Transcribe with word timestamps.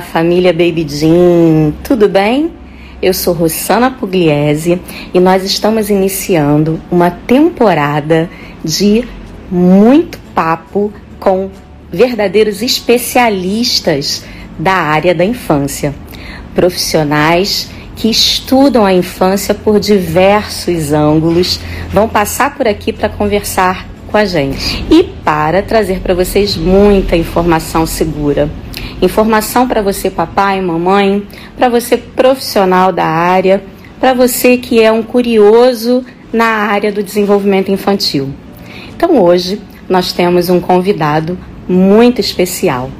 Família 0.00 0.52
Baby 0.52 0.86
Jean, 0.88 1.72
tudo 1.82 2.08
bem? 2.08 2.52
Eu 3.02 3.12
sou 3.12 3.34
Rossana 3.34 3.90
Pugliese 3.90 4.80
e 5.12 5.20
nós 5.20 5.44
estamos 5.44 5.90
iniciando 5.90 6.80
uma 6.90 7.10
temporada 7.10 8.30
de 8.64 9.04
muito 9.50 10.18
papo 10.34 10.92
com 11.20 11.50
verdadeiros 11.92 12.62
especialistas 12.62 14.24
da 14.58 14.74
área 14.74 15.14
da 15.14 15.24
infância, 15.24 15.94
profissionais 16.54 17.70
que 17.96 18.10
estudam 18.10 18.84
a 18.84 18.92
infância 18.92 19.54
por 19.54 19.80
diversos 19.80 20.92
ângulos, 20.92 21.58
vão 21.90 22.08
passar 22.08 22.54
por 22.54 22.68
aqui 22.68 22.92
para 22.92 23.08
conversar 23.08 23.86
com 24.10 24.16
a 24.16 24.24
gente 24.24 24.84
e 24.90 25.02
para 25.02 25.62
trazer 25.62 26.00
para 26.00 26.14
vocês 26.14 26.56
muita 26.56 27.16
informação 27.16 27.86
segura. 27.86 28.48
Informação 29.02 29.68
para 29.68 29.82
você, 29.82 30.10
papai, 30.10 30.60
mamãe, 30.60 31.26
para 31.56 31.68
você, 31.68 31.96
profissional 31.96 32.92
da 32.92 33.04
área, 33.04 33.62
para 34.00 34.14
você 34.14 34.56
que 34.56 34.80
é 34.80 34.90
um 34.90 35.02
curioso 35.02 36.04
na 36.32 36.46
área 36.46 36.90
do 36.90 37.02
desenvolvimento 37.02 37.70
infantil. 37.70 38.30
Então, 38.96 39.22
hoje 39.22 39.60
nós 39.88 40.12
temos 40.12 40.48
um 40.48 40.60
convidado 40.60 41.38
muito 41.68 42.20
especial. 42.20 42.90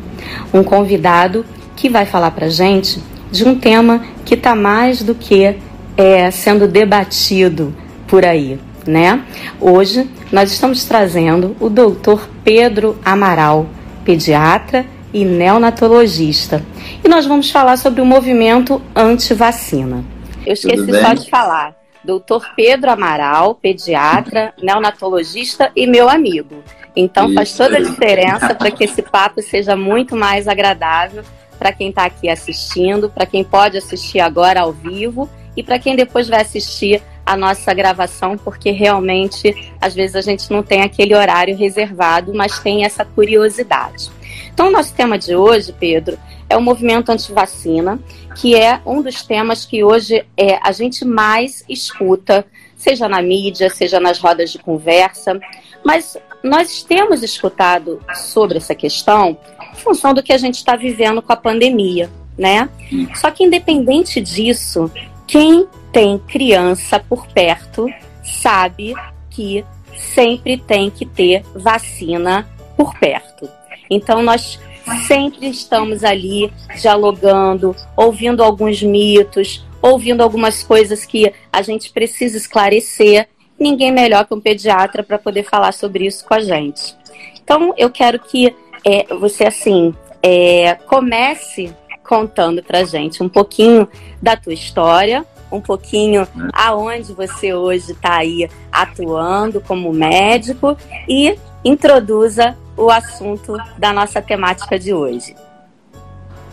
Um 0.53 0.63
convidado 0.63 1.45
que 1.75 1.89
vai 1.89 2.05
falar 2.05 2.31
para 2.31 2.49
gente 2.49 3.01
de 3.31 3.45
um 3.45 3.55
tema 3.55 4.03
que 4.25 4.35
está 4.35 4.55
mais 4.55 5.03
do 5.03 5.15
que 5.15 5.57
é, 5.97 6.31
sendo 6.31 6.69
debatido 6.69 7.75
por 8.07 8.25
aí, 8.25 8.59
né? 8.87 9.25
Hoje 9.61 10.09
nós 10.33 10.53
estamos 10.53 10.85
trazendo 10.85 11.57
o 11.61 11.69
doutor 11.69 12.29
Pedro 12.45 12.99
Amaral, 13.05 13.67
pediatra 14.05 14.85
e 15.13 15.25
neonatologista. 15.25 16.65
E 17.05 17.09
nós 17.09 17.27
vamos 17.27 17.51
falar 17.51 17.77
sobre 17.77 18.01
o 18.01 18.07
movimento 18.07 18.83
anti-vacina. 18.95 20.05
Eu 20.45 20.53
esqueci 20.53 21.01
só 21.01 21.15
de 21.15 21.29
falar. 21.29 21.75
Doutor 22.05 22.45
Pedro 22.55 22.91
Amaral, 22.91 23.55
pediatra, 23.57 24.55
neonatologista 24.63 25.73
e 25.75 25.87
meu 25.87 26.09
amigo. 26.09 26.63
Então 26.95 27.27
Isso. 27.27 27.35
faz 27.35 27.57
toda 27.57 27.79
a 27.79 27.83
diferença 27.83 28.55
para 28.57 28.71
que 28.71 28.85
esse 28.85 29.03
papo 29.03 29.43
seja 29.43 29.75
muito 29.77 30.15
mais 30.15 30.47
agradável 30.47 31.25
para 31.59 31.73
quem 31.73 31.89
está 31.89 32.05
aqui 32.05 32.29
assistindo, 32.29 33.11
para 33.11 33.27
quem 33.27 33.43
pode 33.43 33.77
assistir 33.77 34.21
agora 34.21 34.61
ao 34.61 34.73
vivo 34.73 35.29
e 35.57 35.63
para 35.63 35.79
quem 35.79 35.97
depois 35.97 36.29
vai 36.29 36.43
assistir 36.43 37.03
a 37.27 37.37
nossa 37.37 37.75
gravação, 37.75 38.39
porque 38.39 38.71
realmente 38.71 39.75
às 39.81 39.95
vezes 39.95 40.15
a 40.15 40.21
gente 40.21 40.49
não 40.51 40.63
tem 40.63 40.83
aquele 40.83 41.15
horário 41.15 41.57
reservado, 41.57 42.33
mas 42.33 42.61
tem 42.61 42.85
essa 42.85 43.05
curiosidade. 43.05 44.11
Então, 44.55 44.69
o 44.69 44.71
nosso 44.71 44.95
tema 44.95 45.19
de 45.19 45.35
hoje, 45.35 45.73
Pedro, 45.73 46.17
é 46.49 46.57
o 46.57 46.63
movimento 46.63 47.11
anti-vacina, 47.11 47.99
que 48.37 48.55
é 48.55 48.81
um 48.87 49.03
dos 49.03 49.23
temas 49.23 49.65
que 49.65 49.83
hoje 49.83 50.25
é, 50.37 50.59
a 50.63 50.73
gente 50.73 51.05
mais 51.05 51.65
escuta, 51.69 52.47
seja 52.77 53.09
na 53.09 53.21
mídia, 53.21 53.69
seja 53.69 53.99
nas 53.99 54.19
rodas 54.19 54.51
de 54.51 54.59
conversa. 54.59 55.39
Mas 55.85 56.17
nós 56.43 56.83
temos 56.83 57.23
escutado 57.23 58.01
sobre 58.15 58.59
essa 58.59 58.75
questão 58.75 59.37
em 59.73 59.77
função 59.77 60.15
do 60.15 60.23
que 60.23 60.33
a 60.33 60.39
gente 60.39 60.57
está 60.57 60.77
vivendo 60.77 61.21
com 61.21 61.33
a 61.33 61.37
pandemia, 61.37 62.11
né? 62.39 62.69
Só 63.15 63.31
que 63.31 63.45
independente 63.45 64.21
disso, 64.21 64.91
quem 65.27 65.67
tem 65.93 66.19
criança 66.19 66.99
por 66.99 67.27
perto 67.29 67.89
sabe 68.23 68.95
que 69.31 69.65
sempre 69.97 70.57
tem 70.57 70.91
que 70.91 71.07
ter 71.07 71.43
vacina 71.55 72.49
por 72.77 72.99
perto. 72.99 73.49
Então 73.91 74.23
nós 74.23 74.59
sempre 75.07 75.49
estamos 75.49 76.05
ali 76.05 76.53
dialogando, 76.81 77.75
ouvindo 77.97 78.43
alguns 78.43 78.83
mitos, 78.83 79.65
ouvindo 79.83 80.23
algumas 80.23 80.63
coisas 80.63 81.05
que 81.05 81.33
a 81.53 81.63
gente 81.63 81.91
precisa 81.91 82.37
esclarecer 82.37 83.29
ninguém 83.59 83.91
melhor 83.91 84.27
que 84.27 84.35
um 84.35 84.41
pediatra 84.41 85.03
para 85.03 85.19
poder 85.19 85.45
falar 85.45 85.73
sobre 85.73 86.07
isso 86.07 86.25
com 86.25 86.35
a 86.35 86.41
gente. 86.41 86.95
Então, 87.43 87.73
eu 87.77 87.91
quero 87.91 88.19
que 88.19 88.55
é, 88.85 89.15
você, 89.15 89.45
assim, 89.45 89.95
é, 90.23 90.75
comece 90.87 91.73
contando 92.07 92.63
para 92.63 92.85
gente 92.85 93.23
um 93.23 93.29
pouquinho 93.29 93.89
da 94.23 94.37
tua 94.37 94.55
história, 94.55 95.25
um 95.51 95.61
pouquinho 95.61 96.27
aonde 96.53 97.13
você 97.13 97.55
hoje 97.55 97.93
está 97.93 98.17
aí 98.17 98.49
atuando 98.71 99.61
como 99.61 99.93
médico 99.93 100.77
e 101.09 101.37
introduza 101.65 102.57
o 102.77 102.91
assunto 102.91 103.57
da 103.79 103.93
nossa 103.93 104.21
temática 104.21 104.79
de 104.79 104.93
hoje. 104.93 105.35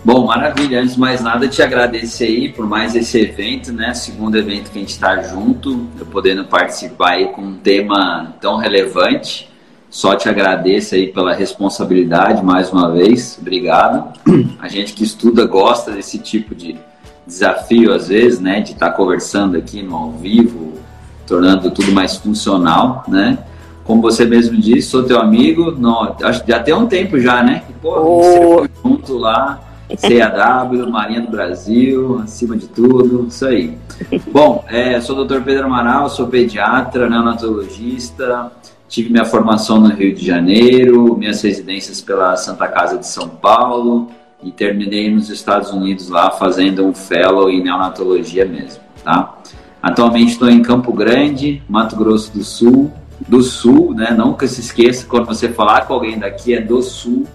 Bom, 0.05 0.25
maravilha. 0.25 0.81
Antes 0.81 0.95
de 0.95 0.99
mais 0.99 1.21
nada, 1.21 1.47
te 1.47 1.61
agradecer 1.61 2.25
aí 2.25 2.49
por 2.51 2.67
mais 2.67 2.93
esse 2.93 3.21
evento, 3.21 3.71
né? 3.71 3.93
Segundo 3.93 4.37
evento 4.37 4.69
que 4.69 4.77
a 4.77 4.81
gente 4.81 4.89
está 4.89 5.21
junto, 5.21 5.87
eu 5.97 6.05
podendo 6.05 6.43
participar 6.43 7.11
aí 7.11 7.27
com 7.27 7.41
um 7.41 7.55
tema 7.55 8.35
tão 8.41 8.57
relevante. 8.57 9.49
Só 9.93 10.15
te 10.15 10.27
agradeço 10.27 10.95
aí 10.95 11.13
pela 11.13 11.35
responsabilidade 11.35 12.43
mais 12.43 12.71
uma 12.73 12.91
vez. 12.91 13.37
Obrigado. 13.39 14.11
A 14.59 14.67
gente 14.67 14.91
que 14.91 15.03
estuda 15.03 15.45
gosta 15.45 15.91
desse 15.91 16.17
tipo 16.17 16.55
de 16.55 16.75
desafio 17.27 17.93
às 17.93 18.07
vezes, 18.07 18.39
né? 18.39 18.59
De 18.59 18.71
estar 18.71 18.89
tá 18.89 18.97
conversando 18.97 19.55
aqui 19.55 19.83
no 19.83 19.95
ao 19.95 20.11
vivo, 20.13 20.73
tornando 21.27 21.69
tudo 21.69 21.91
mais 21.91 22.15
funcional, 22.15 23.03
né? 23.07 23.37
Como 23.83 24.01
você 24.01 24.25
mesmo 24.25 24.59
disse, 24.59 24.89
sou 24.89 25.03
teu 25.03 25.19
amigo. 25.19 25.69
Não, 25.69 26.15
acho 26.23 26.43
que 26.43 26.51
já 26.51 26.59
tem 26.59 26.73
um 26.73 26.87
tempo 26.87 27.19
já, 27.19 27.43
né? 27.43 27.61
Pô, 27.79 27.95
oh. 27.99 28.23
você 28.23 28.39
foi 28.39 28.69
junto 28.83 29.15
lá 29.15 29.61
CAW, 30.01 30.89
Marinha 30.89 31.21
do 31.21 31.29
Brasil, 31.29 32.19
acima 32.23 32.57
de 32.57 32.67
tudo, 32.67 33.27
isso 33.27 33.45
aí. 33.45 33.77
Bom, 34.31 34.65
é, 34.67 34.99
sou 34.99 35.19
o 35.19 35.23
Dr. 35.23 35.41
Pedro 35.41 35.65
Amaral, 35.65 36.09
sou 36.09 36.25
pediatra, 36.25 37.07
neonatologista, 37.07 38.51
tive 38.93 39.09
minha 39.09 39.25
formação 39.25 39.79
no 39.79 39.89
Rio 39.89 40.13
de 40.13 40.23
Janeiro, 40.23 41.17
minhas 41.17 41.41
residências 41.41 41.99
pela 41.99 42.37
Santa 42.37 42.67
Casa 42.67 42.95
de 42.95 43.07
São 43.07 43.27
Paulo 43.27 44.11
e 44.43 44.51
terminei 44.51 45.09
nos 45.09 45.31
Estados 45.31 45.71
Unidos 45.71 46.09
lá 46.09 46.29
fazendo 46.29 46.85
um 46.85 46.93
fellow 46.93 47.49
em 47.49 47.63
neonatologia 47.63 48.45
mesmo, 48.45 48.83
tá? 49.03 49.35
Atualmente 49.81 50.33
estou 50.33 50.47
em 50.47 50.61
Campo 50.61 50.93
Grande, 50.93 51.63
Mato 51.67 51.95
Grosso 51.95 52.31
do 52.31 52.43
Sul, 52.43 52.91
do 53.27 53.41
Sul, 53.41 53.95
né? 53.95 54.11
Nunca 54.11 54.47
se 54.47 54.61
esqueça 54.61 55.07
quando 55.07 55.25
você 55.25 55.49
falar 55.49 55.87
com 55.87 55.95
alguém 55.95 56.19
daqui 56.19 56.53
é 56.53 56.61
do 56.61 56.79
Sul, 56.83 57.25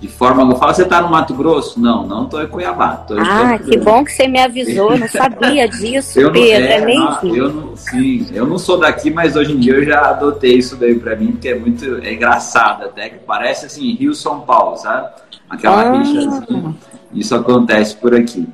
de 0.00 0.08
forma 0.08 0.42
alguma. 0.42 0.58
Fala, 0.58 0.74
você 0.74 0.82
está 0.82 1.00
no 1.00 1.08
Mato 1.08 1.34
Grosso? 1.34 1.80
Não, 1.80 2.06
não 2.06 2.24
estou 2.24 2.42
em 2.42 2.46
Cuiabá. 2.46 2.96
Tô 2.96 3.16
em 3.16 3.20
ah, 3.20 3.58
que 3.58 3.78
bom 3.78 4.04
que 4.04 4.12
você 4.12 4.28
me 4.28 4.38
avisou, 4.38 4.96
não 4.96 5.08
sabia 5.08 5.68
disso, 5.68 6.20
eu 6.20 6.30
Pedro, 6.30 6.60
não, 6.60 6.68
é, 6.68 6.72
é 6.72 6.84
mesmo? 6.84 7.36
eu 7.36 7.52
não, 7.52 7.76
sim, 7.76 8.26
eu 8.32 8.46
não 8.46 8.58
sou 8.58 8.78
daqui, 8.78 9.10
mas 9.10 9.36
hoje 9.36 9.52
em 9.52 9.58
dia 9.58 9.74
eu 9.74 9.84
já 9.84 10.10
adotei 10.10 10.58
isso 10.58 10.76
daí 10.76 10.98
para 10.98 11.16
mim, 11.16 11.32
porque 11.32 11.48
é 11.48 11.58
muito 11.58 11.96
é 12.02 12.12
engraçado 12.12 12.84
até, 12.84 13.08
que 13.08 13.18
parece 13.20 13.66
assim, 13.66 13.94
Rio-São 13.94 14.40
Paulo, 14.40 14.76
sabe? 14.76 15.08
Aquela 15.48 15.82
ah. 15.82 16.00
assim, 16.00 16.74
isso 17.14 17.34
acontece 17.34 17.96
por 17.96 18.14
aqui. 18.14 18.46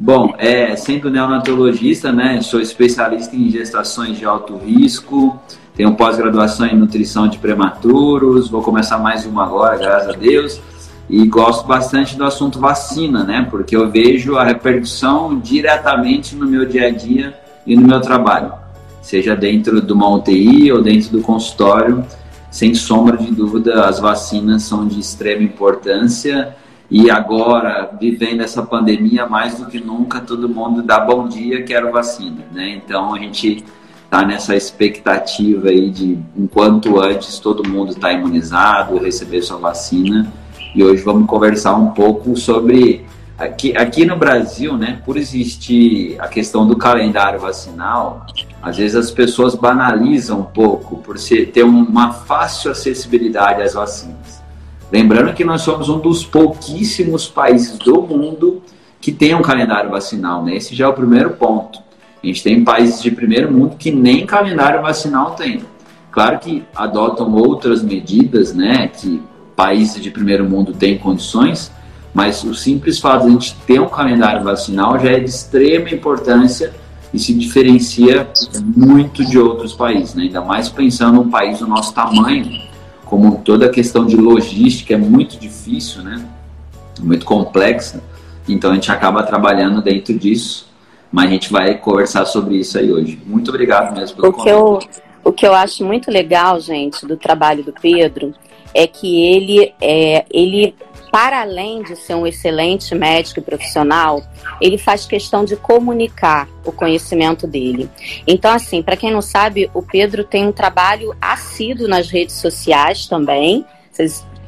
Bom, 0.00 0.32
é, 0.38 0.76
sendo 0.76 1.10
neonatologista, 1.10 2.12
né, 2.12 2.40
sou 2.40 2.60
especialista 2.60 3.34
em 3.34 3.50
gestações 3.50 4.16
de 4.16 4.24
alto 4.24 4.56
risco, 4.56 5.38
tenho 5.74 5.92
pós-graduação 5.94 6.66
em 6.66 6.76
nutrição 6.76 7.26
de 7.26 7.36
prematuros, 7.38 8.48
vou 8.48 8.62
começar 8.62 8.98
mais 8.98 9.26
uma 9.26 9.44
agora, 9.44 9.76
graças 9.76 10.10
a 10.10 10.12
Deus 10.12 10.60
e 11.08 11.26
gosto 11.26 11.66
bastante 11.66 12.16
do 12.16 12.24
assunto 12.24 12.58
vacina, 12.58 13.24
né? 13.24 13.46
Porque 13.50 13.74
eu 13.74 13.90
vejo 13.90 14.36
a 14.36 14.44
repercussão 14.44 15.38
diretamente 15.38 16.36
no 16.36 16.46
meu 16.46 16.66
dia 16.66 16.88
a 16.88 16.90
dia 16.90 17.38
e 17.66 17.74
no 17.74 17.86
meu 17.86 18.00
trabalho, 18.00 18.52
seja 19.00 19.34
dentro 19.34 19.80
de 19.80 19.92
uma 19.92 20.08
UTI 20.10 20.70
ou 20.70 20.82
dentro 20.82 21.10
do 21.10 21.22
consultório. 21.22 22.04
Sem 22.50 22.74
sombra 22.74 23.16
de 23.16 23.30
dúvida, 23.30 23.84
as 23.84 24.00
vacinas 24.00 24.62
são 24.62 24.86
de 24.86 24.98
extrema 24.98 25.42
importância 25.42 26.56
e 26.90 27.10
agora, 27.10 27.90
vivendo 28.00 28.40
essa 28.40 28.62
pandemia, 28.62 29.26
mais 29.26 29.58
do 29.58 29.66
que 29.66 29.78
nunca, 29.78 30.20
todo 30.20 30.48
mundo 30.48 30.82
dá 30.82 30.98
bom 30.98 31.28
dia, 31.28 31.62
quero 31.62 31.92
vacina, 31.92 32.46
né? 32.50 32.70
Então 32.70 33.14
a 33.14 33.18
gente 33.18 33.64
está 34.02 34.24
nessa 34.24 34.56
expectativa 34.56 35.68
aí 35.68 35.90
de, 35.90 36.18
enquanto 36.34 36.98
antes, 36.98 37.38
todo 37.38 37.68
mundo 37.68 37.92
está 37.92 38.12
imunizado, 38.12 38.98
receber 38.98 39.42
sua 39.42 39.58
vacina 39.58 40.32
e 40.78 40.84
hoje 40.84 41.02
vamos 41.02 41.26
conversar 41.26 41.74
um 41.74 41.88
pouco 41.88 42.36
sobre 42.36 43.04
aqui, 43.36 43.76
aqui 43.76 44.06
no 44.06 44.16
Brasil, 44.16 44.76
né, 44.76 45.02
por 45.04 45.16
existir 45.16 46.14
a 46.20 46.28
questão 46.28 46.68
do 46.68 46.76
calendário 46.76 47.40
vacinal, 47.40 48.24
às 48.62 48.76
vezes 48.76 48.94
as 48.94 49.10
pessoas 49.10 49.56
banalizam 49.56 50.38
um 50.38 50.44
pouco 50.44 50.98
por 50.98 51.18
ser, 51.18 51.46
ter 51.46 51.64
uma 51.64 52.12
fácil 52.12 52.70
acessibilidade 52.70 53.60
às 53.60 53.74
vacinas. 53.74 54.40
Lembrando 54.92 55.34
que 55.34 55.44
nós 55.44 55.62
somos 55.62 55.88
um 55.88 55.98
dos 55.98 56.24
pouquíssimos 56.24 57.26
países 57.26 57.76
do 57.76 58.00
mundo 58.00 58.62
que 59.00 59.10
tem 59.10 59.34
um 59.34 59.42
calendário 59.42 59.90
vacinal, 59.90 60.44
né? 60.44 60.54
Esse 60.54 60.76
já 60.76 60.84
é 60.84 60.88
o 60.88 60.94
primeiro 60.94 61.30
ponto. 61.30 61.80
A 62.22 62.26
gente 62.26 62.40
tem 62.40 62.62
países 62.62 63.02
de 63.02 63.10
primeiro 63.10 63.50
mundo 63.50 63.74
que 63.76 63.90
nem 63.90 64.24
calendário 64.24 64.80
vacinal 64.80 65.32
tem. 65.32 65.60
Claro 66.12 66.38
que 66.38 66.64
adotam 66.72 67.34
outras 67.34 67.82
medidas, 67.82 68.54
né, 68.54 68.86
que 68.86 69.20
países 69.58 70.00
de 70.00 70.08
primeiro 70.08 70.48
mundo 70.48 70.72
têm 70.72 70.96
condições, 70.96 71.72
mas 72.14 72.44
o 72.44 72.54
simples 72.54 73.00
fato 73.00 73.22
de 73.22 73.26
a 73.26 73.30
gente 73.32 73.56
ter 73.66 73.80
um 73.80 73.88
calendário 73.88 74.44
vacinal 74.44 75.00
já 75.00 75.10
é 75.10 75.18
de 75.18 75.28
extrema 75.28 75.90
importância 75.90 76.72
e 77.12 77.18
se 77.18 77.34
diferencia 77.34 78.30
muito 78.62 79.24
de 79.24 79.36
outros 79.36 79.72
países, 79.72 80.14
né? 80.14 80.22
ainda 80.22 80.40
mais 80.40 80.68
pensando 80.68 81.20
um 81.20 81.28
país 81.28 81.58
do 81.58 81.66
nosso 81.66 81.92
tamanho, 81.92 82.68
como 83.04 83.38
toda 83.38 83.66
a 83.66 83.68
questão 83.68 84.06
de 84.06 84.16
logística 84.16 84.94
é 84.94 84.96
muito 84.96 85.36
difícil, 85.36 86.04
né? 86.04 86.24
muito 87.00 87.26
complexa, 87.26 88.00
então 88.48 88.70
a 88.70 88.74
gente 88.74 88.92
acaba 88.92 89.24
trabalhando 89.24 89.82
dentro 89.82 90.16
disso, 90.16 90.68
mas 91.10 91.26
a 91.26 91.32
gente 91.32 91.50
vai 91.50 91.74
conversar 91.76 92.26
sobre 92.26 92.58
isso 92.58 92.78
aí 92.78 92.92
hoje. 92.92 93.18
Muito 93.26 93.48
obrigado 93.48 93.92
mesmo 93.96 94.18
pelo 94.18 94.28
o 94.28 94.32
que 94.32 94.48
eu 94.48 94.78
O 95.24 95.32
que 95.32 95.44
eu 95.44 95.52
acho 95.52 95.84
muito 95.84 96.12
legal, 96.12 96.60
gente, 96.60 97.04
do 97.04 97.16
trabalho 97.16 97.64
do 97.64 97.72
Pedro, 97.72 98.32
é 98.74 98.86
que 98.86 99.22
ele, 99.24 99.74
é, 99.80 100.24
ele 100.30 100.74
para 101.10 101.40
além 101.40 101.82
de 101.82 101.96
ser 101.96 102.14
um 102.14 102.26
excelente 102.26 102.94
médico 102.94 103.40
e 103.40 103.42
profissional, 103.42 104.22
ele 104.60 104.78
faz 104.78 105.06
questão 105.06 105.44
de 105.44 105.56
comunicar 105.56 106.48
o 106.64 106.72
conhecimento 106.72 107.46
dele. 107.46 107.88
Então, 108.26 108.52
assim, 108.52 108.82
para 108.82 108.96
quem 108.96 109.10
não 109.10 109.22
sabe, 109.22 109.70
o 109.74 109.82
Pedro 109.82 110.24
tem 110.24 110.46
um 110.46 110.52
trabalho 110.52 111.14
assíduo 111.20 111.88
nas 111.88 112.10
redes 112.10 112.36
sociais 112.36 113.06
também. 113.06 113.64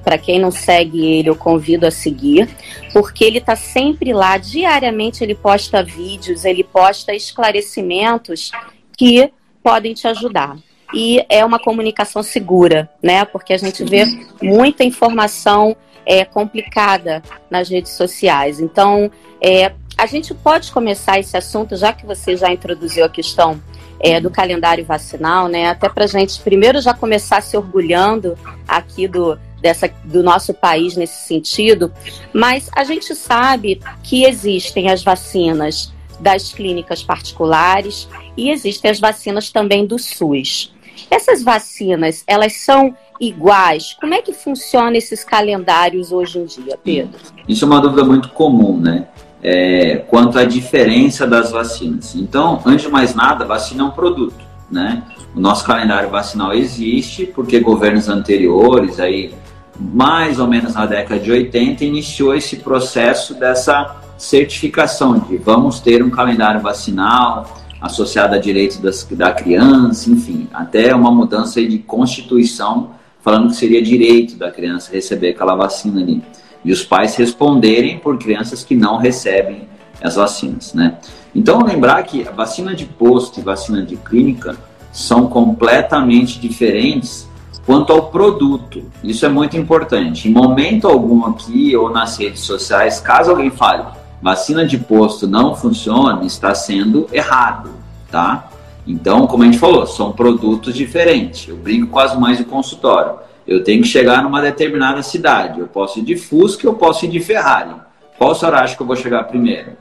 Para 0.02 0.16
quem 0.16 0.38
não 0.38 0.50
segue 0.50 1.04
ele, 1.04 1.28
eu 1.28 1.36
convido 1.36 1.86
a 1.86 1.90
seguir, 1.90 2.48
porque 2.92 3.24
ele 3.24 3.38
está 3.38 3.54
sempre 3.54 4.12
lá, 4.12 4.38
diariamente 4.38 5.22
ele 5.22 5.34
posta 5.34 5.82
vídeos, 5.82 6.44
ele 6.44 6.64
posta 6.64 7.14
esclarecimentos 7.14 8.50
que 8.96 9.30
podem 9.62 9.92
te 9.92 10.06
ajudar 10.06 10.56
e 10.94 11.24
é 11.28 11.44
uma 11.44 11.58
comunicação 11.58 12.22
segura, 12.22 12.88
né? 13.02 13.24
Porque 13.24 13.52
a 13.52 13.58
gente 13.58 13.84
vê 13.84 14.04
muita 14.42 14.84
informação 14.84 15.76
é, 16.04 16.24
complicada 16.24 17.22
nas 17.50 17.68
redes 17.68 17.92
sociais. 17.92 18.60
Então, 18.60 19.10
é, 19.40 19.72
a 19.96 20.06
gente 20.06 20.34
pode 20.34 20.72
começar 20.72 21.18
esse 21.18 21.36
assunto, 21.36 21.76
já 21.76 21.92
que 21.92 22.06
você 22.06 22.36
já 22.36 22.52
introduziu 22.52 23.04
a 23.04 23.08
questão 23.08 23.60
é, 24.00 24.20
do 24.20 24.30
calendário 24.30 24.84
vacinal, 24.84 25.46
né? 25.46 25.68
Até 25.68 25.88
para 25.88 26.04
a 26.04 26.08
gente 26.08 26.40
primeiro 26.40 26.80
já 26.80 26.94
começar 26.94 27.42
se 27.42 27.56
orgulhando 27.56 28.36
aqui 28.66 29.06
do, 29.06 29.38
dessa, 29.60 29.88
do 30.04 30.22
nosso 30.22 30.54
país 30.54 30.96
nesse 30.96 31.26
sentido, 31.26 31.92
mas 32.32 32.70
a 32.74 32.82
gente 32.82 33.14
sabe 33.14 33.80
que 34.02 34.24
existem 34.24 34.90
as 34.90 35.02
vacinas 35.02 35.92
das 36.18 36.52
clínicas 36.52 37.02
particulares 37.02 38.08
e 38.36 38.50
existem 38.50 38.90
as 38.90 38.98
vacinas 39.00 39.50
também 39.50 39.86
do 39.86 39.98
SUS. 39.98 40.72
Essas 41.10 41.42
vacinas, 41.42 42.24
elas 42.26 42.54
são 42.54 42.94
iguais? 43.20 43.96
Como 44.00 44.14
é 44.14 44.22
que 44.22 44.32
funciona 44.32 44.96
esses 44.96 45.22
calendários 45.22 46.10
hoje 46.10 46.38
em 46.38 46.44
dia, 46.44 46.78
Pedro? 46.82 47.20
Isso 47.46 47.64
é 47.64 47.68
uma 47.68 47.80
dúvida 47.80 48.04
muito 48.04 48.30
comum, 48.30 48.78
né? 48.78 49.06
É, 49.42 50.04
quanto 50.08 50.38
à 50.38 50.44
diferença 50.44 51.26
das 51.26 51.50
vacinas. 51.50 52.14
Então, 52.14 52.60
antes 52.64 52.86
de 52.86 52.90
mais 52.90 53.14
nada, 53.14 53.44
vacina 53.44 53.82
é 53.82 53.86
um 53.86 53.90
produto, 53.90 54.44
né? 54.70 55.02
O 55.34 55.40
nosso 55.40 55.64
calendário 55.64 56.10
vacinal 56.10 56.52
existe 56.52 57.24
porque 57.26 57.60
governos 57.60 58.08
anteriores, 58.08 58.98
aí 58.98 59.32
mais 59.78 60.38
ou 60.38 60.46
menos 60.46 60.74
na 60.74 60.84
década 60.84 61.18
de 61.18 61.30
80, 61.30 61.84
iniciou 61.84 62.34
esse 62.34 62.56
processo 62.56 63.34
dessa 63.34 63.96
certificação 64.18 65.18
de 65.18 65.38
vamos 65.38 65.80
ter 65.80 66.02
um 66.02 66.10
calendário 66.10 66.60
vacinal, 66.60 67.59
associada 67.80 68.36
a 68.36 68.38
direitos 68.38 68.78
das, 68.78 69.04
da 69.04 69.32
criança, 69.32 70.10
enfim, 70.10 70.48
até 70.52 70.94
uma 70.94 71.10
mudança 71.10 71.64
de 71.64 71.78
constituição 71.78 72.90
falando 73.22 73.48
que 73.48 73.56
seria 73.56 73.82
direito 73.82 74.36
da 74.36 74.50
criança 74.50 74.92
receber 74.92 75.30
aquela 75.30 75.54
vacina 75.54 76.00
ali. 76.00 76.22
E 76.64 76.72
os 76.72 76.84
pais 76.84 77.16
responderem 77.16 77.98
por 77.98 78.18
crianças 78.18 78.64
que 78.64 78.74
não 78.74 78.96
recebem 78.96 79.68
as 80.02 80.16
vacinas, 80.16 80.74
né? 80.74 80.98
Então, 81.34 81.62
lembrar 81.62 82.02
que 82.02 82.26
a 82.26 82.32
vacina 82.32 82.74
de 82.74 82.84
posto 82.84 83.40
e 83.40 83.42
vacina 83.42 83.82
de 83.82 83.96
clínica 83.96 84.56
são 84.92 85.26
completamente 85.26 86.38
diferentes 86.38 87.28
quanto 87.64 87.92
ao 87.92 88.10
produto. 88.10 88.82
Isso 89.04 89.24
é 89.24 89.28
muito 89.28 89.56
importante. 89.56 90.28
Em 90.28 90.32
momento 90.32 90.88
algum 90.88 91.24
aqui 91.26 91.76
ou 91.76 91.90
nas 91.90 92.16
redes 92.18 92.40
sociais, 92.40 93.00
caso 93.00 93.30
alguém 93.30 93.50
fale, 93.50 93.84
vacina 94.20 94.66
de 94.66 94.78
posto 94.78 95.26
não 95.26 95.54
funciona, 95.54 96.24
está 96.24 96.54
sendo 96.54 97.06
errado, 97.12 97.70
tá? 98.10 98.50
Então, 98.86 99.26
como 99.26 99.42
a 99.42 99.46
gente 99.46 99.58
falou, 99.58 99.86
são 99.86 100.12
produtos 100.12 100.74
diferentes. 100.74 101.48
Eu 101.48 101.56
brinco 101.56 101.88
quase 101.88 102.18
mais 102.18 102.38
de 102.38 102.44
consultório. 102.44 103.18
Eu 103.46 103.62
tenho 103.62 103.82
que 103.82 103.88
chegar 103.88 104.22
numa 104.22 104.40
determinada 104.40 105.02
cidade. 105.02 105.60
Eu 105.60 105.66
posso 105.66 105.98
ir 105.98 106.02
de 106.02 106.16
Fusca, 106.16 106.66
eu 106.66 106.74
posso 106.74 107.04
ir 107.04 107.08
de 107.08 107.20
Ferrari. 107.20 107.74
Qual 108.18 108.34
senhor 108.34 108.54
acha 108.54 108.76
que 108.76 108.82
eu 108.82 108.86
vou 108.86 108.96
chegar 108.96 109.24
primeiro? 109.24 109.72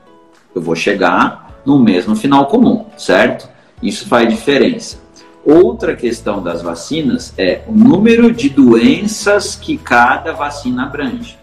Eu 0.54 0.62
vou 0.62 0.74
chegar 0.74 1.60
no 1.64 1.78
mesmo 1.78 2.16
final 2.16 2.46
comum, 2.46 2.86
certo? 2.96 3.48
Isso 3.82 4.08
faz 4.08 4.28
diferença. 4.28 4.98
Outra 5.44 5.96
questão 5.96 6.42
das 6.42 6.62
vacinas 6.62 7.32
é 7.36 7.62
o 7.66 7.72
número 7.72 8.32
de 8.32 8.48
doenças 8.48 9.56
que 9.56 9.78
cada 9.78 10.32
vacina 10.32 10.84
abrange. 10.84 11.38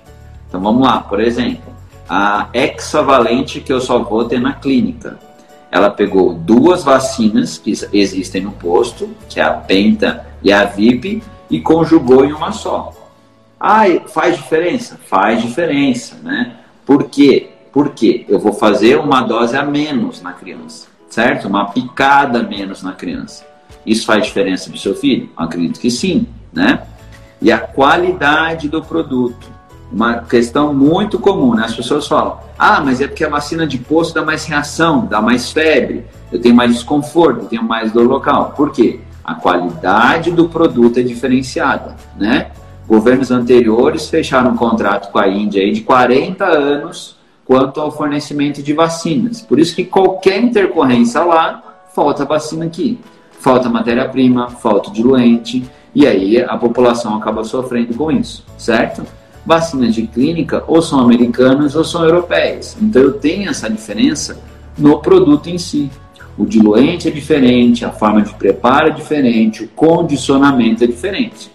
Então 0.47 0.61
vamos 0.61 0.85
lá, 0.85 0.99
por 0.99 1.19
exemplo, 1.19 1.73
a 2.09 2.49
hexavalente 2.53 3.59
que 3.59 3.71
eu 3.71 3.81
só 3.81 3.99
vou 3.99 4.25
ter 4.25 4.39
na 4.39 4.53
clínica. 4.53 5.19
Ela 5.69 5.89
pegou 5.89 6.33
duas 6.33 6.83
vacinas 6.83 7.57
que 7.57 7.73
existem 7.91 8.41
no 8.41 8.51
posto, 8.51 9.09
que 9.27 9.39
é 9.39 9.43
a 9.43 9.53
Penta 9.53 10.25
e 10.41 10.51
a 10.51 10.63
VIP, 10.63 11.21
e 11.49 11.59
conjugou 11.59 12.23
em 12.23 12.31
uma 12.31 12.51
só. 12.51 12.93
Ah, 13.59 13.85
faz 14.07 14.37
diferença? 14.37 14.99
Faz 15.05 15.41
diferença, 15.41 16.15
né? 16.23 16.57
Por 16.85 17.05
quê? 17.05 17.49
Porque 17.73 18.25
eu 18.29 18.39
vou 18.39 18.53
fazer 18.53 18.97
uma 18.97 19.21
dose 19.21 19.57
a 19.57 19.63
menos 19.63 20.21
na 20.21 20.31
criança, 20.31 20.87
certo? 21.09 21.47
Uma 21.47 21.65
picada 21.65 22.39
a 22.39 22.43
menos 22.43 22.81
na 22.81 22.93
criança. 22.93 23.45
Isso 23.85 24.05
faz 24.05 24.25
diferença 24.25 24.69
para 24.69 24.77
o 24.77 24.79
seu 24.79 24.95
filho? 24.95 25.29
Acredito 25.35 25.79
que 25.79 25.91
sim, 25.91 26.27
né? 26.53 26.83
E 27.41 27.51
a 27.51 27.59
qualidade 27.59 28.69
do 28.69 28.81
produto 28.81 29.56
uma 29.91 30.21
questão 30.21 30.73
muito 30.73 31.19
comum, 31.19 31.55
né? 31.55 31.65
As 31.65 31.75
pessoas 31.75 32.07
falam: 32.07 32.37
ah, 32.57 32.81
mas 32.81 33.01
é 33.01 33.07
porque 33.07 33.23
a 33.23 33.29
vacina 33.29 33.65
de 33.65 33.77
posto 33.77 34.13
dá 34.13 34.23
mais 34.23 34.45
reação, 34.45 35.05
dá 35.05 35.21
mais 35.21 35.51
febre, 35.51 36.05
eu 36.31 36.39
tenho 36.39 36.55
mais 36.55 36.73
desconforto, 36.73 37.43
eu 37.43 37.47
tenho 37.47 37.63
mais 37.63 37.91
dor 37.91 38.07
local. 38.07 38.53
Por 38.55 38.71
quê? 38.71 38.99
A 39.23 39.35
qualidade 39.35 40.31
do 40.31 40.47
produto 40.47 40.99
é 40.99 41.03
diferenciada, 41.03 41.95
né? 42.17 42.51
Governos 42.87 43.31
anteriores 43.31 44.09
fecharam 44.09 44.51
um 44.51 44.57
contrato 44.57 45.11
com 45.11 45.19
a 45.19 45.27
Índia 45.27 45.69
de 45.71 45.81
40 45.81 46.45
anos 46.45 47.17
quanto 47.43 47.79
ao 47.79 47.91
fornecimento 47.91 48.61
de 48.61 48.73
vacinas. 48.73 49.41
Por 49.41 49.59
isso 49.59 49.75
que 49.75 49.85
qualquer 49.85 50.41
intercorrência 50.41 51.21
lá, 51.23 51.63
falta 51.93 52.25
vacina 52.25 52.65
aqui. 52.65 52.99
Falta 53.39 53.69
matéria-prima, 53.69 54.49
falta 54.49 54.91
diluente, 54.91 55.63
e 55.95 56.05
aí 56.05 56.41
a 56.41 56.57
população 56.57 57.15
acaba 57.15 57.43
sofrendo 57.43 57.93
com 57.93 58.11
isso, 58.11 58.45
certo? 58.57 59.03
Vacinas 59.47 59.95
de 59.95 60.05
clínica 60.05 60.61
ou 60.67 60.81
são 60.81 60.99
americanas 60.99 61.73
ou 61.73 61.83
são 61.85 62.03
europeias. 62.03 62.75
Então 62.81 63.01
eu 63.01 63.13
tenho 63.13 63.49
essa 63.49 63.69
diferença 63.69 64.37
no 64.77 64.99
produto 64.99 65.49
em 65.49 65.57
si. 65.57 65.89
O 66.37 66.45
diluente 66.45 67.07
é 67.07 67.11
diferente, 67.11 67.85
a 67.85 67.91
forma 67.91 68.21
de 68.21 68.33
preparo 68.33 68.89
é 68.89 68.91
diferente, 68.91 69.63
o 69.63 69.67
condicionamento 69.69 70.83
é 70.83 70.87
diferente. 70.87 71.49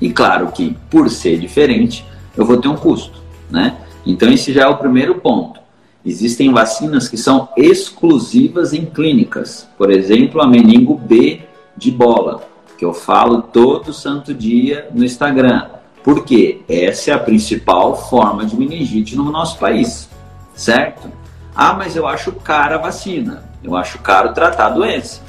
E 0.00 0.10
claro 0.10 0.48
que, 0.48 0.76
por 0.90 1.08
ser 1.08 1.38
diferente, 1.38 2.04
eu 2.36 2.44
vou 2.44 2.56
ter 2.56 2.68
um 2.68 2.76
custo, 2.76 3.22
né? 3.48 3.76
Então 4.04 4.28
esse 4.28 4.52
já 4.52 4.62
é 4.62 4.66
o 4.66 4.76
primeiro 4.76 5.14
ponto. 5.14 5.60
Existem 6.04 6.52
vacinas 6.52 7.08
que 7.08 7.16
são 7.16 7.50
exclusivas 7.56 8.72
em 8.72 8.84
clínicas. 8.84 9.68
Por 9.78 9.90
exemplo, 9.90 10.40
a 10.40 10.46
meningo 10.46 10.94
B 10.94 11.42
de 11.76 11.90
bola, 11.90 12.42
que 12.76 12.84
eu 12.84 12.92
falo 12.92 13.42
todo 13.42 13.92
santo 13.92 14.34
dia 14.34 14.88
no 14.92 15.04
Instagram 15.04 15.79
porque 16.02 16.62
essa 16.68 17.10
é 17.10 17.14
a 17.14 17.18
principal 17.18 17.96
forma 18.08 18.44
de 18.44 18.56
meningite 18.56 19.16
no 19.16 19.30
nosso 19.30 19.58
país, 19.58 20.08
certo? 20.54 21.10
Ah, 21.54 21.74
mas 21.74 21.96
eu 21.96 22.06
acho 22.06 22.32
cara 22.32 22.76
a 22.76 22.78
vacina, 22.78 23.44
eu 23.62 23.76
acho 23.76 23.98
caro 23.98 24.32
tratar 24.32 24.66
a 24.66 24.70
doença. 24.70 25.22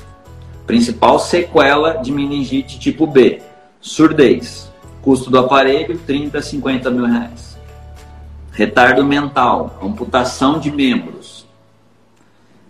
Principal 0.66 1.20
sequela 1.20 1.96
de 1.96 2.12
meningite 2.12 2.80
tipo 2.80 3.06
B, 3.06 3.42
surdez. 3.82 4.72
Custo 5.02 5.32
do 5.32 5.40
aparelho, 5.40 5.98
30, 5.98 6.42
50 6.42 6.92
mil 6.92 7.06
reais. 7.06 7.58
Retardo 8.52 9.04
mental, 9.04 9.80
amputação 9.82 10.60
de 10.60 10.72
membros. 10.72 11.48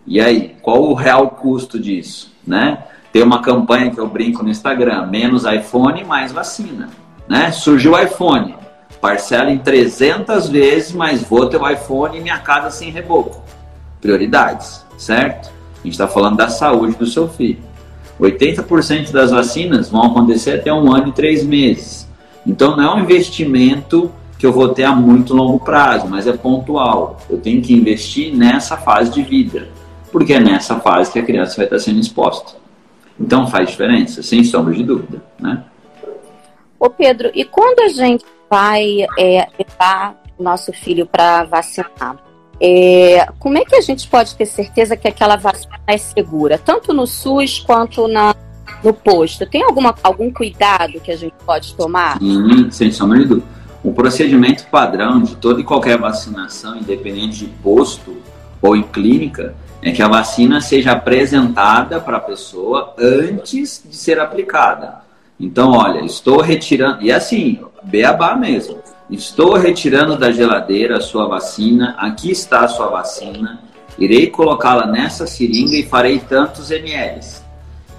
E 0.08 0.20
aí, 0.20 0.56
qual 0.62 0.82
o 0.82 0.94
real 0.94 1.30
custo 1.32 1.80
disso? 1.80 2.34
Né? 2.48 2.84
Tem 3.12 3.22
uma 3.22 3.42
campanha 3.42 3.92
que 3.92 4.00
eu 4.00 4.08
brinco 4.08 4.42
no 4.42 4.50
Instagram, 4.50 5.08
menos 5.08 5.44
iPhone, 5.44 6.04
mais 6.06 6.32
vacina. 6.32 6.90
Né? 7.32 7.50
Surgiu 7.50 7.94
o 7.94 7.98
iPhone, 7.98 8.56
parcela 9.00 9.50
em 9.50 9.58
300 9.58 10.50
vezes, 10.50 10.92
mas 10.92 11.24
vou 11.24 11.48
ter 11.48 11.56
o 11.56 11.70
iPhone 11.70 12.18
e 12.18 12.20
minha 12.20 12.40
casa 12.40 12.70
sem 12.70 12.92
reboco. 12.92 13.42
Prioridades, 14.02 14.86
certo? 14.98 15.50
A 15.80 15.84
gente 15.86 15.94
está 15.94 16.10
falando 16.10 16.36
da 16.36 16.50
saúde 16.50 16.98
do 16.98 17.06
seu 17.06 17.30
filho. 17.30 17.60
80% 18.20 19.12
das 19.12 19.32
vacinas 19.32 19.90
vão 19.90 20.08
acontecer 20.08 20.56
até 20.56 20.74
um 20.74 20.92
ano 20.92 21.08
e 21.08 21.12
três 21.14 21.42
meses. 21.46 22.06
Então 22.46 22.76
não 22.76 22.84
é 22.84 22.96
um 22.96 23.00
investimento 23.00 24.12
que 24.38 24.46
eu 24.46 24.52
vou 24.52 24.68
ter 24.68 24.84
a 24.84 24.94
muito 24.94 25.34
longo 25.34 25.58
prazo, 25.58 26.08
mas 26.10 26.28
é 26.28 26.34
pontual. 26.34 27.18
Eu 27.30 27.38
tenho 27.38 27.62
que 27.62 27.74
investir 27.74 28.36
nessa 28.36 28.76
fase 28.76 29.10
de 29.10 29.24
vida, 29.24 29.70
porque 30.12 30.34
é 30.34 30.40
nessa 30.42 30.82
fase 30.82 31.10
que 31.10 31.20
a 31.20 31.24
criança 31.24 31.56
vai 31.56 31.66
estar 31.66 31.80
sendo 31.80 32.02
exposta. 32.02 32.58
Então 33.18 33.48
faz 33.48 33.70
diferença, 33.70 34.22
sem 34.22 34.44
sombra 34.44 34.74
de 34.74 34.84
dúvida, 34.84 35.24
né? 35.40 35.64
Ô 36.82 36.90
Pedro, 36.90 37.30
e 37.36 37.46
quando 37.46 37.80
a 37.82 37.90
gente 37.90 38.26
vai 38.50 39.06
é, 39.16 39.48
levar 39.60 40.20
o 40.36 40.42
nosso 40.42 40.74
filho 40.74 41.06
para 41.06 41.44
vacinar, 41.44 42.18
é, 42.60 43.24
como 43.38 43.60
é 43.60 43.64
que 43.64 43.76
a 43.76 43.82
gente 43.82 44.08
pode 44.08 44.34
ter 44.34 44.48
certeza 44.48 44.98
que 44.98 45.08
aquela 45.08 45.36
vacina 45.36 45.80
é 45.86 45.96
segura, 46.00 46.58
tanto 46.58 46.92
no 46.92 47.06
SUS 47.06 47.60
quanto 47.60 48.08
na, 48.08 48.34
no 48.84 48.96
posto? 48.96 49.46
Tem 49.46 49.62
alguma, 49.62 49.94
algum 50.02 50.34
cuidado 50.34 51.00
que 51.00 51.12
a 51.12 51.16
gente 51.16 51.36
pode 51.46 51.76
tomar? 51.76 52.18
Sim, 52.18 52.72
sem 52.72 52.92
sombra 52.92 53.20
de 53.20 53.26
dúvida. 53.26 53.48
O 53.84 53.94
procedimento 53.94 54.66
padrão 54.66 55.22
de 55.22 55.36
toda 55.36 55.62
e 55.62 55.64
qualquer 55.64 56.00
vacinação, 56.00 56.78
independente 56.78 57.46
de 57.46 57.48
posto 57.62 58.18
ou 58.60 58.76
em 58.76 58.82
clínica, 58.82 59.54
é 59.84 59.92
que 59.92 60.02
a 60.02 60.08
vacina 60.08 60.60
seja 60.60 60.94
apresentada 60.94 62.00
para 62.02 62.18
a 62.18 62.22
pessoa 62.22 62.96
antes 62.98 63.84
de 63.88 63.96
ser 63.96 64.20
aplicada. 64.20 65.11
Então, 65.42 65.72
olha, 65.72 66.06
estou 66.06 66.40
retirando, 66.40 67.02
e 67.02 67.12
assim, 67.12 67.60
beabá 67.84 68.36
mesmo, 68.36 68.78
estou 69.10 69.58
retirando 69.58 70.16
da 70.16 70.32
geladeira 70.32 70.98
a 70.98 71.02
sua 71.02 71.28
vacina, 71.28 71.96
aqui 71.98 72.30
está 72.30 72.60
a 72.60 72.68
sua 72.68 72.88
vacina, 72.88 73.60
irei 73.98 74.28
colocá-la 74.28 74.86
nessa 74.86 75.26
seringa 75.26 75.76
e 75.76 75.84
farei 75.84 76.20
tantos 76.20 76.70
ml. 76.70 77.20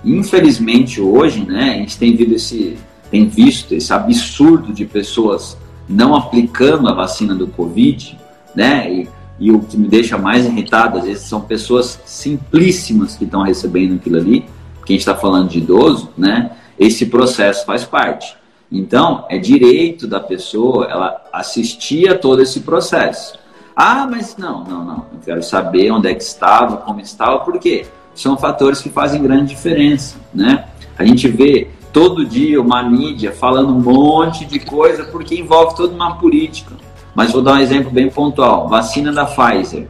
Infelizmente 0.05 1.01
hoje, 1.01 1.45
né, 1.45 1.71
a 1.71 1.79
gente 1.79 1.99
tem 1.99 2.15
visto 2.15 2.33
esse, 2.33 2.79
tem 3.11 3.27
visto 3.27 3.75
esse 3.75 3.93
absurdo 3.93 4.73
de 4.73 4.85
pessoas 4.85 5.59
não 5.89 6.15
aplicando 6.15 6.89
a 6.89 6.95
vacina 6.95 7.35
do 7.35 7.49
Covid, 7.49 8.17
né? 8.55 8.91
E, 8.93 9.09
e 9.41 9.51
o 9.51 9.59
que 9.61 9.77
me 9.77 9.89
deixa 9.89 10.17
mais 10.17 10.47
irritado, 10.47 10.99
às 10.99 11.05
vezes, 11.05 11.25
são 11.25 11.41
pessoas 11.41 12.01
simplíssimas 12.05 13.17
que 13.17 13.25
estão 13.25 13.43
recebendo 13.43 13.97
aquilo 13.97 14.17
ali, 14.17 14.45
porque 14.79 14.93
a 14.93 14.95
gente 14.95 15.01
está 15.01 15.15
falando 15.15 15.49
de 15.49 15.59
idoso, 15.59 16.11
né? 16.17 16.53
Esse 16.79 17.07
processo 17.07 17.65
faz 17.65 17.85
parte. 17.85 18.37
Então, 18.71 19.27
é 19.29 19.39
direito 19.39 20.07
da 20.07 20.19
pessoa 20.19 20.87
ela 20.87 21.23
assistir 21.33 22.09
a 22.09 22.17
todo 22.17 22.41
esse 22.41 22.61
processo. 22.61 23.39
Ah, 23.77 24.07
mas 24.11 24.37
não, 24.37 24.65
não, 24.65 24.85
não. 24.85 25.07
Eu 25.13 25.21
quero 25.25 25.43
saber 25.43 25.91
onde 25.91 26.09
é 26.09 26.15
que 26.15 26.23
estava, 26.23 26.79
como 26.79 27.01
estava, 27.01 27.41
por 27.41 27.59
quê? 27.59 27.87
São 28.15 28.37
fatores 28.37 28.81
que 28.81 28.89
fazem 28.89 29.23
grande 29.23 29.55
diferença, 29.55 30.17
né? 30.35 30.67
A 30.99 31.05
gente 31.05 31.29
vê 31.29 31.69
todo 31.93 32.25
dia 32.25 32.61
uma 32.61 32.83
mídia 32.83 33.33
falando 33.33 33.75
um 33.75 33.81
monte 33.81 34.45
de 34.45 34.59
coisa 34.59 35.05
porque 35.05 35.35
envolve 35.35 35.77
toda 35.77 35.95
uma 35.95 36.17
política. 36.17 36.75
Mas 37.15 37.33
vou 37.33 37.43
dar 37.43 37.55
um 37.55 37.59
exemplo 37.59 37.91
bem 37.91 38.09
pontual: 38.11 38.69
vacina 38.69 39.13
da 39.13 39.27
Pfizer. 39.27 39.89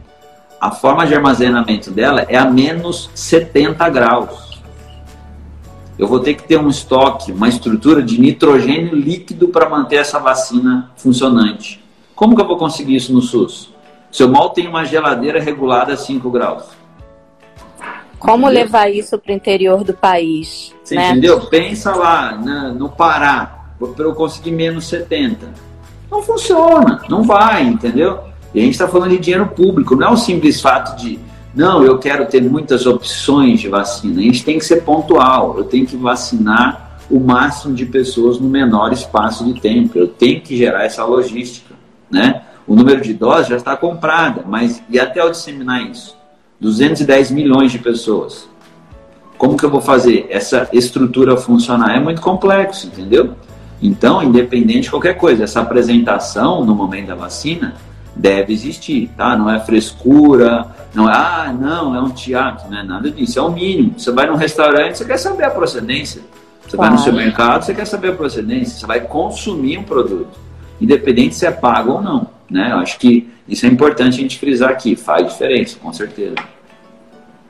A 0.59 0.71
forma 0.71 1.05
de 1.05 1.13
armazenamento 1.13 1.91
dela 1.91 2.25
é 2.29 2.37
a 2.37 2.45
menos 2.45 3.09
70 3.13 3.89
graus. 3.89 4.52
Eu 5.97 6.07
vou 6.07 6.19
ter 6.19 6.33
que 6.33 6.43
ter 6.43 6.57
um 6.57 6.69
estoque, 6.69 7.31
uma 7.31 7.47
estrutura 7.47 8.01
de 8.01 8.19
nitrogênio 8.19 8.95
líquido 8.95 9.49
para 9.49 9.69
manter 9.69 9.97
essa 9.97 10.19
vacina 10.19 10.91
funcionante. 10.95 11.83
Como 12.15 12.35
que 12.35 12.41
eu 12.41 12.47
vou 12.47 12.57
conseguir 12.57 12.95
isso 12.95 13.13
no 13.13 13.21
SUS? 13.21 13.71
Se 14.11 14.23
eu 14.23 14.29
mal 14.29 14.49
tenho 14.51 14.69
uma 14.69 14.85
geladeira 14.85 15.39
regulada 15.41 15.93
a 15.93 15.97
5 15.97 16.29
graus. 16.29 16.65
Como 18.17 18.45
entendeu? 18.45 18.63
levar 18.63 18.89
isso 18.89 19.17
para 19.17 19.33
o 19.33 19.35
interior 19.35 19.83
do 19.83 19.93
país? 19.93 20.73
Você 20.83 20.95
né? 20.95 21.09
entendeu? 21.09 21.41
Pensa 21.41 21.93
lá 21.93 22.37
né, 22.37 22.73
no 22.75 22.89
Pará, 22.89 23.65
para 23.77 24.05
eu 24.05 24.13
conseguir 24.13 24.51
menos 24.51 24.85
70. 24.85 25.49
Não 26.09 26.21
funciona, 26.21 27.01
não 27.09 27.23
vai, 27.23 27.63
entendeu? 27.63 28.19
E 28.53 28.59
a 28.59 28.63
gente 28.63 28.73
está 28.73 28.87
falando 28.87 29.11
de 29.11 29.17
dinheiro 29.17 29.47
público, 29.47 29.95
não 29.95 30.09
é 30.09 30.11
o 30.11 30.17
simples 30.17 30.61
fato 30.61 30.95
de, 30.95 31.19
não, 31.55 31.83
eu 31.83 31.99
quero 31.99 32.25
ter 32.25 32.41
muitas 32.41 32.85
opções 32.87 33.59
de 33.59 33.69
vacina. 33.69 34.19
A 34.19 34.23
gente 34.23 34.43
tem 34.43 34.57
que 34.57 34.65
ser 34.65 34.81
pontual, 34.83 35.55
eu 35.57 35.63
tenho 35.63 35.85
que 35.85 35.95
vacinar 35.95 36.97
o 37.09 37.19
máximo 37.19 37.75
de 37.75 37.85
pessoas 37.85 38.39
no 38.39 38.49
menor 38.49 38.91
espaço 38.91 39.45
de 39.45 39.59
tempo, 39.59 39.97
eu 39.97 40.07
tenho 40.07 40.41
que 40.41 40.57
gerar 40.57 40.83
essa 40.83 41.05
logística, 41.05 41.75
né? 42.09 42.41
O 42.65 42.75
número 42.75 43.01
de 43.01 43.13
doses 43.13 43.47
já 43.47 43.57
está 43.57 43.77
comprada, 43.77 44.43
mas 44.47 44.81
e 44.89 44.99
até 44.99 45.21
eu 45.21 45.29
disseminar 45.29 45.83
isso? 45.83 46.17
210 46.59 47.29
milhões 47.29 47.71
de 47.71 47.77
pessoas. 47.77 48.49
Como 49.37 49.57
que 49.57 49.65
eu 49.65 49.69
vou 49.69 49.81
fazer 49.81 50.25
essa 50.29 50.67
estrutura 50.71 51.35
funcionar? 51.35 51.95
É 51.95 51.99
muito 51.99 52.21
complexo, 52.21 52.87
entendeu? 52.87 53.35
Então, 53.81 54.23
independente 54.23 54.83
de 54.83 54.89
qualquer 54.89 55.15
coisa, 55.15 55.43
essa 55.43 55.59
apresentação 55.59 56.63
no 56.63 56.73
momento 56.73 57.07
da 57.07 57.15
vacina 57.15 57.75
deve 58.15 58.53
existir, 58.53 59.09
tá? 59.17 59.35
Não 59.35 59.49
é 59.49 59.59
frescura, 59.59 60.67
não 60.93 61.09
é, 61.09 61.13
ah, 61.13 61.55
não, 61.57 61.95
é 61.95 62.01
um 62.01 62.09
teatro, 62.09 62.69
não 62.69 62.77
é 62.77 62.83
nada 62.83 63.09
disso, 63.09 63.39
é 63.39 63.41
o 63.41 63.51
mínimo. 63.51 63.97
Você 63.97 64.11
vai 64.11 64.27
num 64.27 64.35
restaurante, 64.35 64.97
você 64.97 65.05
quer 65.05 65.17
saber 65.17 65.45
a 65.45 65.49
procedência. 65.49 66.21
Você 66.65 66.77
vai 66.77 66.89
no 66.89 66.97
supermercado, 66.97 67.63
você 67.63 67.73
quer 67.73 67.85
saber 67.85 68.09
a 68.09 68.15
procedência, 68.15 68.79
você 68.79 68.87
vai 68.87 69.01
consumir 69.01 69.77
um 69.77 69.83
produto, 69.83 70.39
independente 70.79 71.35
se 71.35 71.45
é 71.45 71.51
pago 71.51 71.93
ou 71.93 72.01
não, 72.01 72.27
né? 72.49 72.71
Eu 72.71 72.77
acho 72.77 72.97
que 72.97 73.29
isso 73.47 73.65
é 73.65 73.69
importante 73.69 74.17
a 74.17 74.21
gente 74.21 74.39
frisar 74.39 74.69
aqui, 74.71 74.95
faz 74.95 75.27
diferença, 75.27 75.77
com 75.79 75.91
certeza. 75.91 76.35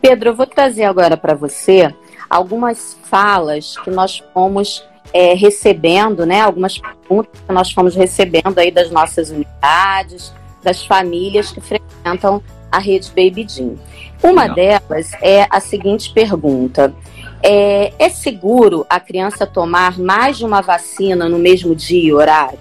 Pedro, 0.01 0.29
eu 0.29 0.36
vou 0.36 0.48
trazer 0.48 0.84
agora 0.84 1.15
para 1.15 1.36
você 1.36 1.93
algumas 2.29 2.98
falas 3.03 3.77
que 3.77 3.89
nós 3.89 4.22
fomos 4.34 4.84
é, 5.13 5.34
recebendo, 5.34 6.25
né? 6.25 6.41
Algumas 6.41 6.77
perguntas 6.77 7.39
que 7.48 7.53
nós 7.53 7.72
fomos 7.72 7.96
recebendo 7.96 8.58
aí 8.58 8.72
das 8.72 8.89
nossas 8.89 9.29
unidades, 9.29 10.34
das 10.63 10.86
famílias 10.86 11.51
que 11.51 11.62
frequentam 11.62 12.41
a 12.72 12.79
rede 12.79 13.10
Baby 13.10 13.46
Jean. 13.48 13.75
Uma 14.22 14.48
Não. 14.48 14.55
delas 14.55 15.12
é 15.22 15.48
a 15.50 15.60
seguinte 15.60 16.12
pergunta: 16.13 16.93
é, 17.41 17.93
é 18.00 18.10
seguro 18.10 18.86
a 18.89 19.00
criança 19.00 19.46
tomar 19.46 20.00
mais 20.00 20.38
de 20.38 20.46
uma 20.46 20.62
vacina 20.62 21.27
no 21.27 21.38
mesmo 21.38 21.75
dia 21.75 22.03
e 22.03 22.13
horário? 22.13 22.60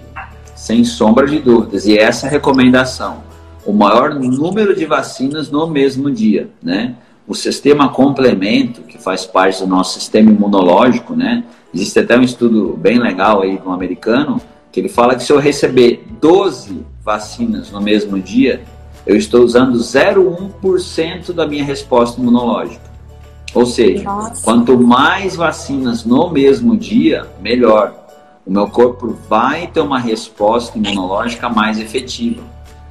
Sem 0.55 0.83
sombra 0.83 1.25
de 1.25 1.39
dúvidas. 1.39 1.85
E 1.85 1.97
essa 1.97 2.27
é 2.27 2.29
a 2.29 2.31
recomendação. 2.31 3.23
O 3.65 3.73
maior 3.73 4.13
número 4.13 4.75
de 4.75 4.85
vacinas 4.85 5.49
no 5.49 5.67
mesmo 5.67 6.11
dia, 6.11 6.49
né? 6.61 6.95
o 7.27 7.33
sistema 7.33 7.89
complemento, 7.89 8.81
que 8.81 8.97
faz 8.97 9.25
parte 9.25 9.61
do 9.61 9.67
nosso 9.67 9.99
sistema 9.99 10.29
imunológico, 10.29 11.15
né? 11.15 11.43
Existe 11.73 11.99
até 11.99 12.17
um 12.17 12.21
estudo 12.21 12.77
bem 12.77 12.99
legal 12.99 13.41
aí 13.41 13.59
no 13.63 13.71
americano, 13.71 14.41
que 14.73 14.79
ele 14.79 14.89
fala 14.89 15.15
que 15.15 15.23
se 15.23 15.31
eu 15.31 15.37
receber 15.37 16.03
12 16.19 16.83
vacinas 17.05 17.71
no 17.71 17.79
mesmo 17.79 18.19
dia, 18.19 18.63
eu 19.05 19.15
estou 19.15 19.43
usando 19.43 19.77
0,1% 19.77 21.31
da 21.31 21.45
minha 21.45 21.63
resposta 21.63 22.19
imunológica. 22.19 22.81
Ou 23.53 23.67
seja, 23.67 24.03
Nossa. 24.03 24.43
quanto 24.43 24.75
mais 24.75 25.35
vacinas 25.35 26.03
no 26.03 26.27
mesmo 26.31 26.75
dia, 26.75 27.27
melhor. 27.39 27.93
O 28.43 28.51
meu 28.51 28.67
corpo 28.67 29.15
vai 29.29 29.67
ter 29.67 29.79
uma 29.79 29.99
resposta 29.99 30.75
imunológica 30.75 31.47
mais 31.49 31.79
efetiva, 31.79 32.41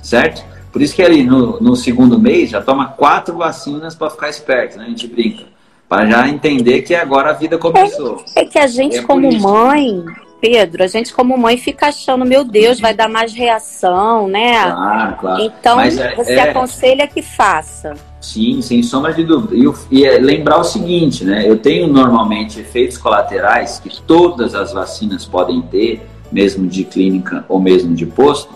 certo? 0.01 0.45
Por 0.71 0.81
isso 0.81 0.95
que 0.95 1.03
ali 1.03 1.25
no, 1.25 1.61
no 1.61 1.75
segundo 1.75 2.17
mês 2.17 2.49
já 2.49 2.63
toma 2.63 2.87
quatro 2.87 3.37
vacinas 3.37 3.97
para 3.97 4.09
ficar 4.09 4.29
esperto, 4.31 4.79
né? 4.79 4.85
A 4.85 4.89
gente 4.89 5.09
brinca. 5.09 5.45
Para 5.89 6.07
já 6.07 6.29
entender 6.29 6.83
que 6.83 6.95
agora 6.95 7.31
a 7.31 7.33
vida 7.35 7.59
começou. 7.59 8.25
É, 8.37 8.43
é 8.43 8.47
que 8.47 8.59
a 8.59 8.69
gente, 8.69 8.99
é 8.99 9.03
como 9.03 9.31
mãe, 9.41 10.03
Pedro, 10.43 10.83
a 10.83 10.89
gente 10.89 11.15
como 11.15 11.39
mãe 11.39 11.57
fica 11.57 11.87
achando, 11.87 12.27
meu 12.27 12.43
Deus, 12.43 12.81
vai 12.81 12.93
dar 12.93 13.09
mais 13.09 13.33
reação, 13.33 14.27
né? 14.27 14.61
Claro, 14.65 15.17
claro. 15.21 15.43
Então, 15.45 15.81
é, 15.81 16.17
você 16.17 16.33
é... 16.33 16.51
aconselha 16.51 17.07
que 17.07 17.23
faça. 17.23 17.95
Sim, 18.21 18.61
sem 18.61 18.83
sombra 18.83 19.15
de 19.15 19.23
dúvida. 19.23 19.55
E, 19.55 20.01
e 20.01 20.05
é 20.05 20.19
lembrar 20.19 20.59
o 20.59 20.65
seguinte, 20.65 21.25
né? 21.25 21.49
Eu 21.49 21.59
tenho 21.59 21.87
normalmente 21.87 22.59
efeitos 22.59 22.99
colaterais 22.99 23.79
que 23.79 24.03
todas 24.03 24.53
as 24.57 24.73
vacinas 24.73 25.25
podem 25.25 25.63
ter, 25.63 26.05
mesmo 26.33 26.67
de 26.67 26.83
clínica 26.83 27.45
ou 27.49 27.61
mesmo 27.61 27.95
de 27.95 28.05
posto, 28.05 28.53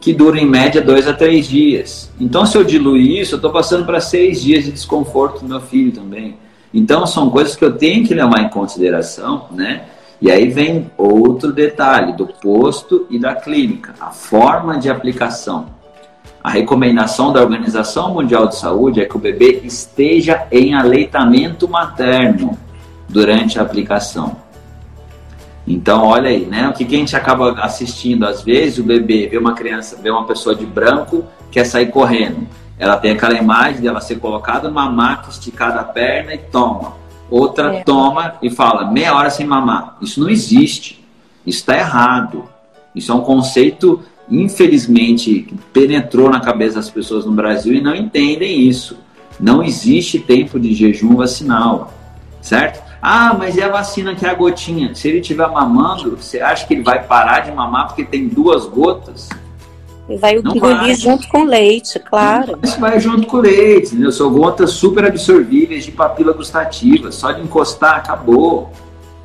que 0.00 0.14
dura 0.14 0.40
em 0.40 0.46
média 0.46 0.80
dois 0.80 1.06
a 1.06 1.12
três 1.12 1.46
dias. 1.46 2.10
Então, 2.18 2.46
se 2.46 2.56
eu 2.56 2.64
diluir 2.64 3.20
isso, 3.20 3.34
eu 3.34 3.36
estou 3.36 3.50
passando 3.52 3.84
para 3.84 4.00
seis 4.00 4.40
dias 4.40 4.64
de 4.64 4.72
desconforto 4.72 5.40
do 5.40 5.48
meu 5.48 5.60
filho 5.60 5.92
também. 5.92 6.38
Então, 6.72 7.06
são 7.06 7.28
coisas 7.28 7.54
que 7.54 7.64
eu 7.64 7.76
tenho 7.76 8.06
que 8.06 8.14
levar 8.14 8.40
em 8.40 8.48
consideração, 8.48 9.48
né? 9.50 9.84
E 10.20 10.30
aí 10.30 10.48
vem 10.48 10.90
outro 10.96 11.52
detalhe 11.52 12.14
do 12.14 12.26
posto 12.26 13.06
e 13.10 13.18
da 13.18 13.34
clínica, 13.34 13.94
a 14.00 14.10
forma 14.10 14.78
de 14.78 14.88
aplicação. 14.88 15.66
A 16.42 16.50
recomendação 16.50 17.32
da 17.32 17.40
Organização 17.40 18.14
Mundial 18.14 18.46
de 18.46 18.56
Saúde 18.56 19.00
é 19.00 19.04
que 19.04 19.16
o 19.16 19.20
bebê 19.20 19.60
esteja 19.64 20.46
em 20.50 20.74
aleitamento 20.74 21.68
materno 21.68 22.56
durante 23.08 23.58
a 23.58 23.62
aplicação. 23.62 24.36
Então, 25.66 26.04
olha 26.04 26.28
aí, 26.30 26.46
né? 26.46 26.68
O 26.68 26.72
que, 26.72 26.84
que 26.84 26.94
a 26.94 26.98
gente 26.98 27.16
acaba 27.16 27.52
assistindo 27.60 28.24
às 28.24 28.42
vezes, 28.42 28.78
o 28.78 28.84
bebê 28.84 29.26
vê 29.26 29.36
uma 29.36 29.54
criança, 29.54 29.98
vê 30.00 30.08
uma 30.08 30.24
pessoa 30.24 30.54
de 30.54 30.64
branco, 30.64 31.24
quer 31.50 31.64
sair 31.64 31.90
correndo. 31.90 32.46
Ela 32.78 32.96
tem 32.96 33.10
aquela 33.12 33.34
imagem 33.34 33.80
dela 33.80 34.00
ser 34.00 34.20
colocada 34.20 34.68
numa 34.68 34.88
maca, 34.88 35.30
esticada 35.30 35.80
a 35.80 35.84
perna 35.84 36.34
e 36.34 36.38
toma. 36.38 36.94
Outra 37.30 37.74
é. 37.74 37.82
toma 37.82 38.34
e 38.40 38.50
fala, 38.50 38.90
meia 38.90 39.14
hora 39.14 39.30
sem 39.30 39.46
mamar. 39.46 39.96
Isso 40.00 40.20
não 40.20 40.28
existe. 40.28 41.04
Isso 41.46 41.60
está 41.60 41.76
errado. 41.76 42.44
Isso 42.94 43.12
é 43.12 43.14
um 43.14 43.20
conceito, 43.20 44.02
infelizmente, 44.30 45.42
que 45.42 45.54
penetrou 45.72 46.30
na 46.30 46.40
cabeça 46.40 46.76
das 46.76 46.90
pessoas 46.90 47.24
no 47.24 47.32
Brasil 47.32 47.74
e 47.74 47.80
não 47.80 47.94
entendem 47.94 48.60
isso. 48.60 48.98
Não 49.38 49.62
existe 49.62 50.18
tempo 50.18 50.58
de 50.58 50.72
jejum 50.72 51.16
vacinal, 51.16 51.92
certo? 52.40 52.82
Ah, 53.02 53.34
mas 53.38 53.58
é 53.58 53.64
a 53.64 53.68
vacina 53.68 54.14
que 54.14 54.24
é 54.24 54.30
a 54.30 54.34
gotinha. 54.34 54.94
Se 54.94 55.08
ele 55.08 55.18
estiver 55.18 55.48
mamando, 55.48 56.16
você 56.16 56.40
acha 56.40 56.66
que 56.66 56.74
ele 56.74 56.82
vai 56.82 57.02
parar 57.04 57.40
de 57.40 57.52
mamar 57.52 57.88
porque 57.88 58.04
tem 58.04 58.26
duas 58.26 58.64
gotas? 58.64 59.28
E 60.08 60.16
vai 60.16 60.36
engolir 60.36 60.96
junto 60.96 61.26
com 61.28 61.44
leite, 61.44 61.98
claro. 61.98 62.58
Isso 62.62 62.78
vai 62.78 63.00
junto 63.00 63.26
com 63.26 63.38
leite, 63.38 63.88
entendeu? 63.88 64.12
São 64.12 64.32
gotas 64.32 64.70
super 64.70 65.04
absorvíveis 65.04 65.84
de 65.84 65.90
papila 65.90 66.32
gustativa. 66.32 67.10
Só 67.10 67.32
de 67.32 67.42
encostar, 67.42 67.96
acabou. 67.96 68.70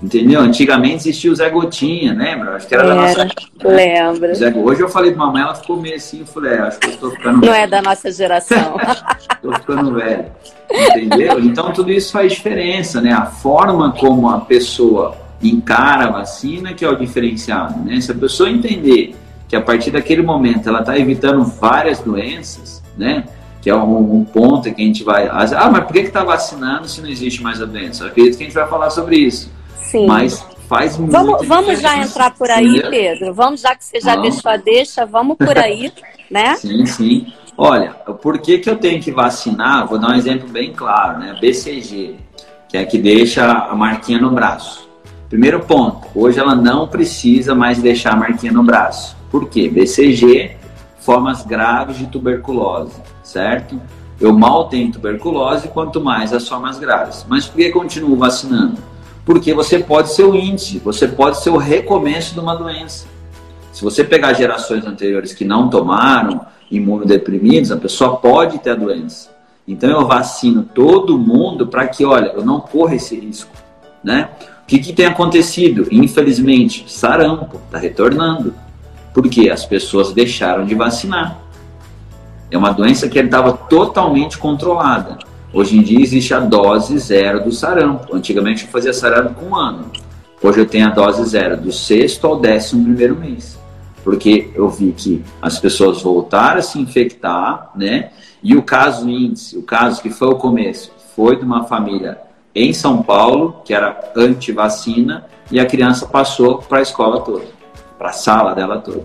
Entendeu? 0.02 0.42
Antigamente 0.42 1.08
existia 1.08 1.32
o 1.32 1.36
Zé 1.36 1.48
Gotinha, 1.52 2.14
lembra? 2.14 2.56
Acho 2.56 2.68
que 2.68 2.74
era, 2.74 2.86
era 2.86 2.96
da 2.96 3.02
nossa. 3.02 3.28
Lembra. 3.64 4.34
Zé... 4.34 4.52
Hoje 4.52 4.82
eu 4.82 4.90
falei 4.90 5.12
pra 5.12 5.26
mamãe, 5.26 5.44
ela 5.44 5.54
ficou 5.54 5.78
meio 5.78 5.96
assim, 5.96 6.22
eu 6.22 6.26
falei, 6.26 6.54
é, 6.54 6.62
acho 6.62 6.80
que 6.80 6.88
eu 6.88 6.98
tô 6.98 7.12
ficando. 7.12 7.46
Não 7.46 7.54
é 7.54 7.68
da 7.68 7.84
nossa 7.84 8.12
geração. 8.12 8.78
tô 9.40 9.54
ficando 9.54 9.94
velho. 9.94 10.26
Entendeu? 10.72 11.40
Então 11.40 11.72
tudo 11.72 11.92
isso 11.92 12.12
faz 12.12 12.34
diferença, 12.34 13.00
né? 13.00 13.14
A 13.14 13.28
forma 13.28 13.92
como 13.92 14.28
a 14.28 14.40
pessoa 14.40 15.16
encara 15.44 16.06
a 16.06 16.12
vacina 16.12 16.74
que 16.74 16.84
é 16.84 16.90
o 16.90 16.96
diferenciado, 16.96 17.80
né? 17.84 18.02
Se 18.02 18.12
a 18.12 18.16
pessoa 18.16 18.50
entender 18.50 19.16
que 19.52 19.56
a 19.58 19.62
partir 19.62 19.92
daquele 19.92 20.22
momento 20.22 20.70
ela 20.70 20.80
está 20.80 20.98
evitando 20.98 21.44
várias 21.44 22.00
doenças, 22.00 22.82
né? 22.98 23.26
Que 23.62 23.70
é 23.70 23.76
um, 23.76 24.20
um, 24.20 24.24
ponto 24.24 24.74
que 24.74 24.82
a 24.82 24.86
gente 24.86 25.04
vai. 25.04 25.28
Ah, 25.28 25.70
mas 25.70 25.84
por 25.84 25.92
que 25.92 26.00
está 26.00 26.24
vacinando 26.24 26.88
se 26.88 27.02
não 27.02 27.10
existe 27.10 27.44
mais 27.44 27.62
a 27.62 27.66
doença? 27.66 28.06
Eu 28.06 28.08
acredito 28.08 28.38
que 28.38 28.44
a 28.44 28.46
gente 28.46 28.56
vai 28.56 28.66
falar 28.70 28.90
sobre 28.92 29.18
isso. 29.18 29.52
Sim. 29.76 30.08
Mas 30.08 30.42
faz 30.70 30.98
muito. 30.98 31.12
Vamos, 31.12 31.46
vamos 31.46 31.82
já 31.82 31.98
entrar 31.98 32.34
por 32.34 32.50
aí, 32.50 32.82
Pedro. 32.90 33.34
Vamos, 33.34 33.60
já 33.60 33.76
que 33.76 33.84
você 33.84 34.00
já 34.00 34.16
vamos. 34.16 34.36
deixou 34.36 34.50
a 34.50 34.56
deixa, 34.56 35.06
vamos 35.06 35.36
por 35.36 35.58
aí, 35.58 35.92
né? 36.32 36.56
Sim, 36.56 36.86
sim. 36.86 37.34
Olha, 37.58 37.90
por 37.92 38.40
que, 38.40 38.58
que 38.58 38.70
eu 38.70 38.78
tenho 38.78 39.02
que 39.02 39.12
vacinar? 39.12 39.86
Vou 39.86 40.00
dar 40.00 40.12
um 40.12 40.16
exemplo 40.16 40.48
bem 40.48 40.72
claro, 40.72 41.20
né? 41.20 41.36
BCG, 41.42 42.16
que 42.70 42.78
é 42.78 42.86
que 42.86 42.98
deixa 42.98 43.52
a 43.52 43.76
marquinha 43.76 44.18
no 44.18 44.32
braço. 44.32 44.90
Primeiro 45.28 45.60
ponto, 45.60 46.08
hoje 46.16 46.40
ela 46.40 46.56
não 46.56 46.88
precisa 46.88 47.54
mais 47.54 47.82
deixar 47.82 48.14
a 48.14 48.16
marquinha 48.16 48.54
no 48.54 48.64
braço. 48.64 49.20
Por 49.32 49.48
quê? 49.48 49.70
BCG, 49.70 50.58
formas 51.00 51.46
graves 51.46 51.98
de 51.98 52.08
tuberculose, 52.08 52.94
certo? 53.24 53.82
Eu 54.20 54.34
mal 54.34 54.68
tenho 54.68 54.92
tuberculose, 54.92 55.70
quanto 55.70 56.02
mais 56.02 56.34
as 56.34 56.48
formas 56.48 56.78
graves. 56.78 57.26
Mas 57.28 57.48
por 57.48 57.58
que 57.58 57.70
continuo 57.70 58.16
vacinando? 58.16 58.78
Porque 59.26 59.54
você 59.54 59.80
pode 59.80 60.12
ser 60.12 60.26
o 60.26 60.36
índice, 60.36 60.80
você 60.80 61.08
pode 61.08 61.42
ser 61.42 61.50
o 61.50 61.58
recomeço 61.58 62.34
de 62.34 62.40
uma 62.40 62.56
doença. 62.56 63.08
Se 63.72 63.84
você 63.84 64.04
pegar 64.04 64.34
gerações 64.34 64.86
anteriores 64.86 65.34
que 65.34 65.46
não 65.46 65.70
tomaram, 65.70 66.42
imunodeprimidos, 66.70 67.72
a 67.72 67.78
pessoa 67.78 68.18
pode 68.18 68.60
ter 68.60 68.72
a 68.72 68.76
doença. 68.76 69.30
Então 69.68 69.90
eu 69.90 70.08
vacino 70.08 70.64
todo 70.64 71.18
mundo 71.18 71.68
para 71.68 71.88
que, 71.88 72.04
olha, 72.04 72.28
eu 72.28 72.44
não 72.44 72.60
corra 72.60 72.96
esse 72.96 73.20
risco, 73.20 73.52
né? 74.04 74.30
O 74.64 74.66
que, 74.66 74.80
que 74.80 74.94
tem 74.94 75.06
acontecido? 75.06 75.88
Infelizmente, 75.92 76.86
sarampo 76.88 77.58
está 77.66 77.78
retornando. 77.78 78.54
Porque 79.14 79.50
as 79.50 79.66
pessoas 79.66 80.14
deixaram 80.14 80.66
de 80.66 80.76
vacinar. 80.76 81.40
É 82.50 82.58
uma 82.58 82.72
doença 82.72 83.08
que 83.08 83.20
estava 83.20 83.54
totalmente 83.54 84.38
controlada. 84.38 85.18
Hoje 85.54 85.78
em 85.78 85.82
dia 85.82 86.02
existe 86.02 86.34
a 86.34 86.40
dose 86.40 86.98
zero 86.98 87.44
do 87.44 87.52
sarampo. 87.52 88.16
Antigamente 88.16 88.66
eu 88.66 88.70
fazia 88.70 88.94
sarampo 88.94 89.36
com 89.36 89.48
um 89.48 89.56
ano. 89.56 89.92
Hoje 90.42 90.60
eu 90.60 90.66
tenho 90.66 90.88
a 90.88 90.90
dose 90.90 91.24
zero 91.30 91.58
do 91.58 91.72
sexto 91.72 92.26
ao 92.26 92.40
décimo 92.40 92.84
primeiro 92.84 93.16
mês. 93.16 93.60
Porque 94.04 94.50
eu 94.56 94.70
vi 94.70 94.92
que 94.92 95.24
as 95.42 95.60
pessoas 95.60 96.02
voltaram 96.02 96.60
a 96.60 96.62
se 96.62 96.80
infectar, 96.80 97.72
né? 97.76 98.12
E 98.42 98.56
o 98.56 98.64
caso 98.64 99.08
índice, 99.08 99.58
o 99.58 99.62
caso 99.62 100.02
que 100.02 100.10
foi 100.10 100.30
o 100.30 100.36
começo, 100.36 100.92
foi 101.16 101.36
de 101.36 101.44
uma 101.44 101.66
família 101.66 102.20
em 102.56 102.74
São 102.74 103.04
Paulo, 103.04 103.62
que 103.64 103.74
era 103.74 104.12
anti-vacina, 104.16 105.26
e 105.52 105.60
a 105.60 105.66
criança 105.66 106.08
passou 106.08 106.58
para 106.58 106.80
a 106.80 106.82
escola 106.82 107.22
toda 107.22 107.61
para 108.02 108.10
a 108.10 108.14
sala 108.14 108.56
dela 108.56 108.80
toda. 108.80 109.04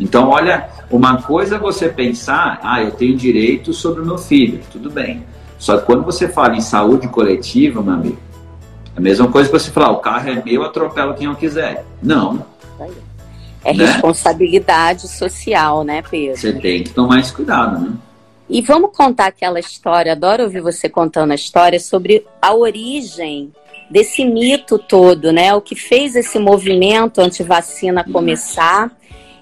Então, 0.00 0.28
olha, 0.28 0.68
uma 0.90 1.22
coisa 1.22 1.54
é 1.54 1.58
você 1.58 1.88
pensar, 1.88 2.58
ah, 2.60 2.82
eu 2.82 2.90
tenho 2.90 3.16
direito 3.16 3.72
sobre 3.72 4.02
o 4.02 4.04
meu 4.04 4.18
filho, 4.18 4.60
tudo 4.72 4.90
bem. 4.90 5.24
Só 5.56 5.78
que 5.78 5.86
quando 5.86 6.02
você 6.02 6.28
fala 6.28 6.56
em 6.56 6.60
saúde 6.60 7.06
coletiva, 7.06 7.80
meu 7.80 7.94
amigo, 7.94 8.18
é 8.96 8.98
a 8.98 9.00
mesma 9.00 9.28
coisa 9.28 9.48
que 9.48 9.56
você 9.56 9.70
falar, 9.70 9.92
o 9.92 9.98
carro 9.98 10.28
é 10.28 10.42
meu, 10.44 10.64
atropelo 10.64 11.14
quem 11.14 11.28
eu 11.28 11.36
quiser. 11.36 11.84
Não. 12.02 12.44
É 13.64 13.72
né? 13.72 13.84
responsabilidade 13.84 15.06
social, 15.06 15.84
né, 15.84 16.02
Pedro? 16.02 16.36
Você 16.36 16.52
tem 16.54 16.82
que 16.82 16.90
tomar 16.90 17.20
esse 17.20 17.32
cuidado, 17.32 17.78
né? 17.78 17.92
E 18.50 18.60
vamos 18.62 18.90
contar 18.96 19.26
aquela 19.26 19.60
história, 19.60 20.10
adoro 20.10 20.42
ouvir 20.42 20.60
você 20.60 20.88
contando 20.88 21.30
a 21.30 21.36
história 21.36 21.78
sobre 21.78 22.26
a 22.40 22.52
origem 22.52 23.52
desse 23.92 24.24
mito 24.24 24.78
todo, 24.78 25.30
né? 25.30 25.52
O 25.54 25.60
que 25.60 25.76
fez 25.76 26.16
esse 26.16 26.38
movimento 26.38 27.20
anti-vacina 27.20 28.02
começar 28.02 28.90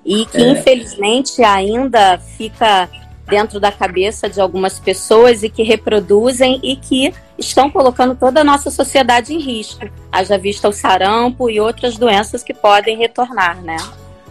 e 0.04 0.26
que 0.26 0.38
é. 0.38 0.50
infelizmente 0.50 1.42
ainda 1.44 2.18
fica 2.18 2.88
dentro 3.28 3.60
da 3.60 3.70
cabeça 3.70 4.28
de 4.28 4.40
algumas 4.40 4.80
pessoas 4.80 5.44
e 5.44 5.48
que 5.48 5.62
reproduzem 5.62 6.58
e 6.64 6.74
que 6.74 7.14
estão 7.38 7.70
colocando 7.70 8.16
toda 8.16 8.40
a 8.40 8.44
nossa 8.44 8.72
sociedade 8.72 9.32
em 9.32 9.38
risco. 9.38 9.88
Haja 10.10 10.36
vista 10.36 10.68
o 10.68 10.72
sarampo 10.72 11.48
e 11.48 11.60
outras 11.60 11.96
doenças 11.96 12.42
que 12.42 12.52
podem 12.52 12.98
retornar, 12.98 13.62
né? 13.62 13.76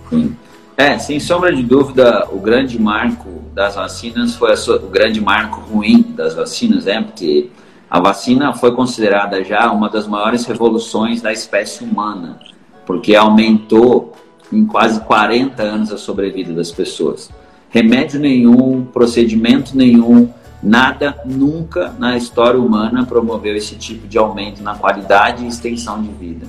Sim. 0.10 0.36
É, 0.76 0.98
sem 1.00 1.18
sombra 1.20 1.54
de 1.54 1.64
dúvida, 1.64 2.28
o 2.30 2.40
grande 2.40 2.80
marco 2.80 3.42
das 3.54 3.76
vacinas 3.76 4.36
foi 4.36 4.54
o 4.54 4.90
grande 4.90 5.22
marco 5.22 5.62
ruim 5.62 6.02
das 6.02 6.34
vacinas, 6.34 6.86
né? 6.86 7.02
Porque 7.02 7.50
a 7.89 7.99
vacina 7.99 8.54
foi 8.54 8.71
considerada 8.75 9.43
já 9.43 9.71
uma 9.71 9.89
das 9.89 10.08
maiores 10.08 10.45
revoluções 10.45 11.23
da 11.23 11.34
espécie 11.34 11.84
humana, 11.84 12.39
porque 12.86 13.15
aumentou 13.15 14.13
em 14.54 14.63
quase 14.63 15.02
40 15.02 15.63
anos 15.63 15.91
a 15.91 15.97
sobrevida 15.97 16.54
das 16.54 16.71
pessoas. 16.71 17.32
Remédio 17.69 18.19
nenhum, 18.19 18.86
procedimento 18.86 19.75
nenhum, 19.75 20.30
nada 20.62 21.19
nunca 21.25 21.91
na 21.97 22.15
história 22.15 22.60
humana 22.60 23.08
promoveu 23.08 23.56
esse 23.56 23.75
tipo 23.75 24.08
de 24.08 24.19
aumento 24.19 24.62
na 24.62 24.75
qualidade 24.75 25.43
e 25.43 25.47
extensão 25.47 25.99
de 25.99 26.10
vida. 26.10 26.45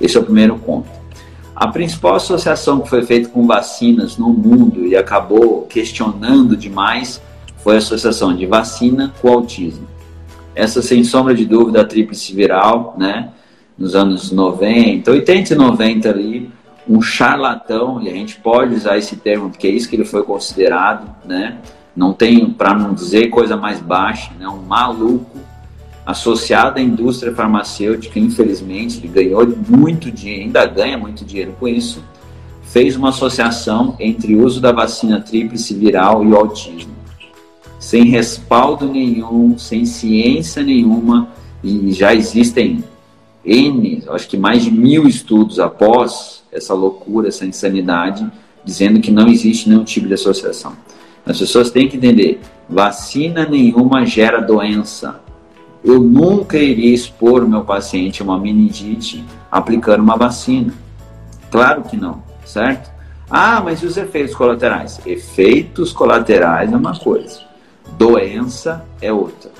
Esse 0.00 0.16
é 0.16 0.20
o 0.20 0.24
primeiro 0.24 0.56
ponto. 0.56 0.88
A 1.54 1.68
principal 1.68 2.14
associação 2.14 2.80
que 2.80 2.88
foi 2.88 3.02
feita 3.04 3.28
com 3.28 3.46
vacinas 3.46 4.16
no 4.16 4.30
mundo 4.30 4.86
e 4.86 4.96
acabou 4.96 5.62
questionando 5.62 6.56
demais 6.56 7.20
foi 7.58 7.74
a 7.74 7.78
associação 7.78 8.34
de 8.34 8.46
vacina 8.46 9.12
com 9.20 9.28
autismo 9.28 9.97
essa 10.58 10.82
sem 10.82 11.04
sombra 11.04 11.32
de 11.36 11.46
dúvida 11.46 11.82
a 11.82 11.84
tríplice 11.84 12.34
viral, 12.34 12.96
né? 12.98 13.28
Nos 13.78 13.94
anos 13.94 14.32
90, 14.32 15.08
80 15.08 15.54
e 15.54 15.56
90 15.56 16.10
ali, 16.10 16.50
um 16.88 17.00
charlatão, 17.00 18.02
e 18.02 18.08
a 18.08 18.12
gente 18.12 18.40
pode 18.40 18.74
usar 18.74 18.98
esse 18.98 19.14
termo 19.14 19.50
porque 19.50 19.68
é 19.68 19.70
isso 19.70 19.88
que 19.88 19.94
ele 19.94 20.04
foi 20.04 20.24
considerado, 20.24 21.14
né? 21.24 21.58
Não 21.94 22.12
tem, 22.12 22.50
para 22.50 22.74
não 22.74 22.92
dizer 22.92 23.28
coisa 23.28 23.56
mais 23.56 23.78
baixa, 23.78 24.32
né? 24.36 24.48
Um 24.48 24.62
maluco 24.62 25.38
associado 26.04 26.80
à 26.80 26.82
indústria 26.82 27.32
farmacêutica, 27.32 28.18
infelizmente, 28.18 28.98
ele 28.98 29.08
ganhou 29.08 29.46
muito 29.68 30.10
dinheiro, 30.10 30.42
ainda 30.42 30.66
ganha 30.66 30.98
muito 30.98 31.24
dinheiro 31.24 31.54
com 31.60 31.68
isso, 31.68 32.02
fez 32.64 32.96
uma 32.96 33.10
associação 33.10 33.94
entre 34.00 34.34
o 34.34 34.44
uso 34.44 34.60
da 34.60 34.72
vacina 34.72 35.20
tríplice 35.20 35.72
viral 35.72 36.24
e 36.24 36.28
o 36.28 36.36
autismo 36.36 36.97
sem 37.88 38.04
respaldo 38.04 38.86
nenhum, 38.86 39.56
sem 39.56 39.86
ciência 39.86 40.62
nenhuma, 40.62 41.30
e 41.64 41.90
já 41.90 42.14
existem 42.14 42.84
N, 43.42 44.04
acho 44.10 44.28
que 44.28 44.36
mais 44.36 44.62
de 44.62 44.70
mil 44.70 45.08
estudos 45.08 45.58
após 45.58 46.44
essa 46.52 46.74
loucura, 46.74 47.28
essa 47.28 47.46
insanidade, 47.46 48.30
dizendo 48.62 49.00
que 49.00 49.10
não 49.10 49.26
existe 49.26 49.70
nenhum 49.70 49.84
tipo 49.84 50.06
de 50.06 50.12
associação. 50.12 50.74
As 51.24 51.38
pessoas 51.38 51.70
têm 51.70 51.88
que 51.88 51.96
entender: 51.96 52.42
vacina 52.68 53.48
nenhuma 53.48 54.04
gera 54.04 54.42
doença. 54.42 55.22
Eu 55.82 55.98
nunca 55.98 56.58
iria 56.58 56.92
expor 56.92 57.48
meu 57.48 57.64
paciente 57.64 58.20
a 58.20 58.24
uma 58.26 58.38
meningite 58.38 59.24
aplicando 59.50 60.02
uma 60.02 60.18
vacina. 60.18 60.74
Claro 61.50 61.84
que 61.84 61.96
não, 61.96 62.22
certo? 62.44 62.90
Ah, 63.30 63.62
mas 63.64 63.80
e 63.82 63.86
os 63.86 63.96
efeitos 63.96 64.34
colaterais? 64.34 65.00
Efeitos 65.06 65.90
colaterais 65.90 66.70
é 66.70 66.76
uma 66.76 66.94
coisa 66.94 67.47
doença 67.96 68.84
é 69.00 69.12
outra. 69.12 69.50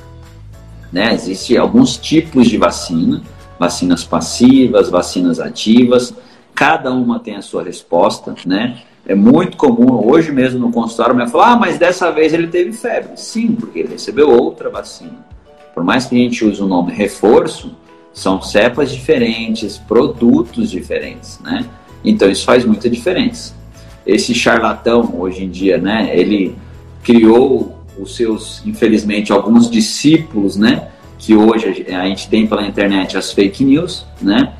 Né? 0.92 1.14
Existem 1.14 1.56
alguns 1.56 1.96
tipos 1.96 2.48
de 2.48 2.56
vacina, 2.56 3.22
vacinas 3.58 4.04
passivas, 4.04 4.88
vacinas 4.88 5.40
ativas, 5.40 6.14
cada 6.54 6.92
uma 6.92 7.20
tem 7.20 7.36
a 7.36 7.42
sua 7.42 7.62
resposta, 7.62 8.34
né? 8.44 8.78
É 9.06 9.14
muito 9.14 9.56
comum, 9.56 10.06
hoje 10.06 10.30
mesmo 10.30 10.58
no 10.58 10.70
consultório, 10.70 11.14
me 11.14 11.26
falar, 11.28 11.52
ah, 11.52 11.56
mas 11.56 11.78
dessa 11.78 12.10
vez 12.10 12.34
ele 12.34 12.48
teve 12.48 12.72
febre. 12.72 13.12
Sim, 13.16 13.52
porque 13.52 13.78
ele 13.78 13.88
recebeu 13.90 14.28
outra 14.28 14.68
vacina. 14.68 15.24
Por 15.74 15.82
mais 15.82 16.06
que 16.06 16.16
a 16.16 16.18
gente 16.18 16.44
use 16.44 16.60
o 16.60 16.66
nome 16.66 16.92
reforço, 16.92 17.74
São 18.12 18.42
cepas 18.42 18.90
diferentes, 18.90 19.78
produtos 19.78 20.70
diferentes, 20.70 21.38
né? 21.38 21.64
Então 22.04 22.28
isso 22.28 22.44
faz 22.44 22.64
muita 22.64 22.90
diferença. 22.90 23.54
Esse 24.04 24.34
charlatão 24.34 25.14
hoje 25.16 25.44
em 25.44 25.48
dia, 25.48 25.78
né? 25.78 26.10
Ele 26.12 26.56
criou 27.04 27.77
os 27.98 28.16
seus, 28.16 28.62
infelizmente, 28.66 29.32
alguns 29.32 29.70
discípulos, 29.70 30.56
né? 30.56 30.88
Que 31.18 31.34
hoje 31.34 31.86
a 31.88 32.04
gente 32.06 32.28
tem 32.28 32.46
pela 32.46 32.66
internet 32.66 33.16
as 33.16 33.32
fake 33.32 33.64
news, 33.64 34.06
né? 34.20 34.52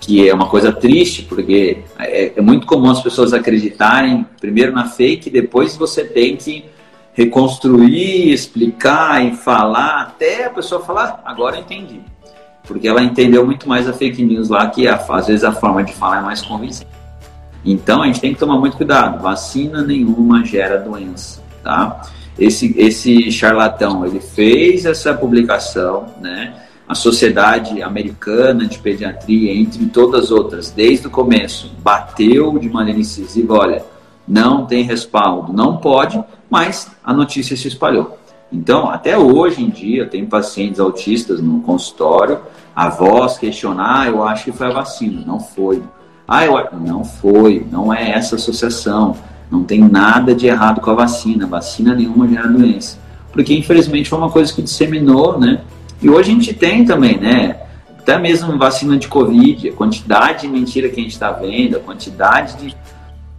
Que 0.00 0.28
é 0.28 0.34
uma 0.34 0.46
coisa 0.48 0.72
triste, 0.72 1.22
porque 1.22 1.78
é, 1.98 2.32
é 2.36 2.40
muito 2.40 2.66
comum 2.66 2.90
as 2.90 3.00
pessoas 3.00 3.32
acreditarem 3.32 4.26
primeiro 4.40 4.72
na 4.72 4.86
fake, 4.86 5.30
depois 5.30 5.76
você 5.76 6.04
tem 6.04 6.36
que 6.36 6.64
reconstruir, 7.14 8.32
explicar 8.32 9.24
e 9.24 9.36
falar, 9.36 10.02
até 10.02 10.46
a 10.46 10.50
pessoa 10.50 10.80
falar, 10.80 11.22
agora 11.24 11.58
entendi. 11.58 12.00
Porque 12.64 12.88
ela 12.88 13.02
entendeu 13.02 13.44
muito 13.44 13.68
mais 13.68 13.88
a 13.88 13.92
fake 13.92 14.22
news 14.24 14.48
lá, 14.48 14.68
que 14.68 14.88
a, 14.88 14.96
às 14.96 15.26
vezes 15.26 15.44
a 15.44 15.52
forma 15.52 15.82
de 15.84 15.92
falar 15.92 16.18
é 16.18 16.22
mais 16.22 16.40
convincente. 16.42 16.90
Então 17.64 18.02
a 18.02 18.06
gente 18.06 18.20
tem 18.20 18.32
que 18.32 18.40
tomar 18.40 18.58
muito 18.58 18.76
cuidado. 18.76 19.22
Vacina 19.22 19.82
nenhuma 19.82 20.44
gera 20.44 20.78
doença, 20.78 21.42
tá? 21.62 22.02
Esse, 22.38 22.74
esse 22.78 23.30
charlatão, 23.30 24.04
ele 24.06 24.20
fez 24.20 24.84
essa 24.86 25.12
publicação, 25.14 26.06
né? 26.20 26.54
A 26.88 26.94
Sociedade 26.94 27.82
Americana 27.82 28.66
de 28.66 28.78
Pediatria, 28.78 29.52
entre 29.54 29.86
todas 29.86 30.24
as 30.24 30.30
outras, 30.30 30.70
desde 30.70 31.06
o 31.06 31.10
começo, 31.10 31.70
bateu 31.78 32.58
de 32.58 32.68
maneira 32.68 33.00
incisiva, 33.00 33.54
olha, 33.54 33.84
não 34.26 34.66
tem 34.66 34.82
respaldo, 34.82 35.52
não 35.52 35.78
pode, 35.78 36.22
mas 36.50 36.90
a 37.02 37.12
notícia 37.12 37.56
se 37.56 37.68
espalhou. 37.68 38.18
Então, 38.52 38.90
até 38.90 39.16
hoje 39.16 39.62
em 39.62 39.70
dia, 39.70 40.06
tem 40.06 40.26
pacientes 40.26 40.78
autistas 40.78 41.40
no 41.40 41.60
consultório, 41.60 42.40
avós 42.76 43.38
questionar, 43.38 44.02
ah, 44.02 44.06
eu 44.08 44.22
acho 44.22 44.44
que 44.44 44.52
foi 44.52 44.66
a 44.66 44.72
vacina. 44.72 45.22
Não 45.26 45.40
foi. 45.40 45.82
Ah, 46.28 46.44
eu 46.44 46.52
não 46.78 47.04
foi, 47.04 47.66
não 47.70 47.92
é 47.92 48.10
essa 48.10 48.36
associação. 48.36 49.16
Não 49.52 49.64
tem 49.64 49.80
nada 49.80 50.34
de 50.34 50.46
errado 50.46 50.80
com 50.80 50.90
a 50.90 50.94
vacina. 50.94 51.46
Vacina 51.46 51.94
nenhuma 51.94 52.26
gera 52.26 52.48
doença. 52.48 52.98
Porque 53.30 53.52
infelizmente 53.54 54.08
foi 54.08 54.18
uma 54.18 54.30
coisa 54.30 54.50
que 54.50 54.62
disseminou, 54.62 55.38
né? 55.38 55.60
E 56.00 56.08
hoje 56.08 56.30
a 56.30 56.34
gente 56.34 56.54
tem 56.54 56.86
também, 56.86 57.18
né? 57.18 57.60
Até 57.98 58.18
mesmo 58.18 58.56
vacina 58.58 58.96
de 58.96 59.08
Covid, 59.08 59.68
a 59.68 59.72
quantidade 59.74 60.42
de 60.42 60.48
mentira 60.48 60.88
que 60.88 60.98
a 60.98 61.02
gente 61.02 61.12
está 61.12 61.30
vendo, 61.30 61.76
a 61.76 61.80
quantidade 61.80 62.56
de 62.56 62.74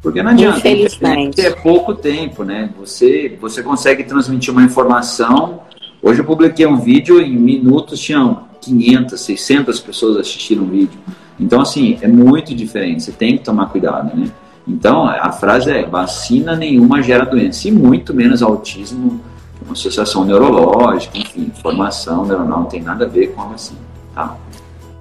porque 0.03 0.21
não 0.21 0.31
adianta, 0.31 0.59
Infelizmente. 0.59 1.39
é 1.39 1.51
pouco 1.51 1.95
tempo, 1.95 2.43
né? 2.43 2.69
Você, 2.77 3.37
você 3.39 3.63
consegue 3.63 4.03
transmitir 4.03 4.51
uma 4.51 4.61
informação. 4.61 5.61
Hoje 6.01 6.19
eu 6.19 6.25
publiquei 6.25 6.65
um 6.65 6.75
vídeo, 6.75 7.21
em 7.21 7.33
minutos 7.33 8.01
tinham 8.01 8.43
500, 8.59 9.19
600 9.19 9.79
pessoas 9.79 10.17
assistindo 10.17 10.63
o 10.63 10.65
vídeo. 10.65 10.99
Então, 11.39 11.61
assim, 11.61 11.97
é 12.01 12.07
muito 12.09 12.53
diferente. 12.53 13.01
Você 13.01 13.13
tem 13.13 13.37
que 13.37 13.45
tomar 13.45 13.67
cuidado, 13.67 14.15
né? 14.15 14.29
Então, 14.67 15.05
a 15.05 15.31
frase 15.31 15.71
é: 15.71 15.85
vacina 15.85 16.55
nenhuma 16.55 17.01
gera 17.01 17.25
doença, 17.25 17.67
e 17.67 17.71
muito 17.71 18.13
menos 18.13 18.41
autismo, 18.41 19.21
uma 19.61 19.73
associação 19.73 20.23
neurológica, 20.23 21.17
enfim, 21.17 21.51
formação 21.61 22.25
neuronal 22.25 22.61
não 22.61 22.65
tem 22.65 22.81
nada 22.81 23.05
a 23.05 23.07
ver 23.07 23.27
com 23.33 23.41
a 23.41 23.45
vacina, 23.45 23.79
tá? 24.13 24.37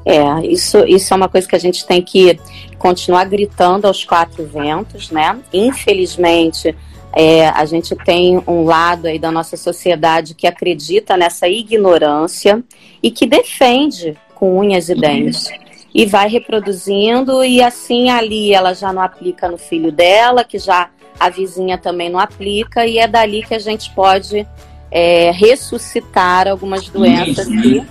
É, 0.04 0.44
isso, 0.46 0.78
isso 0.84 1.14
é 1.14 1.16
uma 1.16 1.28
coisa 1.28 1.46
que 1.46 1.54
a 1.54 1.60
gente 1.60 1.86
tem 1.86 2.02
que 2.02 2.38
continuar 2.76 3.24
gritando 3.24 3.86
aos 3.86 4.04
quatro 4.04 4.44
ventos, 4.44 5.10
né? 5.10 5.38
Infelizmente, 5.52 6.74
é, 7.14 7.48
a 7.48 7.64
gente 7.64 7.94
tem 7.94 8.42
um 8.46 8.64
lado 8.64 9.06
aí 9.06 9.18
da 9.18 9.30
nossa 9.30 9.56
sociedade 9.56 10.34
que 10.34 10.46
acredita 10.46 11.16
nessa 11.16 11.46
ignorância 11.46 12.62
e 13.02 13.10
que 13.10 13.26
defende 13.26 14.16
com 14.34 14.58
unhas 14.58 14.88
e 14.88 14.94
dentes. 14.94 15.48
E 15.94 16.06
vai 16.06 16.28
reproduzindo, 16.28 17.44
e 17.44 17.62
assim 17.62 18.08
ali 18.08 18.54
ela 18.54 18.74
já 18.74 18.92
não 18.92 19.02
aplica 19.02 19.48
no 19.48 19.58
filho 19.58 19.92
dela, 19.92 20.42
que 20.42 20.58
já 20.58 20.88
a 21.20 21.28
vizinha 21.28 21.76
também 21.76 22.08
não 22.08 22.18
aplica, 22.18 22.86
e 22.86 22.98
é 22.98 23.06
dali 23.06 23.42
que 23.42 23.54
a 23.54 23.58
gente 23.58 23.90
pode 23.90 24.46
é, 24.90 25.30
ressuscitar 25.30 26.48
algumas 26.48 26.88
doenças 26.88 27.46
que 27.46 27.84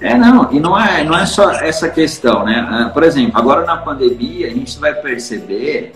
é, 0.00 0.16
não, 0.16 0.52
e 0.52 0.60
não 0.60 0.78
é, 0.78 1.02
não 1.04 1.16
é 1.16 1.24
só 1.24 1.50
essa 1.52 1.88
questão, 1.88 2.44
né? 2.44 2.66
Ah, 2.68 2.90
por 2.90 3.02
exemplo, 3.02 3.38
agora 3.38 3.64
na 3.64 3.78
pandemia, 3.78 4.46
a 4.48 4.50
gente 4.50 4.78
vai 4.78 4.94
perceber, 4.94 5.94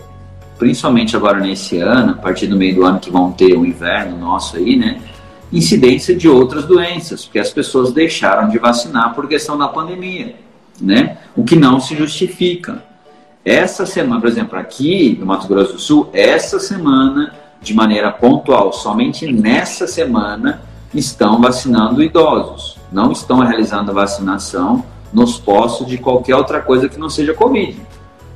principalmente 0.57 1.15
agora 1.15 1.39
nesse 1.39 1.77
ano, 1.77 2.13
a 2.13 2.15
partir 2.15 2.47
do 2.47 2.57
meio 2.57 2.75
do 2.75 2.83
ano 2.83 2.99
que 2.99 3.11
vão 3.11 3.31
ter 3.31 3.55
o 3.55 3.65
inverno 3.65 4.17
nosso 4.17 4.57
aí, 4.57 4.75
né? 4.75 4.99
Incidência 5.53 6.15
de 6.15 6.27
outras 6.27 6.65
doenças, 6.65 7.25
porque 7.25 7.37
as 7.37 7.51
pessoas 7.51 7.91
deixaram 7.91 8.49
de 8.49 8.57
vacinar 8.57 9.13
por 9.13 9.27
questão 9.27 9.55
da 9.57 9.67
pandemia, 9.67 10.35
né? 10.81 11.17
O 11.35 11.43
que 11.43 11.55
não 11.55 11.79
se 11.79 11.95
justifica. 11.95 12.83
Essa 13.43 13.85
semana, 13.85 14.21
por 14.21 14.29
exemplo, 14.29 14.57
aqui 14.57 15.17
no 15.19 15.25
Mato 15.25 15.47
Grosso 15.47 15.73
do 15.73 15.79
Sul, 15.79 16.09
essa 16.13 16.59
semana, 16.59 17.33
de 17.61 17.73
maneira 17.73 18.11
pontual, 18.11 18.71
somente 18.71 19.31
nessa 19.31 19.87
semana, 19.87 20.61
estão 20.93 21.41
vacinando 21.41 22.03
idosos 22.03 22.81
não 22.91 23.11
estão 23.11 23.39
realizando 23.39 23.93
vacinação 23.93 24.83
nos 25.13 25.39
postos 25.39 25.87
de 25.87 25.97
qualquer 25.97 26.35
outra 26.35 26.61
coisa 26.61 26.89
que 26.89 26.99
não 26.99 27.09
seja 27.09 27.33
Covid. 27.33 27.79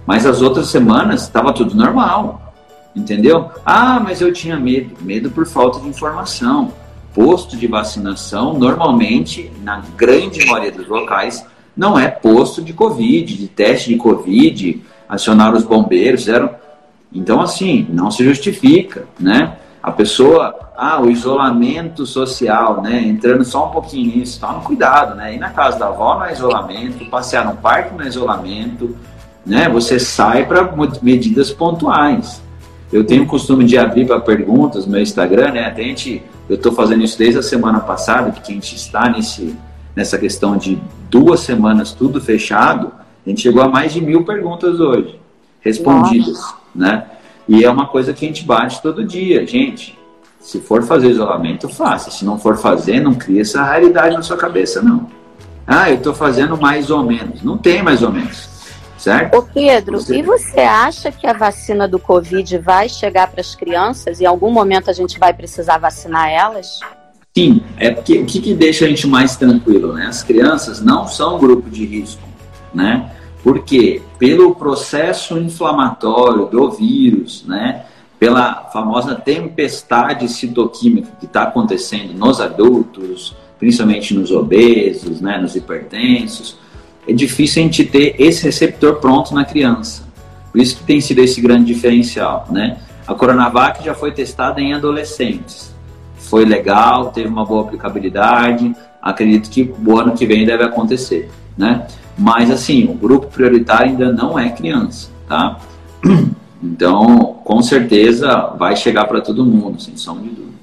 Mas 0.05 0.25
as 0.25 0.41
outras 0.41 0.67
semanas 0.67 1.23
estava 1.23 1.51
tudo 1.51 1.75
normal, 1.75 2.53
entendeu? 2.95 3.49
Ah, 3.65 3.99
mas 3.99 4.21
eu 4.21 4.31
tinha 4.31 4.57
medo, 4.57 4.95
medo 5.01 5.29
por 5.29 5.45
falta 5.45 5.79
de 5.79 5.87
informação. 5.87 6.73
Posto 7.13 7.55
de 7.55 7.65
vacinação, 7.65 8.53
normalmente, 8.53 9.51
na 9.61 9.81
grande 9.95 10.45
maioria 10.45 10.71
dos 10.71 10.87
locais, 10.87 11.45
não 11.75 11.99
é 11.99 12.07
posto 12.07 12.61
de 12.61 12.73
Covid, 12.73 13.35
de 13.35 13.47
teste 13.47 13.89
de 13.89 13.97
Covid, 13.97 14.81
acionaram 15.09 15.57
os 15.57 15.63
bombeiros, 15.63 16.27
eram. 16.27 16.49
Então, 17.13 17.41
assim, 17.41 17.87
não 17.89 18.09
se 18.09 18.23
justifica, 18.23 19.05
né? 19.19 19.57
A 19.81 19.91
pessoa, 19.91 20.71
ah, 20.75 21.01
o 21.01 21.09
isolamento 21.09 22.05
social, 22.05 22.81
né? 22.81 23.01
Entrando 23.03 23.43
só 23.43 23.67
um 23.67 23.71
pouquinho 23.71 24.17
nisso, 24.17 24.39
toma 24.39 24.61
cuidado, 24.61 25.15
né? 25.15 25.35
Ir 25.35 25.37
na 25.37 25.49
casa 25.49 25.77
da 25.77 25.87
avó 25.87 26.15
não 26.15 26.25
é 26.25 26.33
isolamento, 26.33 27.05
passear 27.09 27.45
no 27.45 27.55
parque 27.57 27.93
não 27.95 28.03
é 28.03 28.07
isolamento, 28.07 28.95
né? 29.45 29.69
Você 29.69 29.99
sai 29.99 30.45
para 30.45 30.73
medidas 31.01 31.51
pontuais. 31.51 32.41
Eu 32.91 33.03
tenho 33.03 33.23
o 33.23 33.27
costume 33.27 33.65
de 33.65 33.77
abrir 33.77 34.07
para 34.07 34.19
perguntas 34.19 34.85
no 34.85 34.93
meu 34.93 35.01
Instagram, 35.01 35.51
né? 35.51 35.65
Até 35.67 35.83
a 35.83 35.85
gente, 35.85 36.23
eu 36.49 36.55
estou 36.55 36.71
fazendo 36.71 37.03
isso 37.03 37.17
desde 37.17 37.39
a 37.39 37.43
semana 37.43 37.79
passada, 37.79 38.31
porque 38.31 38.51
a 38.51 38.55
gente 38.55 38.75
está 38.75 39.09
nesse, 39.09 39.55
nessa 39.95 40.17
questão 40.17 40.57
de 40.57 40.81
duas 41.09 41.39
semanas 41.39 41.93
tudo 41.93 42.19
fechado. 42.19 42.91
A 43.25 43.29
gente 43.29 43.41
chegou 43.41 43.61
a 43.61 43.67
mais 43.67 43.93
de 43.93 44.01
mil 44.01 44.23
perguntas 44.23 44.79
hoje, 44.79 45.19
respondidas, 45.61 46.37
Nossa. 46.37 46.55
né? 46.75 47.05
E 47.47 47.63
é 47.63 47.69
uma 47.69 47.87
coisa 47.87 48.13
que 48.13 48.25
a 48.25 48.27
gente 48.27 48.43
bate 48.43 48.81
todo 48.81 49.05
dia. 49.05 49.45
Gente, 49.45 49.97
se 50.39 50.59
for 50.59 50.83
fazer 50.83 51.09
isolamento, 51.09 51.69
faça. 51.69 52.11
Se 52.11 52.25
não 52.25 52.37
for 52.37 52.57
fazer, 52.57 52.99
não 52.99 53.13
cria 53.13 53.41
essa 53.41 53.63
realidade 53.63 54.15
na 54.15 54.21
sua 54.21 54.37
cabeça, 54.37 54.81
não. 54.81 55.07
Ah, 55.65 55.89
eu 55.89 55.95
estou 55.95 56.13
fazendo 56.13 56.57
mais 56.57 56.91
ou 56.91 57.03
menos. 57.03 57.41
Não 57.41 57.57
tem 57.57 57.81
mais 57.81 58.03
ou 58.03 58.11
menos. 58.11 58.49
Certo? 58.97 59.37
Ô 59.37 59.43
Pedro, 59.43 59.99
você... 59.99 60.17
e 60.17 60.21
você 60.21 60.61
acha 60.61 61.11
que 61.11 61.27
a 61.27 61.33
vacina 61.33 61.87
do 61.87 61.99
Covid 61.99 62.57
vai 62.57 62.89
chegar 62.89 63.27
para 63.27 63.41
as 63.41 63.53
crianças? 63.53 64.21
Em 64.21 64.25
algum 64.25 64.51
momento 64.51 64.89
a 64.89 64.93
gente 64.93 65.19
vai 65.19 65.33
precisar 65.33 65.77
vacinar 65.77 66.29
elas? 66.29 66.79
Sim, 67.37 67.61
é 67.75 67.91
porque 67.91 68.17
o 68.19 68.25
que, 68.25 68.39
que 68.39 68.53
deixa 68.53 68.85
a 68.85 68.87
gente 68.87 69.05
mais 69.05 69.35
tranquilo, 69.35 69.91
né? 69.91 70.05
As 70.05 70.23
crianças 70.23 70.81
não 70.81 71.05
são 71.05 71.37
grupo 71.37 71.69
de 71.69 71.85
risco, 71.85 72.23
né? 72.73 73.11
Porque 73.43 74.01
pelo 74.17 74.55
processo 74.55 75.37
inflamatório 75.37 76.45
do 76.45 76.71
vírus, 76.71 77.43
né, 77.45 77.87
pela 78.17 78.69
famosa 78.71 79.15
tempestade 79.15 80.29
citoquímica 80.29 81.11
que 81.19 81.25
está 81.25 81.43
acontecendo 81.43 82.13
nos 82.13 82.39
adultos, 82.39 83.35
principalmente 83.59 84.13
nos 84.13 84.31
obesos, 84.31 85.19
né, 85.19 85.37
nos 85.37 85.57
hipertensos, 85.57 86.57
é 87.05 87.11
difícil 87.11 87.61
a 87.61 87.65
gente 87.65 87.83
ter 87.83 88.15
esse 88.17 88.45
receptor 88.45 88.95
pronto 89.01 89.35
na 89.35 89.43
criança. 89.43 90.03
Por 90.53 90.61
isso 90.61 90.77
que 90.77 90.83
tem 90.85 91.01
sido 91.01 91.19
esse 91.19 91.41
grande 91.41 91.65
diferencial, 91.65 92.47
né? 92.49 92.77
A 93.05 93.13
Coronavac 93.13 93.83
já 93.83 93.93
foi 93.93 94.13
testada 94.13 94.61
em 94.61 94.73
adolescentes. 94.73 95.74
Foi 96.29 96.45
legal, 96.45 97.11
teve 97.11 97.27
uma 97.27 97.45
boa 97.45 97.63
aplicabilidade. 97.63 98.75
Acredito 99.01 99.49
que 99.49 99.73
o 99.85 99.97
ano 99.99 100.13
que 100.13 100.25
vem 100.25 100.45
deve 100.45 100.63
acontecer, 100.63 101.29
né? 101.57 101.87
Mas 102.17 102.49
assim, 102.49 102.85
o 102.85 102.93
grupo 102.93 103.27
prioritário 103.27 103.91
ainda 103.91 104.11
não 104.11 104.37
é 104.37 104.49
criança, 104.49 105.09
tá? 105.27 105.59
Então, 106.63 107.35
com 107.43 107.61
certeza 107.61 108.55
vai 108.57 108.75
chegar 108.75 109.05
para 109.05 109.21
todo 109.21 109.45
mundo, 109.45 109.79
sem 109.79 109.95
som 109.97 110.15
de 110.15 110.29
dúvida. 110.29 110.57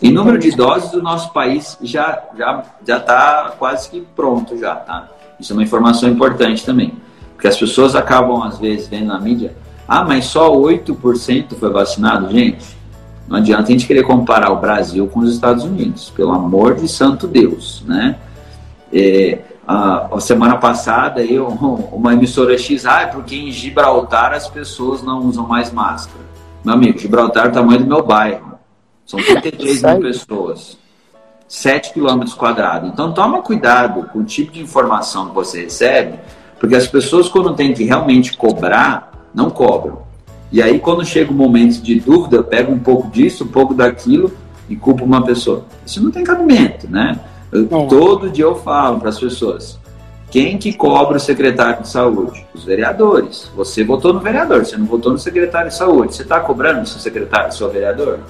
E 0.00 0.10
número 0.10 0.38
de 0.38 0.50
doses 0.52 0.92
do 0.92 1.02
nosso 1.02 1.30
país 1.32 1.76
já 1.82 2.22
já 2.38 2.62
já 2.86 2.96
está 2.96 3.52
quase 3.58 3.90
que 3.90 4.00
pronto 4.16 4.56
já, 4.56 4.76
tá? 4.76 5.08
Isso 5.38 5.52
é 5.52 5.56
uma 5.56 5.62
informação 5.62 6.08
importante 6.08 6.64
também, 6.64 6.94
porque 7.34 7.48
as 7.48 7.58
pessoas 7.58 7.94
acabam 7.94 8.42
às 8.42 8.58
vezes 8.58 8.88
vendo 8.88 9.06
na 9.06 9.20
mídia, 9.20 9.54
ah, 9.86 10.04
mas 10.04 10.26
só 10.26 10.50
8% 10.54 11.54
foi 11.56 11.70
vacinado, 11.70 12.30
gente. 12.30 12.79
Não 13.30 13.38
adianta 13.38 13.62
a 13.62 13.66
gente 13.70 13.86
querer 13.86 14.02
comparar 14.02 14.50
o 14.50 14.56
Brasil 14.56 15.06
com 15.06 15.20
os 15.20 15.32
Estados 15.32 15.62
Unidos, 15.62 16.10
pelo 16.10 16.32
amor 16.32 16.74
de 16.74 16.88
santo 16.88 17.28
Deus, 17.28 17.80
né? 17.86 18.16
É, 18.92 19.38
a, 19.64 20.16
a 20.16 20.20
semana 20.20 20.56
passada 20.56 21.22
eu, 21.22 21.46
uma 21.92 22.12
emissora 22.12 22.58
X, 22.58 22.84
ah, 22.84 23.02
é 23.02 23.06
porque 23.06 23.36
em 23.36 23.52
Gibraltar 23.52 24.32
as 24.32 24.48
pessoas 24.48 25.00
não 25.00 25.20
usam 25.20 25.46
mais 25.46 25.70
máscara. 25.70 26.24
Meu 26.64 26.74
amigo, 26.74 26.98
Gibraltar 26.98 27.46
é 27.46 27.48
o 27.50 27.52
tamanho 27.52 27.78
do 27.78 27.86
meu 27.86 28.02
bairro. 28.02 28.58
São 29.06 29.20
33 29.22 29.80
mil 29.80 30.00
pessoas. 30.00 30.76
7 31.46 31.92
quilômetros 31.92 32.34
quadrados. 32.34 32.90
Então 32.90 33.12
toma 33.12 33.42
cuidado 33.42 34.08
com 34.12 34.18
o 34.18 34.24
tipo 34.24 34.50
de 34.50 34.60
informação 34.60 35.28
que 35.28 35.34
você 35.36 35.62
recebe, 35.62 36.18
porque 36.58 36.74
as 36.74 36.88
pessoas 36.88 37.28
quando 37.28 37.54
têm 37.54 37.72
que 37.72 37.84
realmente 37.84 38.36
cobrar, 38.36 39.12
não 39.32 39.50
cobram. 39.50 40.09
E 40.52 40.62
aí 40.62 40.78
quando 40.78 41.04
chega 41.04 41.30
o 41.30 41.34
um 41.34 41.36
momento 41.36 41.80
de 41.80 42.00
dúvida, 42.00 42.42
pega 42.42 42.70
um 42.70 42.78
pouco 42.78 43.08
disso, 43.08 43.44
um 43.44 43.48
pouco 43.48 43.74
daquilo 43.74 44.32
e 44.68 44.76
culpa 44.76 45.04
uma 45.04 45.24
pessoa. 45.24 45.64
Isso 45.86 46.02
não 46.02 46.10
tem 46.10 46.24
cabimento, 46.24 46.88
né? 46.90 47.18
Eu, 47.52 47.64
é. 47.64 47.86
Todo 47.86 48.30
dia 48.30 48.44
eu 48.44 48.54
falo 48.56 48.98
para 49.00 49.08
as 49.08 49.18
pessoas, 49.18 49.78
quem 50.30 50.58
que 50.58 50.72
cobra 50.72 51.16
o 51.16 51.20
secretário 51.20 51.82
de 51.82 51.88
saúde? 51.88 52.46
Os 52.54 52.64
vereadores. 52.64 53.50
Você 53.56 53.84
votou 53.84 54.12
no 54.12 54.20
vereador, 54.20 54.64
você 54.64 54.76
não 54.76 54.86
votou 54.86 55.12
no 55.12 55.18
secretário 55.18 55.68
de 55.68 55.76
saúde. 55.76 56.14
Você 56.14 56.22
está 56.22 56.40
cobrando 56.40 56.82
o 56.82 56.86
seu 56.86 57.00
secretário, 57.00 57.48
o 57.48 57.52
seu 57.52 57.70
vereador? 57.70 58.20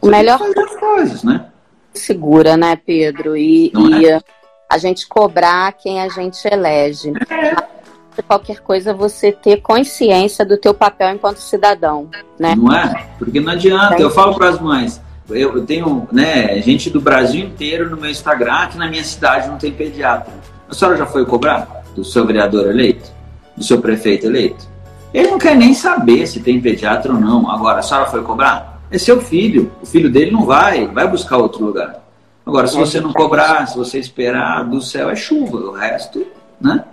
O 0.00 0.06
melhor 0.06 0.38
coisas, 0.78 1.22
né? 1.22 1.46
segura, 1.94 2.56
né, 2.56 2.76
Pedro? 2.76 3.36
E, 3.36 3.72
e 3.74 4.06
é? 4.06 4.20
a 4.68 4.78
gente 4.78 5.06
cobrar 5.06 5.72
quem 5.72 6.00
a 6.00 6.08
gente 6.08 6.44
elege. 6.46 7.12
É. 7.28 7.79
Qualquer 8.26 8.60
coisa 8.60 8.92
você 8.92 9.32
ter 9.32 9.60
consciência 9.62 10.44
do 10.44 10.56
teu 10.56 10.74
papel 10.74 11.14
enquanto 11.14 11.38
cidadão, 11.38 12.08
né? 12.38 12.54
Não 12.56 12.72
é? 12.72 13.08
Porque 13.18 13.40
não 13.40 13.52
adianta. 13.52 14.00
Eu 14.00 14.10
falo 14.10 14.34
para 14.34 14.48
as 14.48 14.60
mães, 14.60 15.00
eu 15.28 15.64
tenho 15.64 16.06
né, 16.12 16.60
gente 16.60 16.90
do 16.90 17.00
Brasil 17.00 17.44
inteiro 17.44 17.88
no 17.88 17.96
meu 17.96 18.10
Instagram, 18.10 18.68
que 18.68 18.78
na 18.78 18.88
minha 18.88 19.04
cidade 19.04 19.48
não 19.48 19.56
tem 19.56 19.72
pediatra. 19.72 20.32
A 20.68 20.74
senhora 20.74 20.96
já 20.96 21.06
foi 21.06 21.24
cobrar 21.24 21.82
do 21.94 22.04
seu 22.04 22.26
vereador 22.26 22.68
eleito? 22.68 23.10
Do 23.56 23.64
seu 23.64 23.80
prefeito 23.80 24.26
eleito? 24.26 24.68
Ele 25.12 25.28
não 25.28 25.38
quer 25.38 25.56
nem 25.56 25.74
saber 25.74 26.26
se 26.26 26.40
tem 26.40 26.60
pediatra 26.60 27.12
ou 27.12 27.20
não. 27.20 27.50
Agora, 27.50 27.80
a 27.80 27.82
senhora 27.82 28.06
foi 28.06 28.22
cobrar? 28.22 28.70
é 28.90 28.98
seu 28.98 29.20
filho. 29.20 29.72
O 29.80 29.86
filho 29.86 30.10
dele 30.10 30.30
não 30.30 30.44
vai, 30.44 30.86
vai 30.88 31.06
buscar 31.06 31.36
outro 31.36 31.64
lugar. 31.64 32.00
Agora, 32.44 32.66
se 32.66 32.76
você 32.76 33.00
não 33.00 33.12
cobrar, 33.12 33.66
se 33.66 33.76
você 33.76 33.98
esperar, 33.98 34.64
do 34.64 34.80
céu 34.80 35.08
é 35.08 35.14
chuva, 35.14 35.58
o 35.58 35.72
resto, 35.72 36.26
né? 36.60 36.84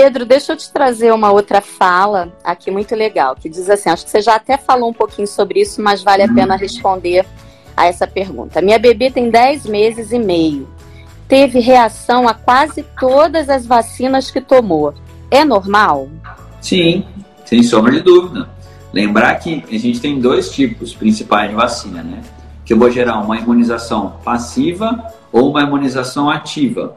Pedro, 0.00 0.24
deixa 0.24 0.52
eu 0.52 0.56
te 0.56 0.70
trazer 0.70 1.12
uma 1.12 1.32
outra 1.32 1.60
fala 1.60 2.32
aqui 2.44 2.70
muito 2.70 2.94
legal, 2.94 3.34
que 3.34 3.48
diz 3.48 3.68
assim, 3.68 3.90
acho 3.90 4.04
que 4.04 4.10
você 4.12 4.20
já 4.20 4.36
até 4.36 4.56
falou 4.56 4.90
um 4.90 4.92
pouquinho 4.92 5.26
sobre 5.26 5.60
isso, 5.60 5.82
mas 5.82 6.04
vale 6.04 6.22
a 6.22 6.26
uhum. 6.26 6.36
pena 6.36 6.54
responder 6.54 7.26
a 7.76 7.86
essa 7.86 8.06
pergunta. 8.06 8.62
Minha 8.62 8.78
bebê 8.78 9.10
tem 9.10 9.28
10 9.28 9.66
meses 9.66 10.12
e 10.12 10.18
meio. 10.20 10.68
Teve 11.26 11.58
reação 11.58 12.28
a 12.28 12.32
quase 12.32 12.84
todas 13.00 13.50
as 13.50 13.66
vacinas 13.66 14.30
que 14.30 14.40
tomou. 14.40 14.94
É 15.32 15.44
normal? 15.44 16.08
Sim, 16.60 17.04
sem 17.44 17.64
sombra 17.64 17.90
de 17.90 18.00
dúvida. 18.00 18.48
Lembrar 18.92 19.34
que 19.40 19.64
a 19.68 19.78
gente 19.78 20.00
tem 20.00 20.20
dois 20.20 20.48
tipos 20.48 20.94
principais 20.94 21.50
de 21.50 21.56
vacina, 21.56 22.04
né? 22.04 22.22
Que 22.64 22.72
eu 22.72 22.78
vou 22.78 22.88
gerar 22.88 23.18
uma 23.18 23.36
imunização 23.36 24.14
passiva 24.24 25.12
ou 25.32 25.50
uma 25.50 25.62
imunização 25.62 26.30
ativa. 26.30 26.96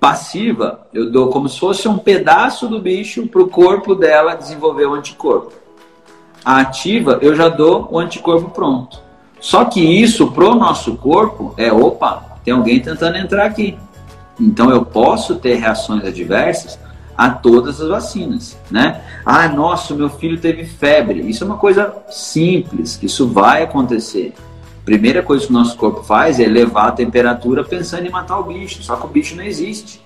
Passiva, 0.00 0.86
eu 0.94 1.10
dou 1.10 1.28
como 1.28 1.48
se 1.48 1.58
fosse 1.58 1.88
um 1.88 1.98
pedaço 1.98 2.68
do 2.68 2.80
bicho 2.80 3.26
para 3.26 3.42
o 3.42 3.48
corpo 3.48 3.94
dela 3.94 4.34
desenvolver 4.34 4.86
o 4.86 4.94
anticorpo. 4.94 5.52
A 6.44 6.60
ativa, 6.60 7.18
eu 7.20 7.34
já 7.34 7.48
dou 7.48 7.88
o 7.90 7.98
anticorpo 7.98 8.50
pronto. 8.50 9.00
Só 9.40 9.64
que 9.64 9.80
isso 9.80 10.30
pro 10.30 10.54
nosso 10.54 10.96
corpo 10.96 11.52
é, 11.56 11.72
opa, 11.72 12.38
tem 12.44 12.54
alguém 12.54 12.80
tentando 12.80 13.18
entrar 13.18 13.44
aqui. 13.44 13.76
Então 14.40 14.70
eu 14.70 14.84
posso 14.84 15.36
ter 15.36 15.56
reações 15.56 16.04
adversas 16.04 16.78
a 17.16 17.30
todas 17.30 17.80
as 17.80 17.88
vacinas, 17.88 18.56
né? 18.70 19.02
Ah, 19.26 19.48
nossa, 19.48 19.94
meu 19.94 20.08
filho 20.08 20.40
teve 20.40 20.64
febre. 20.64 21.28
Isso 21.28 21.42
é 21.42 21.46
uma 21.46 21.56
coisa 21.56 21.92
simples, 22.08 22.96
que 22.96 23.06
isso 23.06 23.26
vai 23.26 23.64
acontecer. 23.64 24.32
Primeira 24.88 25.22
coisa 25.22 25.44
que 25.44 25.50
o 25.50 25.54
nosso 25.54 25.76
corpo 25.76 26.02
faz 26.02 26.40
é 26.40 26.44
elevar 26.44 26.88
a 26.88 26.92
temperatura 26.92 27.62
pensando 27.62 28.06
em 28.06 28.10
matar 28.10 28.38
o 28.38 28.44
bicho, 28.44 28.82
só 28.82 28.96
que 28.96 29.04
o 29.04 29.10
bicho 29.10 29.36
não 29.36 29.44
existe. 29.44 30.00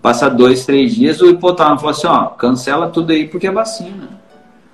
Passa 0.00 0.30
dois, 0.30 0.64
três 0.64 0.94
dias, 0.94 1.20
o 1.20 1.28
hipotálamo 1.28 1.78
fala 1.78 1.90
assim, 1.90 2.06
ó, 2.06 2.28
cancela 2.28 2.88
tudo 2.88 3.12
aí 3.12 3.28
porque 3.28 3.46
é 3.46 3.52
vacina. 3.52 4.08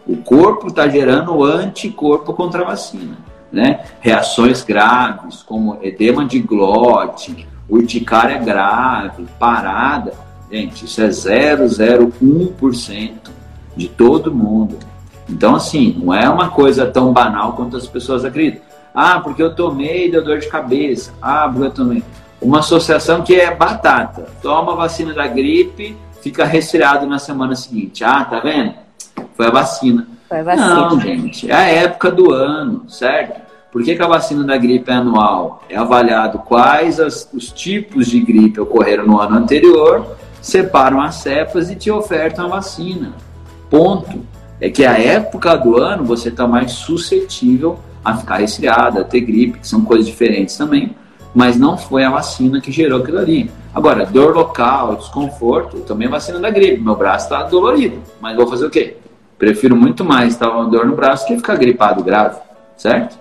O 0.07 0.19
corpo 0.19 0.69
está 0.69 0.87
gerando 0.87 1.43
anticorpo 1.43 2.33
contra 2.35 2.63
a 2.63 2.67
vacina. 2.67 3.19
Né? 3.51 3.81
Reações 3.99 4.63
graves, 4.63 5.43
como 5.43 5.77
edema 5.83 6.25
de 6.25 6.39
glote, 6.39 7.45
urticária 7.69 8.39
grave, 8.39 9.27
parada 9.41 10.13
Gente, 10.49 10.85
isso 10.85 11.03
é 11.03 11.09
0,01% 11.09 13.13
de 13.77 13.89
todo 13.89 14.33
mundo. 14.33 14.79
Então, 15.29 15.57
assim, 15.57 16.01
não 16.01 16.15
é 16.15 16.31
uma 16.31 16.49
coisa 16.49 16.87
tão 16.87 17.13
banal 17.13 17.55
quanto 17.55 17.77
as 17.77 17.89
pessoas 17.89 18.25
acreditam. 18.25 18.68
Ah, 18.95 19.21
porque 19.21 19.43
eu 19.43 19.55
tomei 19.55 20.07
e 20.07 20.11
deu 20.11 20.25
dor 20.25 20.39
de 20.39 20.49
cabeça. 20.49 21.13
Ah, 21.21 21.49
porque 21.49 21.67
eu 21.67 21.71
tomei. 21.71 22.03
Uma 22.41 22.61
associação 22.61 23.23
que 23.23 23.35
é 23.35 23.55
batata. 23.55 24.27
Toma 24.43 24.73
a 24.73 24.77
vacina 24.77 25.13
da 25.13 25.27
gripe, 25.27 25.97
fica 26.23 26.45
resfriado 26.45 27.07
na 27.07 27.19
semana 27.19 27.55
seguinte. 27.55 28.05
Ah, 28.05 28.25
tá 28.25 28.41
vendo? 28.41 28.75
Foi 29.35 29.47
a 29.47 29.51
vacina. 29.51 30.07
Foi 30.29 30.41
a 30.41 30.43
vacina. 30.43 30.75
Não, 30.75 31.01
gente, 31.01 31.51
é 31.51 31.55
a 31.55 31.69
época 31.69 32.11
do 32.11 32.33
ano, 32.33 32.85
certo? 32.89 33.49
Por 33.71 33.83
que, 33.83 33.95
que, 33.95 34.03
a 34.03 34.09
vacina 34.09 34.45
da 34.45 34.57
gripe 34.57 34.91
é 34.91 34.95
anual? 34.95 35.63
É 35.69 35.77
avaliado 35.77 36.39
quais 36.39 36.99
as, 36.99 37.29
os 37.35 37.53
tipos 37.53 38.07
de 38.07 38.19
gripe 38.21 38.59
ocorreram 38.61 39.07
no 39.07 39.21
ano 39.21 39.37
anterior 39.37 40.17
separam 40.41 41.01
as 41.01 41.17
cepas 41.17 41.71
e 41.71 41.77
te 41.77 41.91
ofertam 41.91 42.47
a 42.47 42.49
vacina. 42.49 43.13
Ponto. 43.69 44.25
É 44.61 44.69
que 44.69 44.85
a 44.85 44.99
época 44.99 45.57
do 45.57 45.77
ano 45.77 46.05
você 46.05 46.31
está 46.31 46.47
mais 46.47 46.73
suscetível 46.73 47.79
a 48.05 48.17
ficar 48.17 48.37
resfriado, 48.37 49.01
a 49.01 49.05
ter 49.05 49.21
gripe, 49.21 49.59
que 49.59 49.69
são 49.69 49.85
coisas 49.85 50.07
diferentes 50.07 50.57
também, 50.57 50.95
mas 51.35 51.59
não 51.59 51.77
foi 51.77 52.05
a 52.05 52.11
vacina 52.11 52.61
que 52.61 52.73
gerou 52.73 53.01
aquilo 53.01 53.19
ali. 53.19 53.51
Agora, 53.75 54.07
dor 54.07 54.35
local, 54.35 54.97
desconforto, 54.97 55.81
também 55.81 56.09
vacina 56.09 56.39
da 56.41 56.51
gripe. 56.51 56.83
Meu 56.83 56.97
braço 56.97 57.27
está 57.27 57.43
dolorido, 57.45 58.03
mas 58.21 58.37
vou 58.37 58.47
fazer 58.47 58.67
o 58.67 58.71
quê? 58.71 58.97
Prefiro 59.39 59.77
muito 59.77 60.05
mais 60.05 60.33
estar 60.33 60.51
com 60.51 60.69
dor 60.69 60.87
no 60.87 60.97
braço 60.97 61.27
que 61.27 61.37
ficar 61.37 61.57
gripado 61.57 62.03
grave, 62.03 62.39
certo? 62.77 63.19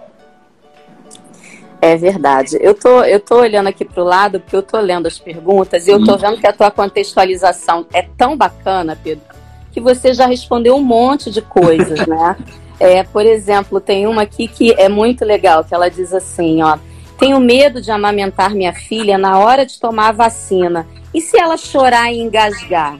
É 1.80 1.96
verdade. 1.96 2.58
Eu 2.60 2.74
tô, 2.74 3.04
eu 3.04 3.20
tô 3.20 3.40
olhando 3.40 3.68
aqui 3.68 3.86
para 3.86 4.02
o 4.02 4.06
lado, 4.06 4.40
porque 4.40 4.56
eu 4.56 4.64
tô 4.64 4.80
lendo 4.80 5.06
as 5.06 5.20
perguntas 5.20 5.88
e 5.88 5.92
eu 5.92 6.04
tô 6.04 6.18
vendo 6.18 6.38
que 6.38 6.48
a 6.48 6.54
tua 6.54 6.72
contextualização 6.72 7.86
é 7.94 8.02
tão 8.02 8.36
bacana, 8.36 8.98
Pedro, 9.02 9.24
que 9.72 9.80
você 9.80 10.14
já 10.14 10.26
respondeu 10.26 10.76
um 10.76 10.84
monte 10.84 11.30
de 11.30 11.42
coisas, 11.42 12.06
né? 12.08 12.36
É, 12.80 13.04
por 13.04 13.26
exemplo, 13.26 13.80
tem 13.80 14.06
uma 14.08 14.24
aqui 14.24 14.48
que 14.48 14.74
é 14.74 14.88
muito 14.88 15.26
legal, 15.26 15.64
que 15.64 15.74
ela 15.74 15.90
diz 15.90 16.14
assim, 16.14 16.62
ó, 16.62 16.78
tenho 17.18 17.40
medo 17.40 17.82
de 17.82 17.90
amamentar 17.90 18.54
minha 18.54 18.74
filha 18.74 19.18
na 19.18 19.40
hora 19.40 19.66
de 19.66 19.80
tomar 19.80 20.10
a 20.10 20.12
vacina. 20.12 20.86
E 21.14 21.20
se 21.20 21.40
ela 21.40 21.58
chorar 21.58 22.12
e 22.12 22.20
engasgar? 22.20 23.00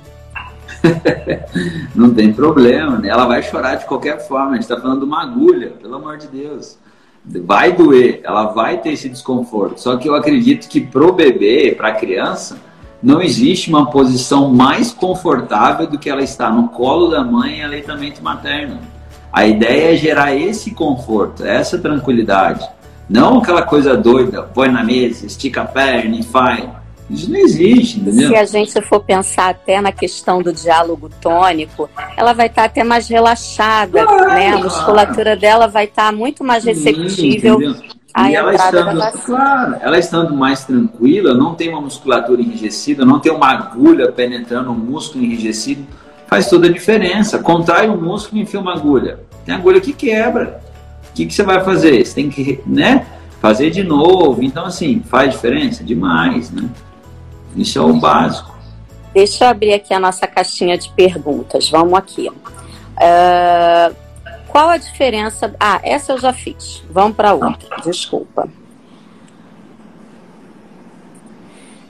Não 1.94 2.14
tem 2.14 2.34
problema, 2.34 2.98
né? 2.98 3.10
Ela 3.10 3.26
vai 3.26 3.44
chorar 3.44 3.76
de 3.76 3.86
qualquer 3.86 4.20
forma. 4.28 4.52
A 4.52 4.54
gente 4.54 4.64
está 4.64 4.80
falando 4.80 5.00
de 5.00 5.06
uma 5.06 5.22
agulha, 5.22 5.70
pelo 5.82 5.96
amor 5.96 6.18
de 6.18 6.28
Deus 6.28 6.78
vai 7.44 7.74
doer, 7.74 8.22
ela 8.24 8.46
vai 8.46 8.78
ter 8.80 8.94
esse 8.94 9.10
desconforto. 9.10 9.80
Só 9.80 9.98
que 9.98 10.08
eu 10.08 10.16
acredito 10.16 10.68
que 10.70 10.80
pro 10.80 11.12
bebê, 11.12 11.74
para 11.76 11.90
a 11.90 11.96
criança, 11.96 12.58
não 13.04 13.22
existe 13.22 13.70
uma 13.70 13.90
posição 13.90 14.50
mais 14.50 14.92
confortável 14.92 15.88
do 15.88 16.00
que 16.00 16.10
ela 16.10 16.24
estar 16.24 16.52
no 16.52 16.70
colo 16.70 17.10
da 17.10 17.24
mãe 17.24 17.60
em 17.60 17.64
aleitamento 17.64 18.24
materno. 18.24 18.80
A 19.32 19.46
ideia 19.46 19.94
é 19.94 19.98
gerar 19.98 20.34
esse 20.34 20.72
conforto, 20.72 21.46
essa 21.46 21.78
tranquilidade. 21.78 22.68
Não 23.10 23.40
aquela 23.40 23.62
coisa 23.62 23.96
doida, 23.96 24.44
põe 24.44 24.70
na 24.70 24.84
mesa, 24.84 25.26
estica 25.26 25.62
a 25.62 25.66
perna 25.66 26.18
e 26.18 26.24
faz. 26.24 26.66
Isso 27.10 27.32
não 27.32 27.40
existe, 27.40 28.00
entendeu? 28.00 28.28
Se 28.28 28.36
a 28.36 28.46
gente 28.46 28.82
for 28.82 29.02
pensar 29.02 29.50
até 29.50 29.80
na 29.80 29.94
questão 29.94 30.42
do 30.42 30.52
diálogo 30.52 31.10
tônico, 31.22 31.90
ela 32.18 32.34
vai 32.34 32.48
estar 32.48 32.66
até 32.66 32.84
mais 32.84 33.08
relaxada, 33.08 34.04
claro, 34.04 34.28
né? 34.28 34.50
A 34.50 34.58
musculatura 34.58 35.24
claro. 35.24 35.40
dela 35.40 35.68
vai 35.68 35.86
estar 35.86 36.12
muito 36.12 36.44
mais 36.44 36.66
receptível 36.66 37.60
à 38.14 38.30
ela 38.30 38.54
estando, 38.54 39.24
claro, 39.24 39.76
ela 39.80 39.98
estando 39.98 40.36
mais 40.36 40.66
tranquila, 40.66 41.34
não 41.34 41.56
tem 41.56 41.70
uma 41.70 41.80
musculatura 41.80 42.42
enrijecida, 42.42 43.06
não 43.06 43.20
tem 43.20 43.32
uma 43.32 43.52
agulha 43.52 44.12
penetrando 44.12 44.72
um 44.72 44.76
músculo 44.76 45.24
enrijecido, 45.24 45.86
faz 46.28 46.50
toda 46.50 46.68
a 46.68 46.72
diferença. 46.72 47.40
Contrai 47.40 47.90
o 47.90 48.00
músculo 48.00 48.40
e 48.40 48.44
enfia 48.44 48.60
uma 48.60 48.74
agulha. 48.74 49.20
Tem 49.46 49.56
agulha 49.56 49.82
que 49.82 49.94
quebra. 49.94 50.62
O 51.10 51.14
que, 51.14 51.26
que 51.26 51.34
você 51.34 51.44
vai 51.44 51.64
fazer? 51.64 52.06
Você 52.06 52.16
tem 52.16 52.30
que, 52.30 52.62
né? 52.66 53.06
Fazer 53.42 53.70
de 53.70 53.84
novo. 53.84 54.44
Então, 54.44 54.66
assim, 54.66 55.02
faz 55.02 55.32
diferença? 55.32 55.84
Demais, 55.84 56.52
né? 56.52 56.70
Isso 57.56 57.80
é 57.80 57.82
o 57.82 57.94
básico. 57.94 58.56
Deixa 59.14 59.46
eu 59.46 59.50
abrir 59.50 59.74
aqui 59.74 59.94
a 59.94 60.00
nossa 60.00 60.28
caixinha 60.28 60.78
de 60.78 60.90
perguntas. 60.90 61.70
Vamos 61.70 61.94
aqui. 61.96 62.30
Uh, 62.30 63.96
qual 64.48 64.70
a 64.70 64.78
diferença? 64.78 65.56
Ah, 65.60 65.80
essa 65.84 66.14
eu 66.14 66.20
já 66.20 66.34
fiz. 66.34 66.84
Vamos 66.90 67.16
para 67.16 67.34
outra. 67.34 67.78
Desculpa. 67.84 68.48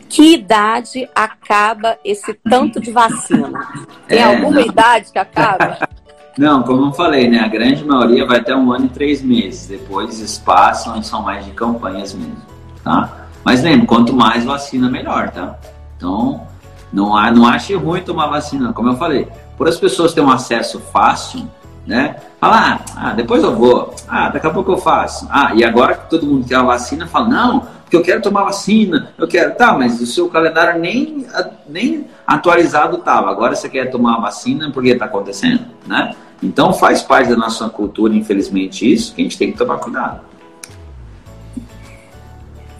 Que 0.10 0.34
idade 0.34 1.10
acaba 1.14 1.98
esse 2.04 2.34
tanto 2.34 2.80
de 2.80 2.92
vacina? 2.92 3.68
Tem 4.08 4.20
é, 4.20 4.24
alguma 4.24 4.60
não. 4.60 4.62
idade 4.62 5.12
que 5.12 5.20
acaba? 5.20 5.78
Não, 6.38 6.62
como 6.62 6.86
eu 6.86 6.94
falei, 6.94 7.28
né? 7.28 7.40
A 7.40 7.48
grande 7.48 7.84
maioria 7.84 8.24
vai 8.24 8.38
até 8.38 8.56
um 8.56 8.72
ano 8.72 8.86
e 8.86 8.90
três 8.90 9.24
meses. 9.24 9.66
Depois 9.66 10.20
espaçam 10.20 10.96
e 10.96 11.04
são 11.04 11.24
mais 11.24 11.44
de 11.44 11.50
campanhas 11.50 12.14
mesmo, 12.14 12.38
tá? 12.84 13.26
Mas 13.44 13.64
lembra, 13.64 13.88
quanto 13.88 14.14
mais 14.14 14.46
vacina, 14.46 14.88
melhor, 14.88 15.32
tá? 15.32 15.58
Então, 15.96 16.46
não, 16.94 17.18
há, 17.18 17.32
não 17.32 17.48
ache 17.48 17.74
ruim 17.74 18.02
tomar 18.02 18.28
vacina. 18.28 18.72
Como 18.72 18.90
eu 18.90 18.98
falei, 18.98 19.28
por 19.58 19.68
as 19.68 19.78
pessoas 19.78 20.14
terem 20.14 20.30
um 20.30 20.32
acesso 20.32 20.80
fácil, 20.80 21.50
né? 21.88 22.18
Falar, 22.40 22.86
ah, 22.96 23.14
depois 23.14 23.44
eu 23.44 23.56
vou. 23.56 23.96
Ah, 24.08 24.30
daqui 24.30 24.46
a 24.46 24.52
pouco 24.52 24.74
eu 24.74 24.78
faço. 24.78 25.28
Ah, 25.32 25.56
e 25.56 25.64
agora 25.64 25.96
que 25.96 26.08
todo 26.08 26.28
mundo 26.28 26.48
quer 26.48 26.58
a 26.58 26.64
vacina, 26.64 27.08
fala, 27.08 27.28
não, 27.28 27.68
porque 27.88 27.96
eu 27.96 28.02
quero 28.02 28.22
tomar 28.22 28.44
vacina, 28.44 29.14
eu 29.18 29.26
quero. 29.26 29.56
Tá, 29.56 29.72
mas 29.72 30.02
o 30.02 30.06
seu 30.06 30.28
calendário 30.28 30.78
nem, 30.78 31.26
nem 31.70 32.06
atualizado 32.28 32.98
estava. 32.98 33.32
Agora 33.32 33.56
você 33.56 33.70
quer 33.70 33.90
tomar 33.90 34.20
vacina 34.20 34.70
porque 34.72 34.90
está 34.90 35.06
acontecendo, 35.06 35.66
né? 35.88 36.14
Então 36.44 36.74
faz 36.74 37.02
parte 37.02 37.30
da 37.30 37.38
nossa 37.38 37.70
cultura, 37.70 38.14
infelizmente, 38.14 38.92
isso, 38.92 39.16
que 39.16 39.22
a 39.22 39.24
gente 39.24 39.38
tem 39.38 39.54
que 39.54 39.58
tomar 39.58 39.78
cuidado. 39.78 40.20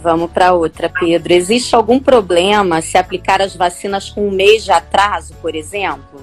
Vamos 0.04 0.30
para 0.30 0.52
outra, 0.52 0.90
Pedro. 0.90 1.32
Existe 1.32 1.74
algum 1.74 2.02
problema 2.02 2.82
se 2.82 2.98
aplicar 2.98 3.42
as 3.42 3.56
vacinas 3.56 4.10
com 4.10 4.28
um 4.28 4.32
mês 4.32 4.66
de 4.66 4.72
atraso, 4.72 5.34
por 5.42 5.56
exemplo? 5.56 6.20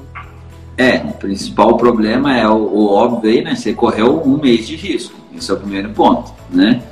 É, 0.76 0.98
o 0.98 1.12
principal 1.12 1.78
problema 1.78 2.36
é 2.36 2.46
o, 2.46 2.54
o 2.54 2.92
óbvio 2.92 3.30
aí, 3.30 3.42
né? 3.42 3.54
Você 3.54 3.72
correu 3.72 4.20
um 4.22 4.36
mês 4.36 4.66
de 4.66 4.76
risco. 4.76 5.14
Esse 5.34 5.50
é 5.50 5.54
o 5.54 5.56
primeiro 5.56 5.88
ponto, 5.88 6.34
né? 6.50 6.82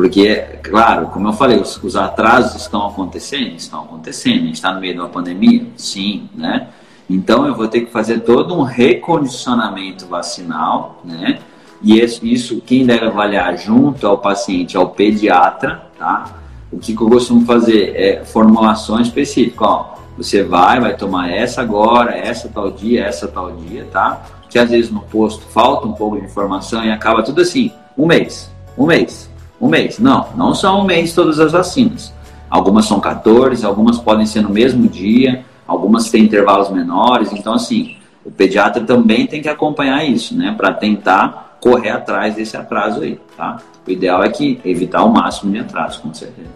Porque, 0.00 0.34
claro, 0.62 1.08
como 1.08 1.28
eu 1.28 1.32
falei, 1.34 1.60
os, 1.60 1.76
os 1.84 1.94
atrasos 1.94 2.62
estão 2.62 2.86
acontecendo? 2.86 3.54
Estão 3.54 3.82
acontecendo. 3.82 4.44
A 4.44 4.46
gente 4.46 4.54
está 4.54 4.72
no 4.72 4.80
meio 4.80 4.94
de 4.94 5.00
uma 5.00 5.10
pandemia? 5.10 5.66
Sim, 5.76 6.26
né? 6.34 6.68
Então 7.08 7.46
eu 7.46 7.54
vou 7.54 7.68
ter 7.68 7.82
que 7.82 7.92
fazer 7.92 8.20
todo 8.20 8.54
um 8.54 8.62
recondicionamento 8.62 10.06
vacinal, 10.06 11.02
né? 11.04 11.40
E 11.82 12.00
isso, 12.00 12.62
quem 12.62 12.86
deve 12.86 13.04
avaliar 13.04 13.58
junto 13.58 14.06
ao 14.06 14.16
paciente 14.16 14.74
é 14.74 14.80
o 14.80 14.86
pediatra, 14.86 15.82
tá? 15.98 16.34
O 16.72 16.78
que, 16.78 16.96
que 16.96 17.02
eu 17.02 17.10
costumo 17.10 17.44
fazer 17.44 17.94
é 17.94 18.24
formulações 18.24 19.08
específicas, 19.08 19.68
ó. 19.68 19.98
Você 20.16 20.42
vai, 20.42 20.80
vai 20.80 20.96
tomar 20.96 21.30
essa 21.30 21.60
agora, 21.60 22.16
essa 22.16 22.48
tal 22.48 22.70
dia, 22.70 23.04
essa 23.04 23.28
tal 23.28 23.52
dia, 23.52 23.86
tá? 23.92 24.22
Que 24.48 24.58
às 24.58 24.70
vezes 24.70 24.90
no 24.90 25.00
posto 25.00 25.42
falta 25.48 25.86
um 25.86 25.92
pouco 25.92 26.18
de 26.18 26.24
informação 26.24 26.82
e 26.82 26.90
acaba 26.90 27.22
tudo 27.22 27.42
assim, 27.42 27.70
um 27.98 28.06
mês, 28.06 28.50
um 28.78 28.86
mês, 28.86 29.29
um 29.60 29.68
mês. 29.68 29.98
Não, 29.98 30.28
não 30.36 30.54
são 30.54 30.80
um 30.80 30.84
mês 30.84 31.14
todas 31.14 31.38
as 31.38 31.52
vacinas. 31.52 32.12
Algumas 32.48 32.86
são 32.86 32.98
14, 32.98 33.64
algumas 33.64 33.98
podem 33.98 34.26
ser 34.26 34.42
no 34.42 34.50
mesmo 34.50 34.88
dia, 34.88 35.44
algumas 35.66 36.10
têm 36.10 36.24
intervalos 36.24 36.70
menores. 36.70 37.32
Então, 37.32 37.54
assim, 37.54 37.96
o 38.24 38.30
pediatra 38.30 38.82
também 38.82 39.26
tem 39.26 39.40
que 39.40 39.48
acompanhar 39.48 40.04
isso, 40.04 40.36
né? 40.36 40.54
Para 40.56 40.72
tentar 40.72 41.58
correr 41.60 41.90
atrás 41.90 42.34
desse 42.34 42.56
atraso 42.56 43.02
aí, 43.02 43.20
tá? 43.36 43.58
O 43.86 43.90
ideal 43.90 44.24
é 44.24 44.30
que 44.30 44.60
evitar 44.64 45.04
o 45.04 45.10
máximo 45.10 45.52
de 45.52 45.60
atraso, 45.60 46.00
com 46.00 46.12
certeza. 46.12 46.48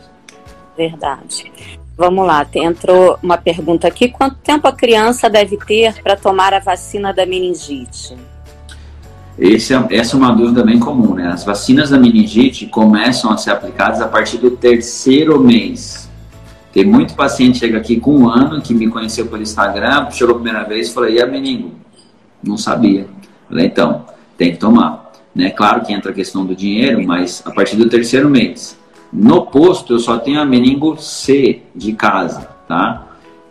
Verdade. 0.77 1.53
Vamos 1.97 2.27
lá, 2.27 2.45
entrou 2.55 3.17
uma 3.23 3.39
pergunta 3.39 3.87
aqui. 3.87 4.09
Quanto 4.09 4.37
tempo 4.37 4.67
a 4.67 4.73
criança 4.73 5.31
deve 5.31 5.57
ter 5.59 6.03
para 6.03 6.17
tomar 6.17 6.53
a 6.53 6.59
vacina 6.59 7.13
da 7.13 7.25
meningite? 7.25 8.17
Esse 9.39 9.75
é, 9.75 9.87
essa 9.91 10.17
é 10.17 10.19
uma 10.19 10.33
dúvida 10.33 10.63
bem 10.63 10.79
comum, 10.79 11.15
né? 11.15 11.29
As 11.29 11.45
vacinas 11.45 11.91
da 11.91 11.99
meningite 11.99 12.67
começam 12.67 13.33
a 13.33 13.37
ser 13.37 13.51
aplicadas 13.51 14.01
a 14.01 14.09
partir 14.09 14.39
do 14.39 14.53
terceiro 14.53 15.41
mês 15.41 16.05
tem 16.75 16.85
muito 16.85 17.15
paciente 17.15 17.59
chega 17.59 17.79
aqui 17.79 18.01
com 18.01 18.19
um 18.19 18.29
ano, 18.29 18.61
que 18.61 18.75
me 18.75 18.89
conheceu 18.89 19.27
pelo 19.27 19.41
Instagram, 19.41 20.11
chegou 20.11 20.35
a 20.35 20.39
primeira 20.41 20.65
vez 20.65 20.89
e 20.89 20.93
falou, 20.93 21.09
e 21.09 21.23
a 21.23 21.27
meningo? 21.27 21.71
Não 22.43 22.59
sabia. 22.59 23.07
Falei, 23.49 23.67
então, 23.67 24.05
tem 24.37 24.51
que 24.51 24.59
tomar. 24.59 25.13
Né? 25.33 25.51
Claro 25.51 25.83
que 25.83 25.93
entra 25.93 26.11
a 26.11 26.15
questão 26.15 26.45
do 26.45 26.53
dinheiro, 26.53 27.01
mas 27.07 27.45
a 27.47 27.53
partir 27.53 27.77
do 27.77 27.89
terceiro 27.89 28.29
mês. 28.29 28.77
No 29.13 29.47
posto, 29.47 29.93
eu 29.93 29.99
só 30.01 30.19
tenho 30.19 30.41
a 30.41 30.45
meningo 30.45 31.01
C 31.01 31.63
de 31.77 31.93
casa, 31.93 32.49
tá? 32.67 33.04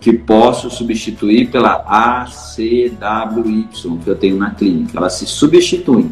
Que 0.04 0.12
posso 0.12 0.70
substituir 0.70 1.50
pela 1.50 1.82
ACWY, 1.88 3.68
que 4.04 4.10
eu 4.10 4.16
tenho 4.16 4.38
na 4.38 4.52
clínica. 4.52 4.98
Ela 4.98 5.10
se 5.10 5.26
substitui. 5.26 6.12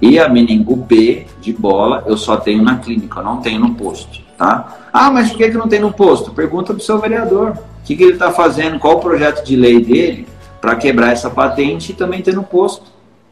E 0.00 0.18
a 0.18 0.28
meningo 0.28 0.74
B 0.76 1.26
de 1.40 1.52
bola, 1.52 2.04
eu 2.06 2.16
só 2.16 2.38
tenho 2.38 2.62
na 2.62 2.78
clínica, 2.78 3.20
eu 3.20 3.24
não 3.24 3.42
tenho 3.42 3.60
no 3.60 3.74
posto, 3.74 4.20
tá? 4.38 4.78
Ah, 4.92 5.10
mas 5.10 5.28
por 5.28 5.38
que, 5.38 5.50
que 5.50 5.58
não 5.58 5.68
tem 5.68 5.80
no 5.80 5.92
posto? 5.92 6.32
Pergunta 6.32 6.72
para 6.72 6.80
o 6.80 6.84
seu 6.84 6.98
vereador. 6.98 7.50
O 7.50 7.84
que, 7.84 7.96
que 7.96 8.02
ele 8.02 8.12
está 8.12 8.30
fazendo? 8.30 8.78
Qual 8.78 8.96
o 8.96 9.00
projeto 9.00 9.44
de 9.44 9.56
lei 9.56 9.84
dele 9.84 10.26
para 10.60 10.76
quebrar 10.76 11.12
essa 11.12 11.28
patente 11.28 11.92
e 11.92 11.94
também 11.94 12.22
ter 12.22 12.34
no 12.34 12.44
posto? 12.44 12.86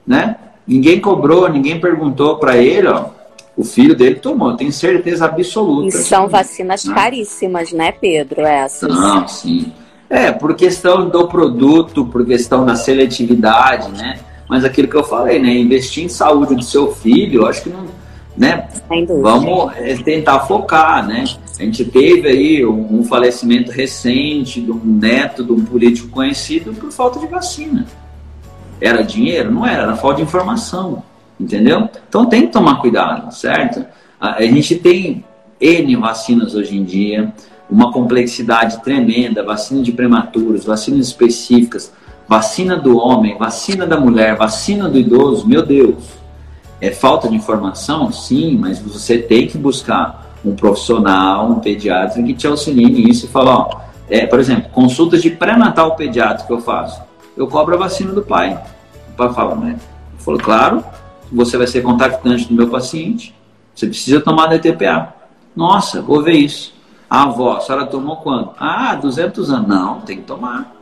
Né? 0.06 0.36
Ninguém 0.66 1.00
cobrou, 1.00 1.48
ninguém 1.48 1.80
perguntou 1.80 2.36
para 2.36 2.58
ele, 2.58 2.88
ó. 2.88 3.16
O 3.56 3.64
filho 3.64 3.96
dele 3.96 4.16
tomou, 4.16 4.54
tenho 4.54 4.70
certeza 4.70 5.24
absoluta. 5.24 5.88
E 5.88 5.92
são 5.92 6.28
vacinas 6.28 6.84
né? 6.84 6.94
caríssimas, 6.94 7.72
né, 7.72 7.90
Pedro? 7.90 8.42
Essas. 8.42 8.94
Não, 8.94 9.26
sim. 9.26 9.72
É, 10.08 10.30
por 10.30 10.54
questão 10.54 11.08
do 11.08 11.26
produto, 11.26 12.04
por 12.04 12.24
questão 12.24 12.64
da 12.64 12.76
seletividade, 12.76 13.90
né? 13.92 14.18
Mas 14.48 14.64
aquilo 14.64 14.88
que 14.88 14.96
eu 14.96 15.04
falei, 15.04 15.40
né? 15.40 15.52
Investir 15.54 16.04
em 16.04 16.08
saúde 16.08 16.54
do 16.54 16.62
seu 16.62 16.92
filho, 16.94 17.42
eu 17.42 17.46
acho 17.46 17.62
que 17.62 17.70
não 17.70 17.86
né? 18.36 18.68
Vamos 19.22 19.72
é, 19.76 19.96
tentar 19.96 20.40
focar, 20.40 21.06
né? 21.06 21.24
A 21.58 21.62
gente 21.62 21.84
teve 21.86 22.28
aí 22.28 22.66
um, 22.66 23.02
falecimento 23.02 23.70
recente 23.72 24.60
de 24.60 24.70
um 24.70 24.80
neto 24.84 25.42
de 25.42 25.52
um 25.52 25.64
político 25.64 26.08
conhecido 26.08 26.74
por 26.74 26.92
falta 26.92 27.18
de 27.18 27.26
vacina. 27.26 27.86
Era 28.78 29.02
dinheiro? 29.02 29.50
Não 29.50 29.66
era, 29.66 29.84
era 29.84 29.96
falta 29.96 30.16
de 30.16 30.22
informação, 30.22 31.02
entendeu? 31.40 31.88
Então 32.08 32.26
tem 32.26 32.42
que 32.42 32.52
tomar 32.52 32.80
cuidado, 32.80 33.32
certo? 33.34 33.86
A 34.20 34.42
gente 34.42 34.76
tem 34.76 35.24
N 35.58 35.96
vacinas 35.96 36.54
hoje 36.54 36.76
em 36.76 36.84
dia, 36.84 37.32
uma 37.70 37.92
complexidade 37.92 38.82
tremenda, 38.82 39.42
vacina 39.42 39.82
de 39.82 39.92
prematuros, 39.92 40.64
vacinas 40.64 41.08
específicas, 41.08 41.92
vacina 42.28 42.76
do 42.76 42.96
homem, 42.96 43.36
vacina 43.38 43.86
da 43.86 43.98
mulher, 43.98 44.36
vacina 44.36 44.88
do 44.88 44.98
idoso, 44.98 45.46
meu 45.46 45.64
Deus, 45.64 45.96
é 46.80 46.90
falta 46.90 47.28
de 47.28 47.34
informação? 47.34 48.12
Sim, 48.12 48.56
mas 48.56 48.78
você 48.78 49.18
tem 49.18 49.46
que 49.46 49.58
buscar 49.58 50.26
um 50.44 50.54
profissional, 50.54 51.50
um 51.50 51.60
pediatra 51.60 52.22
que 52.22 52.34
te 52.34 52.46
auxilie 52.46 52.90
nisso 52.90 53.26
e 53.26 53.28
falar, 53.28 53.56
ó, 53.56 53.80
é, 54.08 54.26
por 54.26 54.38
exemplo, 54.38 54.70
consultas 54.70 55.22
de 55.22 55.30
pré-natal 55.30 55.96
pediátrico 55.96 56.46
que 56.46 56.52
eu 56.52 56.60
faço, 56.60 57.02
eu 57.36 57.48
cobro 57.48 57.74
a 57.74 57.78
vacina 57.78 58.12
do 58.12 58.22
pai. 58.22 58.58
O 59.10 59.16
pai 59.16 59.32
fala, 59.32 59.56
né? 59.56 59.76
Falo, 60.18 60.38
claro, 60.38 60.84
você 61.32 61.56
vai 61.56 61.66
ser 61.66 61.82
contactante 61.82 62.46
do 62.46 62.54
meu 62.54 62.68
paciente, 62.68 63.34
você 63.74 63.86
precisa 63.86 64.20
tomar 64.20 64.46
DTPA. 64.46 65.14
Nossa, 65.54 66.00
vou 66.00 66.22
ver 66.22 66.34
isso. 66.34 66.75
A 67.08 67.22
avó, 67.24 67.56
a 67.56 67.60
senhora 67.60 67.86
tomou 67.86 68.16
quanto? 68.16 68.52
Ah, 68.58 68.94
200 68.94 69.50
anos. 69.50 69.68
Não, 69.68 70.00
tem 70.00 70.18
que 70.18 70.24
tomar. 70.24 70.74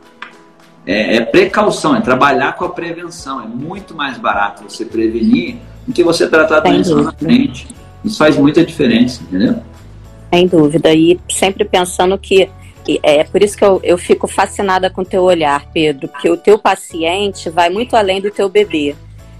É, 0.85 1.17
é, 1.17 1.21
precaução, 1.21 1.95
é 1.95 2.01
trabalhar 2.01 2.53
com 2.53 2.65
a 2.65 2.69
prevenção. 2.69 3.41
É 3.41 3.47
muito 3.47 3.95
mais 3.95 4.17
barato 4.17 4.63
você 4.67 4.85
prevenir 4.85 5.57
do 5.87 5.93
que 5.93 6.03
você 6.03 6.27
tratar 6.27 6.57
a 6.57 6.59
doença 6.61 6.95
na 6.95 7.11
frente. 7.11 7.67
Isso 8.03 8.17
faz 8.17 8.37
muita 8.37 8.63
diferença, 8.63 9.23
entendeu? 9.23 9.55
Sem 10.33 10.47
dúvida. 10.47 10.93
E 10.93 11.19
sempre 11.29 11.65
pensando 11.65 12.17
que 12.17 12.49
é 13.01 13.23
por 13.23 13.41
isso 13.41 13.57
que 13.57 13.65
eu, 13.65 13.79
eu 13.83 13.97
fico 13.97 14.27
fascinada 14.27 14.89
com 14.89 15.01
o 15.01 15.05
teu 15.05 15.23
olhar, 15.23 15.65
Pedro, 15.73 16.07
porque 16.07 16.29
o 16.29 16.37
teu 16.37 16.59
paciente 16.59 17.49
vai 17.49 17.69
muito 17.69 17.95
além 17.95 18.21
do 18.21 18.29
teu 18.29 18.47
bebê. 18.47 18.95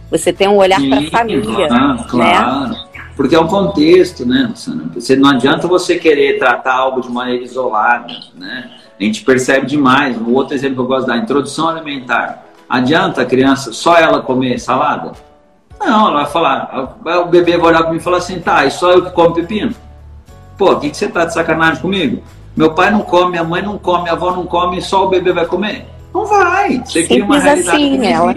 Você 0.10 0.34
tem 0.34 0.48
um 0.48 0.58
olhar 0.58 0.80
para 0.80 1.00
a 1.00 1.10
família. 1.10 1.68
Ah, 1.70 2.06
claro. 2.10 2.70
Né? 2.70 2.86
Porque 3.16 3.36
é 3.36 3.40
um 3.40 3.48
contexto, 3.48 4.26
né? 4.26 4.52
Você, 4.94 5.16
não 5.16 5.30
adianta 5.30 5.68
você 5.68 5.98
querer 5.98 6.38
tratar 6.38 6.74
algo 6.74 7.02
de 7.02 7.10
maneira 7.10 7.44
isolada, 7.44 8.14
né? 8.36 8.72
A 9.00 9.04
gente 9.04 9.24
percebe 9.24 9.66
demais. 9.66 10.18
Um 10.18 10.34
outro 10.34 10.54
exemplo 10.54 10.76
que 10.76 10.82
eu 10.82 10.88
gosto 10.88 11.08
da 11.08 11.18
introdução 11.18 11.70
alimentar. 11.70 12.46
Adianta 12.68 13.22
a 13.22 13.26
criança 13.26 13.72
só 13.72 13.96
ela 13.98 14.22
comer 14.22 14.60
salada? 14.60 15.14
Não, 15.80 16.08
ela 16.10 16.24
vai 16.24 16.32
falar. 16.32 16.98
O 17.24 17.26
bebê 17.26 17.58
vai 17.58 17.68
olhar 17.68 17.84
para 17.84 17.92
mim 17.92 17.98
e 17.98 18.02
falar 18.02 18.18
assim: 18.18 18.40
tá, 18.40 18.66
e 18.66 18.72
só 18.72 18.92
eu 18.92 19.06
que 19.06 19.12
como 19.12 19.34
pepino? 19.34 19.74
Pô, 20.58 20.72
o 20.72 20.80
que, 20.80 20.90
que 20.90 20.98
você 20.98 21.08
tá 21.08 21.26
de 21.26 21.34
sacanagem 21.34 21.82
comigo? 21.82 22.22
Meu 22.56 22.74
pai 22.74 22.90
não 22.90 23.02
come, 23.02 23.32
minha 23.32 23.44
mãe 23.44 23.62
não 23.62 23.78
come, 23.78 24.04
minha 24.04 24.14
avó 24.14 24.32
não 24.32 24.46
come, 24.46 24.82
só 24.82 25.06
o 25.06 25.10
bebê 25.10 25.34
vai 25.34 25.46
comer? 25.46 25.86
Não 26.16 26.26
vai. 26.26 26.82
Você 26.86 27.02
Simples 27.02 27.08
cria 27.08 27.26
uma 27.26 27.40
realidade 27.40 27.70
assim, 27.70 28.00
que 28.00 28.08
ela, 28.08 28.36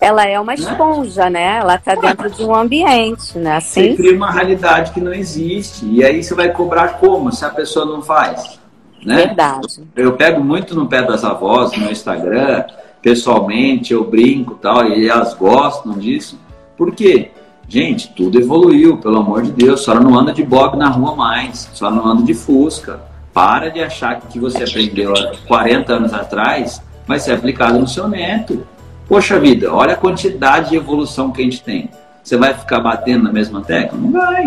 ela 0.00 0.26
é 0.26 0.40
uma 0.40 0.52
né? 0.52 0.58
esponja, 0.58 1.30
né? 1.30 1.58
Ela 1.58 1.76
está 1.76 1.94
dentro 1.94 2.28
de 2.28 2.42
um 2.42 2.52
ambiente, 2.52 3.38
né? 3.38 3.58
Assim? 3.58 3.90
Você 3.90 3.94
cria 3.94 4.16
uma 4.16 4.32
realidade 4.32 4.90
que 4.90 5.00
não 5.00 5.14
existe. 5.14 5.86
E 5.86 6.02
aí 6.02 6.24
você 6.24 6.34
vai 6.34 6.50
cobrar 6.50 6.98
como 6.98 7.30
se 7.30 7.44
a 7.44 7.50
pessoa 7.50 7.86
não 7.86 8.02
faz? 8.02 8.58
Né? 9.06 9.14
Verdade. 9.14 9.80
Eu 9.94 10.14
pego 10.14 10.42
muito 10.42 10.74
no 10.74 10.88
pé 10.88 11.02
das 11.02 11.22
avós 11.22 11.70
no 11.76 11.88
Instagram, 11.88 12.64
pessoalmente, 13.00 13.92
eu 13.92 14.02
brinco 14.02 14.56
tal, 14.56 14.88
e 14.88 15.08
elas 15.08 15.32
gostam 15.34 15.92
disso. 15.92 16.36
Por 16.76 16.92
quê? 16.92 17.30
Gente, 17.68 18.12
tudo 18.12 18.40
evoluiu, 18.40 18.98
pelo 18.98 19.18
amor 19.18 19.42
de 19.42 19.52
Deus. 19.52 19.82
A 19.82 19.84
senhora 19.84 20.02
não 20.02 20.18
anda 20.18 20.32
de 20.32 20.42
bob 20.42 20.76
na 20.76 20.88
rua 20.88 21.14
mais, 21.14 21.70
a 21.72 21.76
senhora 21.76 21.94
não 21.94 22.06
anda 22.08 22.24
de 22.24 22.34
fusca. 22.34 22.98
Para 23.32 23.70
de 23.70 23.80
achar 23.80 24.18
que 24.18 24.26
o 24.26 24.28
que 24.28 24.40
você 24.40 24.64
aprendeu 24.64 25.14
há 25.14 25.32
40 25.46 25.92
anos 25.92 26.12
atrás 26.12 26.82
vai 27.10 27.18
ser 27.18 27.32
aplicado 27.32 27.76
no 27.76 27.88
seu 27.88 28.06
neto. 28.06 28.64
Poxa 29.08 29.38
vida, 29.40 29.74
olha 29.74 29.94
a 29.94 29.96
quantidade 29.96 30.70
de 30.70 30.76
evolução 30.76 31.32
que 31.32 31.42
a 31.42 31.44
gente 31.44 31.60
tem. 31.60 31.90
Você 32.22 32.36
vai 32.36 32.54
ficar 32.54 32.78
batendo 32.78 33.24
na 33.24 33.32
mesma 33.32 33.60
tecla? 33.62 33.98
Não 33.98 34.12
vai. 34.12 34.44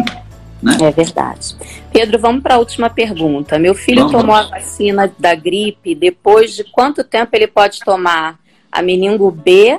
Né? 0.62 0.78
É 0.82 0.92
verdade. 0.92 1.58
Pedro, 1.92 2.18
vamos 2.18 2.42
para 2.42 2.56
a 2.56 2.58
última 2.58 2.90
pergunta. 2.90 3.60
Meu 3.60 3.76
filho 3.76 4.08
vamos. 4.08 4.14
tomou 4.14 4.34
a 4.34 4.44
vacina 4.44 5.12
da 5.20 5.36
gripe. 5.36 5.94
Depois 5.94 6.56
de 6.56 6.64
quanto 6.64 7.04
tempo 7.04 7.32
ele 7.34 7.48
pode 7.48 7.82
tomar 7.82 8.40
a 8.72 8.82
meningo 8.82 9.30
B 9.30 9.78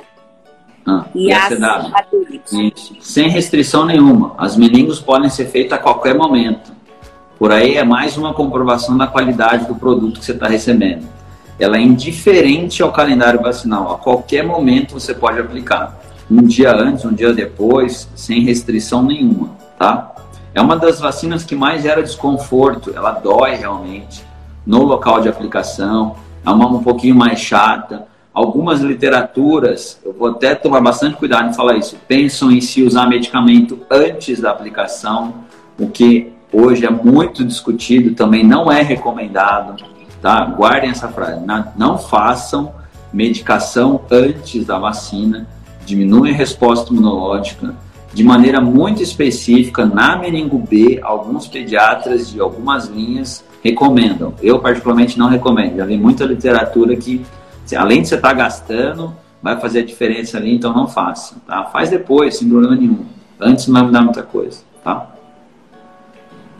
ah, 0.85 1.05
e, 1.15 1.33
a 1.33 1.49
Sem 3.01 3.29
restrição 3.29 3.83
nenhuma. 3.83 4.35
As 4.37 4.55
meningos 4.55 4.99
podem 4.99 5.31
ser 5.31 5.47
feitas 5.47 5.79
a 5.79 5.81
qualquer 5.81 6.13
momento. 6.13 6.71
Por 7.39 7.51
aí 7.51 7.77
é 7.77 7.83
mais 7.83 8.15
uma 8.15 8.31
comprovação 8.31 8.95
da 8.95 9.07
qualidade 9.07 9.65
do 9.65 9.73
produto 9.73 10.19
que 10.19 10.25
você 10.25 10.33
está 10.33 10.47
recebendo. 10.47 11.15
Ela 11.59 11.77
é 11.77 11.81
indiferente 11.81 12.83
ao 12.83 12.91
calendário 12.91 13.41
vacinal. 13.41 13.93
A 13.93 13.97
qualquer 13.97 14.43
momento 14.43 14.93
você 14.93 15.13
pode 15.13 15.39
aplicar. 15.39 15.99
Um 16.29 16.41
dia 16.41 16.75
antes, 16.75 17.05
um 17.05 17.13
dia 17.13 17.33
depois, 17.33 18.09
sem 18.15 18.41
restrição 18.41 19.03
nenhuma, 19.03 19.51
tá? 19.77 20.11
É 20.53 20.61
uma 20.61 20.75
das 20.75 20.99
vacinas 20.99 21.43
que 21.43 21.55
mais 21.55 21.83
gera 21.83 22.01
desconforto. 22.01 22.91
Ela 22.95 23.11
dói 23.11 23.55
realmente 23.55 24.23
no 24.65 24.83
local 24.83 25.21
de 25.21 25.29
aplicação. 25.29 26.15
É 26.45 26.49
uma 26.49 26.67
um 26.67 26.83
pouquinho 26.83 27.15
mais 27.15 27.39
chata 27.39 28.07
algumas 28.35 28.81
literaturas, 28.81 29.97
eu 30.03 30.11
vou 30.11 30.27
até 30.27 30.53
tomar 30.53 30.81
bastante 30.81 31.15
cuidado 31.15 31.49
em 31.49 31.53
falar 31.53 31.77
isso, 31.77 31.97
pensam 32.05 32.51
em 32.51 32.59
se 32.59 32.83
usar 32.83 33.07
medicamento 33.07 33.79
antes 33.89 34.41
da 34.41 34.51
aplicação, 34.51 35.35
o 35.79 35.87
que 35.87 36.33
hoje 36.51 36.85
é 36.85 36.89
muito 36.89 37.45
discutido, 37.45 38.13
também 38.13 38.43
não 38.43 38.69
é 38.69 38.81
recomendado, 38.81 39.81
tá? 40.21 40.45
Guardem 40.45 40.89
essa 40.89 41.07
frase, 41.07 41.41
não 41.75 41.97
façam 41.97 42.73
medicação 43.13 44.01
antes 44.11 44.65
da 44.65 44.77
vacina, 44.77 45.47
diminui 45.85 46.31
a 46.31 46.33
resposta 46.33 46.91
imunológica, 46.91 47.75
de 48.13 48.23
maneira 48.23 48.61
muito 48.61 49.03
específica, 49.03 49.85
na 49.85 50.17
meningo 50.17 50.57
B, 50.57 50.99
alguns 51.03 51.47
pediatras 51.47 52.29
de 52.31 52.39
algumas 52.39 52.87
linhas 52.87 53.43
recomendam. 53.61 54.33
Eu, 54.41 54.59
particularmente, 54.59 55.19
não 55.19 55.27
recomendo. 55.27 55.75
Já 55.75 55.85
li 55.85 55.97
muita 55.97 56.23
literatura 56.23 56.95
que 56.95 57.25
além 57.75 58.01
de 58.01 58.07
você 58.07 58.15
estar 58.15 58.29
tá 58.29 58.33
gastando, 58.33 59.13
vai 59.41 59.59
fazer 59.59 59.79
a 59.79 59.85
diferença 59.85 60.37
ali, 60.37 60.55
então 60.55 60.73
não 60.73 60.87
faça. 60.87 61.35
Tá? 61.45 61.65
Faz 61.65 61.89
depois, 61.89 62.37
sem 62.37 62.47
problema 62.47 62.75
nenhum. 62.75 63.05
Antes 63.39 63.67
não 63.67 63.73
vai 63.73 63.83
mudar 63.83 64.01
muita 64.01 64.23
coisa. 64.23 64.59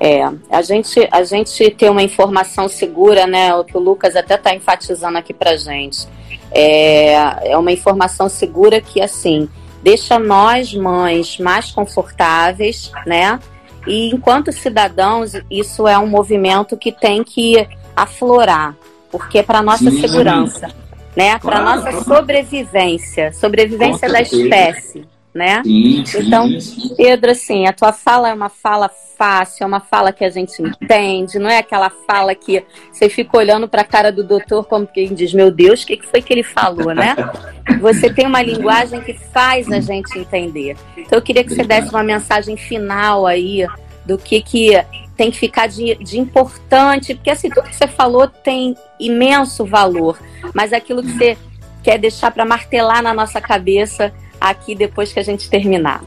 É, 0.06 0.22
a 0.52 0.62
gente, 0.62 1.08
a 1.12 1.24
gente 1.24 1.72
ter 1.72 1.90
uma 1.90 2.04
informação 2.04 2.70
segura, 2.70 3.26
né? 3.26 3.56
O 3.56 3.64
que 3.64 3.76
o 3.76 3.80
Lucas 3.80 4.16
até 4.16 4.36
está 4.36 4.54
enfatizando 4.54 5.18
aqui 5.18 5.34
pra 5.34 5.58
gente. 5.58 6.08
É, 6.52 7.52
é 7.52 7.58
uma 7.58 7.72
informação 7.72 8.30
segura 8.30 8.80
que, 8.80 9.02
assim, 9.02 9.50
deixa 9.82 10.20
nós, 10.20 10.72
mães, 10.76 11.40
mais 11.40 11.72
confortáveis, 11.72 12.92
né? 13.08 13.40
E 13.88 14.14
enquanto 14.14 14.52
cidadãos, 14.52 15.32
isso 15.50 15.88
é 15.88 15.98
um 15.98 16.06
movimento 16.08 16.78
que 16.78 16.92
tem 16.92 17.24
que 17.24 17.68
aflorar, 17.96 18.76
porque 19.12 19.40
é 19.40 19.44
para 19.44 19.64
nossa 19.64 19.90
Sim. 19.90 20.02
segurança 20.02 20.86
né? 21.16 21.40
Para 21.40 21.62
claro, 21.62 21.82
nossa 21.82 22.04
sobrevivência, 22.04 23.32
sobrevivência 23.32 24.10
da 24.10 24.22
espécie, 24.22 25.06
né? 25.36 25.62
Sim, 25.66 26.02
então, 26.16 26.50
Pedro, 26.96 27.32
assim, 27.32 27.68
a 27.68 27.74
tua 27.74 27.92
fala 27.92 28.30
é 28.30 28.34
uma 28.34 28.48
fala 28.48 28.90
fácil, 29.18 29.66
é 29.66 29.68
uma 29.68 29.82
fala 29.82 30.14
que 30.14 30.24
a 30.24 30.30
gente 30.30 30.62
entende, 30.62 31.38
não 31.38 31.50
é 31.50 31.58
aquela 31.58 31.90
fala 31.90 32.34
que 32.34 32.64
você 32.90 33.10
fica 33.10 33.38
olhando 33.38 33.68
para 33.68 33.82
a 33.82 33.86
cara 33.86 34.14
do 34.14 34.24
doutor 34.24 34.64
como 34.64 34.88
quem 34.88 35.14
diz, 35.14 35.34
meu 35.34 35.52
Deus, 35.52 35.84
o 35.84 35.88
que, 35.88 35.98
que 35.98 36.08
foi 36.08 36.22
que 36.22 36.32
ele 36.32 36.44
falou, 36.44 36.96
né? 36.96 37.16
Você 37.82 38.14
tem 38.14 38.28
uma 38.28 38.42
linguagem 38.42 39.02
que 39.02 39.14
faz 39.14 39.70
a 39.72 39.80
gente 39.80 40.18
entender. 40.18 40.78
Então, 40.96 41.18
eu 41.18 41.22
queria 41.22 41.44
que 41.44 41.54
você 41.54 41.64
desse 41.64 41.90
uma 41.90 42.04
mensagem 42.04 42.56
final 42.56 43.26
aí 43.26 43.68
do 44.06 44.20
que 44.20 44.40
que 44.42 44.72
tem 45.18 45.32
que 45.32 45.38
ficar 45.38 45.68
de, 45.68 45.96
de 45.96 46.20
importante, 46.20 47.16
porque 47.16 47.32
assim, 47.32 47.50
tudo 47.50 47.68
que 47.68 47.76
você 47.76 47.88
falou 47.88 48.28
tem 48.28 48.76
imenso 49.00 49.66
valor, 49.66 50.20
mas 50.54 50.72
aquilo 50.72 51.02
que 51.02 51.12
você 51.12 51.38
quer 51.84 51.98
deixar 51.98 52.32
para 52.32 52.46
martelar 52.46 53.02
na 53.02 53.14
nossa 53.14 53.42
cabeça 53.42 54.14
aqui 54.50 54.76
depois 54.76 55.12
que 55.12 55.20
a 55.20 55.24
gente 55.24 55.50
terminar. 55.50 56.04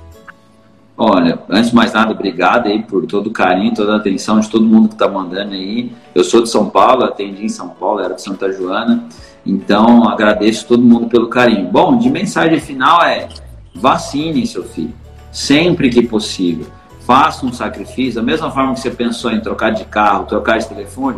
Olha, 0.97 1.39
antes 1.49 1.71
de 1.71 1.77
mais 1.77 1.93
nada, 1.93 2.13
obrigado 2.13 2.67
aí 2.67 2.83
por 2.83 3.07
todo 3.07 3.29
o 3.29 3.33
carinho, 3.33 3.73
toda 3.73 3.93
a 3.93 3.97
atenção 3.97 4.41
de 4.41 4.51
todo 4.51 4.65
mundo 4.65 4.89
que 4.89 4.95
está 4.95 5.09
mandando 5.09 5.55
aí. 5.55 5.93
Eu 6.15 6.25
sou 6.25 6.43
de 6.43 6.49
São 6.49 6.69
Paulo, 6.69 7.05
atendi 7.05 7.45
em 7.45 7.49
São 7.49 7.69
Paulo, 7.69 8.01
era 8.01 8.15
de 8.15 8.23
Santa 8.23 8.53
Joana, 8.53 9.05
então 9.47 10.09
agradeço 10.09 10.67
todo 10.67 10.83
mundo 10.83 11.07
pelo 11.07 11.29
carinho. 11.29 11.69
Bom, 11.71 11.97
de 11.97 12.11
mensagem 12.11 12.59
final 12.59 13.05
é: 13.05 13.29
vacine 13.73 14.45
seu 14.45 14.65
filho, 14.65 14.95
sempre 15.31 15.89
que 15.89 16.03
possível 16.03 16.67
faça 17.09 17.47
um 17.47 17.53
sacrifício, 17.55 18.17
da 18.17 18.23
mesma 18.23 18.51
forma 18.51 18.75
que 18.75 18.81
você 18.81 18.91
pensou 18.91 19.31
em 19.31 19.41
trocar 19.41 19.71
de 19.71 19.83
carro, 19.87 20.27
trocar 20.27 20.59
de 20.59 20.69
telefone, 20.69 21.17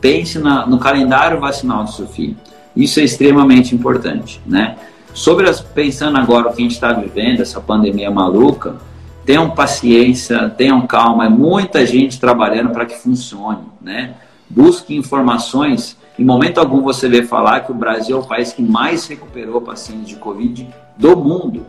pense 0.00 0.38
na, 0.38 0.64
no 0.64 0.78
calendário 0.78 1.40
vacinal 1.40 1.82
do 1.82 1.90
seu 1.90 2.06
filho. 2.06 2.36
Isso 2.76 3.00
é 3.00 3.02
extremamente 3.02 3.74
importante, 3.74 4.40
né? 4.46 4.76
Sobre 5.16 5.48
as, 5.48 5.60
pensando 5.60 6.18
agora 6.18 6.48
o 6.48 6.52
que 6.52 6.60
a 6.60 6.62
gente 6.62 6.74
está 6.74 6.92
vivendo, 6.92 7.40
essa 7.40 7.60
pandemia 7.60 8.10
maluca, 8.10 8.76
tenham 9.24 9.50
paciência, 9.50 10.48
tenham 10.50 10.86
calma, 10.86 11.26
é 11.26 11.28
muita 11.28 11.84
gente 11.84 12.20
trabalhando 12.20 12.70
para 12.70 12.86
que 12.86 12.94
funcione, 12.96 13.64
né? 13.80 14.14
Busque 14.48 14.94
informações. 14.94 15.96
Em 16.18 16.24
momento 16.24 16.58
algum 16.58 16.82
você 16.82 17.08
vê 17.08 17.22
falar 17.22 17.60
que 17.60 17.72
o 17.72 17.74
Brasil 17.74 18.16
é 18.16 18.20
o 18.20 18.24
país 18.24 18.52
que 18.52 18.62
mais 18.62 19.06
recuperou 19.06 19.60
pacientes 19.60 20.08
de 20.08 20.16
Covid 20.16 20.68
do 20.96 21.16
mundo 21.16 21.66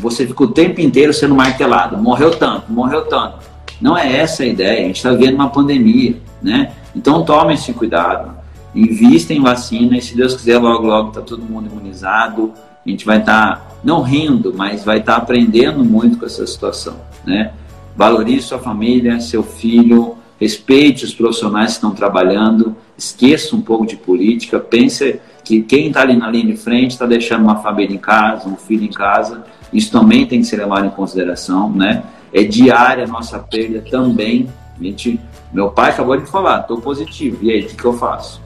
você 0.00 0.26
fica 0.26 0.44
o 0.44 0.48
tempo 0.48 0.80
inteiro 0.80 1.12
sendo 1.12 1.34
martelado. 1.34 1.96
Morreu 1.98 2.30
tanto, 2.30 2.72
morreu 2.72 3.04
tanto. 3.06 3.38
Não 3.80 3.96
é 3.96 4.16
essa 4.16 4.42
a 4.42 4.46
ideia. 4.46 4.80
A 4.80 4.86
gente 4.86 4.96
está 4.96 5.12
vivendo 5.12 5.34
uma 5.34 5.50
pandemia, 5.50 6.16
né? 6.42 6.72
Então 6.96 7.24
tome 7.24 7.54
esse 7.54 7.72
cuidado. 7.72 8.34
Invista 8.74 9.34
em 9.34 9.42
vacina 9.42 9.96
e 9.96 10.02
se 10.02 10.16
Deus 10.16 10.34
quiser, 10.34 10.58
logo, 10.58 10.86
logo 10.86 11.08
está 11.08 11.20
todo 11.20 11.42
mundo 11.42 11.68
imunizado. 11.70 12.52
A 12.84 12.88
gente 12.88 13.04
vai 13.04 13.18
estar, 13.18 13.56
tá, 13.56 13.68
não 13.84 14.02
rindo, 14.02 14.54
mas 14.56 14.84
vai 14.84 14.98
estar 14.98 15.16
tá 15.16 15.18
aprendendo 15.18 15.84
muito 15.84 16.18
com 16.18 16.26
essa 16.26 16.46
situação, 16.46 16.96
né? 17.24 17.52
Valorize 17.96 18.46
sua 18.46 18.58
família, 18.58 19.20
seu 19.20 19.42
filho, 19.42 20.16
respeite 20.40 21.04
os 21.04 21.14
profissionais 21.14 21.72
que 21.72 21.74
estão 21.74 21.90
trabalhando, 21.90 22.74
esqueça 22.96 23.54
um 23.54 23.60
pouco 23.60 23.86
de 23.86 23.96
política, 23.96 24.58
pense 24.58 25.20
que 25.44 25.62
quem 25.62 25.88
está 25.88 26.02
ali 26.02 26.16
na 26.16 26.30
linha 26.30 26.46
de 26.46 26.56
frente 26.56 26.92
está 26.92 27.04
deixando 27.04 27.42
uma 27.42 27.56
família 27.56 27.94
em 27.94 27.98
casa, 27.98 28.48
um 28.48 28.56
filho 28.56 28.84
em 28.84 28.90
casa, 28.90 29.44
isso 29.72 29.92
também 29.92 30.26
tem 30.26 30.40
que 30.40 30.46
ser 30.46 30.56
levado 30.56 30.86
em 30.86 30.90
consideração, 30.90 31.70
né? 31.70 32.02
É 32.32 32.42
diária 32.42 33.04
a 33.04 33.08
nossa 33.08 33.38
perda 33.38 33.84
também. 33.90 34.48
A 34.78 34.82
gente, 34.82 35.20
meu 35.52 35.70
pai 35.70 35.90
acabou 35.90 36.16
de 36.16 36.26
falar, 36.26 36.60
estou 36.60 36.80
positivo. 36.80 37.38
E 37.42 37.50
aí, 37.50 37.60
o 37.62 37.66
que, 37.66 37.76
que 37.76 37.84
eu 37.84 37.92
faço? 37.92 38.40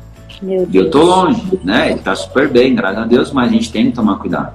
Meu 0.45 0.69
e 0.71 0.77
eu 0.77 0.87
estou 0.87 1.05
longe, 1.05 1.59
né? 1.65 1.91
Ele 1.91 1.99
está 1.99 2.15
super 2.15 2.49
bem, 2.49 2.75
graças 2.75 2.99
a 2.99 3.07
Deus, 3.07 3.33
mas 3.33 3.49
a 3.49 3.53
gente 3.53 3.73
tem 3.73 3.87
que 3.87 3.93
tomar 3.93 4.17
cuidado, 4.19 4.53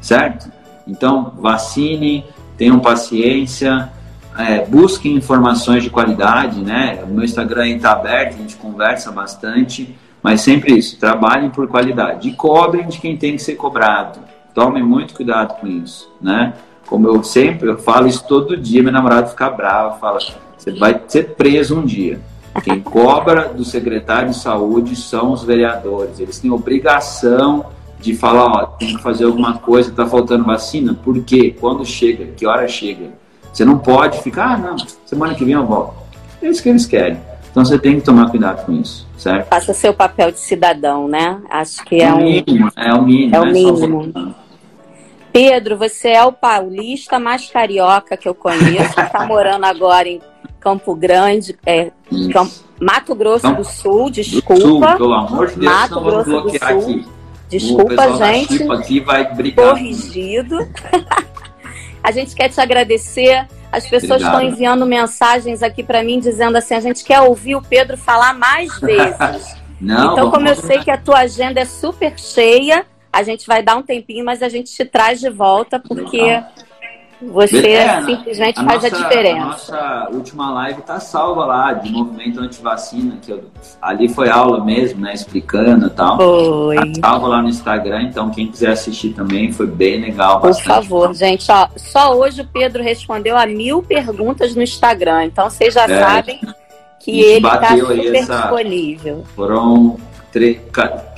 certo? 0.00 0.50
Então, 0.86 1.32
vacine, 1.38 2.24
tenham 2.56 2.78
paciência, 2.78 3.90
é, 4.38 4.64
busquem 4.64 5.14
informações 5.14 5.82
de 5.82 5.90
qualidade, 5.90 6.60
né? 6.60 7.02
O 7.04 7.08
meu 7.08 7.24
Instagram 7.24 7.68
está 7.68 7.92
aberto, 7.92 8.34
a 8.34 8.38
gente 8.38 8.56
conversa 8.56 9.12
bastante, 9.12 9.96
mas 10.22 10.40
sempre 10.40 10.74
isso, 10.76 10.98
trabalhem 10.98 11.50
por 11.50 11.68
qualidade 11.68 12.28
e 12.28 12.32
cobrem 12.32 12.88
de 12.88 12.98
quem 12.98 13.16
tem 13.16 13.32
que 13.32 13.42
ser 13.42 13.56
cobrado. 13.56 14.20
Tome 14.54 14.82
muito 14.82 15.14
cuidado 15.14 15.60
com 15.60 15.66
isso, 15.66 16.10
né? 16.20 16.54
Como 16.86 17.06
eu 17.08 17.22
sempre 17.22 17.68
eu 17.68 17.78
falo 17.78 18.06
isso 18.06 18.24
todo 18.26 18.56
dia, 18.56 18.82
meu 18.82 18.92
namorado 18.92 19.28
fica 19.28 19.50
bravo, 19.50 19.98
fala: 19.98 20.18
você 20.56 20.72
vai 20.72 21.00
ser 21.08 21.34
preso 21.34 21.78
um 21.78 21.84
dia. 21.84 22.20
Quem 22.62 22.80
cobra 22.80 23.48
do 23.48 23.64
secretário 23.64 24.30
de 24.30 24.36
saúde 24.36 24.96
são 24.96 25.32
os 25.32 25.44
vereadores. 25.44 26.20
Eles 26.20 26.38
têm 26.38 26.50
obrigação 26.50 27.66
de 28.00 28.14
falar: 28.14 28.46
ó, 28.46 28.66
tem 28.66 28.96
que 28.96 29.02
fazer 29.02 29.24
alguma 29.24 29.58
coisa, 29.58 29.92
tá 29.92 30.06
faltando 30.06 30.44
vacina. 30.44 30.94
Por 30.94 31.22
quê? 31.22 31.54
Quando 31.58 31.84
chega? 31.84 32.26
Que 32.36 32.46
hora 32.46 32.66
chega? 32.68 33.10
Você 33.52 33.64
não 33.64 33.78
pode 33.78 34.20
ficar, 34.22 34.54
ah, 34.54 34.58
não, 34.58 34.76
semana 35.06 35.34
que 35.34 35.44
vem 35.44 35.54
eu 35.54 35.64
volto. 35.64 35.94
É 36.42 36.48
isso 36.48 36.62
que 36.62 36.68
eles 36.68 36.84
querem. 36.84 37.18
Então 37.50 37.64
você 37.64 37.78
tem 37.78 37.94
que 37.94 38.02
tomar 38.02 38.30
cuidado 38.30 38.66
com 38.66 38.72
isso, 38.72 39.08
certo? 39.16 39.48
Faça 39.48 39.72
seu 39.72 39.94
papel 39.94 40.30
de 40.30 40.38
cidadão, 40.38 41.08
né? 41.08 41.40
Acho 41.48 41.82
que 41.84 41.96
é, 41.96 42.04
é 42.04 42.12
um. 42.12 42.18
Mínimo, 42.18 42.70
é 42.76 42.92
o 42.92 43.02
mínimo. 43.02 43.34
É 43.34 43.40
o 43.40 43.44
né? 43.46 43.52
mínimo. 43.52 44.34
Pedro, 45.32 45.76
você 45.76 46.10
é 46.10 46.24
o 46.24 46.32
paulista 46.32 47.18
mais 47.18 47.50
carioca 47.50 48.16
que 48.16 48.28
eu 48.28 48.34
conheço, 48.34 49.00
está 49.00 49.24
morando 49.26 49.64
agora 49.64 50.08
em 50.08 50.20
Campo 50.66 50.96
Grande, 50.96 51.56
é, 51.64 51.92
Campo, 52.32 52.52
Mato 52.80 53.14
Grosso 53.14 53.54
do 53.54 53.62
Sul, 53.62 54.10
desculpa. 54.10 54.56
Sul, 54.60 54.80
pelo 54.80 55.14
amor 55.14 55.46
de 55.46 55.60
Deus, 55.60 55.72
Mato 55.72 56.00
Grosso 56.00 56.40
do 56.42 56.50
Sul. 56.50 56.58
Aqui. 56.60 57.06
Desculpa, 57.48 58.16
gente. 58.16 58.72
Aqui 58.72 58.98
vai 58.98 59.32
brigar. 59.32 59.68
Corrigido. 59.68 60.58
A 62.02 62.10
gente 62.10 62.34
quer 62.34 62.48
te 62.48 62.60
agradecer. 62.60 63.46
As 63.70 63.86
pessoas 63.86 64.22
Obrigado. 64.22 64.42
estão 64.42 64.42
enviando 64.42 64.84
mensagens 64.84 65.62
aqui 65.62 65.84
para 65.84 66.02
mim 66.02 66.18
dizendo 66.18 66.56
assim: 66.58 66.74
a 66.74 66.80
gente 66.80 67.04
quer 67.04 67.20
ouvir 67.20 67.54
o 67.54 67.62
Pedro 67.62 67.96
falar 67.96 68.34
mais 68.34 68.76
vezes. 68.82 69.56
Não, 69.80 70.14
então, 70.14 70.32
como 70.32 70.48
eu 70.48 70.56
sei 70.56 70.80
que 70.80 70.90
a 70.90 70.98
tua 70.98 71.20
agenda 71.20 71.60
é 71.60 71.64
super 71.64 72.18
cheia, 72.18 72.84
a 73.12 73.22
gente 73.22 73.46
vai 73.46 73.62
dar 73.62 73.76
um 73.76 73.82
tempinho, 73.82 74.24
mas 74.24 74.42
a 74.42 74.48
gente 74.48 74.72
te 74.72 74.84
traz 74.84 75.20
de 75.20 75.30
volta 75.30 75.78
porque 75.78 76.42
você 77.20 77.66
é, 77.68 78.02
simplesmente 78.02 78.60
a 78.60 78.64
faz 78.64 78.82
nossa, 78.82 78.86
a 78.86 78.98
diferença. 78.98 79.40
A 79.40 79.46
nossa 79.46 80.08
última 80.12 80.50
live 80.52 80.82
tá 80.82 81.00
salva 81.00 81.46
lá, 81.46 81.72
de 81.72 81.90
movimento 81.90 82.40
antivacina, 82.40 83.16
que 83.22 83.32
eu, 83.32 83.44
ali 83.80 84.08
foi 84.08 84.28
aula 84.28 84.62
mesmo, 84.62 85.00
né? 85.00 85.14
Explicando 85.14 85.86
e 85.86 85.90
tal. 85.90 86.16
Foi. 86.16 86.76
Tá 86.76 87.08
salva 87.08 87.28
lá 87.28 87.42
no 87.42 87.48
Instagram, 87.48 88.02
então 88.02 88.30
quem 88.30 88.48
quiser 88.48 88.72
assistir 88.72 89.10
também 89.10 89.50
foi 89.50 89.66
bem 89.66 90.00
legal. 90.00 90.40
Por 90.40 90.54
favor, 90.54 91.08
bom. 91.08 91.14
gente, 91.14 91.50
ó, 91.50 91.68
só 91.76 92.14
hoje 92.14 92.42
o 92.42 92.46
Pedro 92.46 92.82
respondeu 92.82 93.36
a 93.36 93.46
mil 93.46 93.82
perguntas 93.82 94.54
no 94.54 94.62
Instagram, 94.62 95.24
então 95.24 95.48
vocês 95.48 95.72
já 95.72 95.84
é, 95.84 96.00
sabem 96.00 96.40
que 97.00 97.20
ele 97.20 97.46
está 97.46 97.76
super 97.76 98.14
essa, 98.14 98.36
disponível. 98.36 99.24
Foram 99.34 99.96
tre 100.30 100.60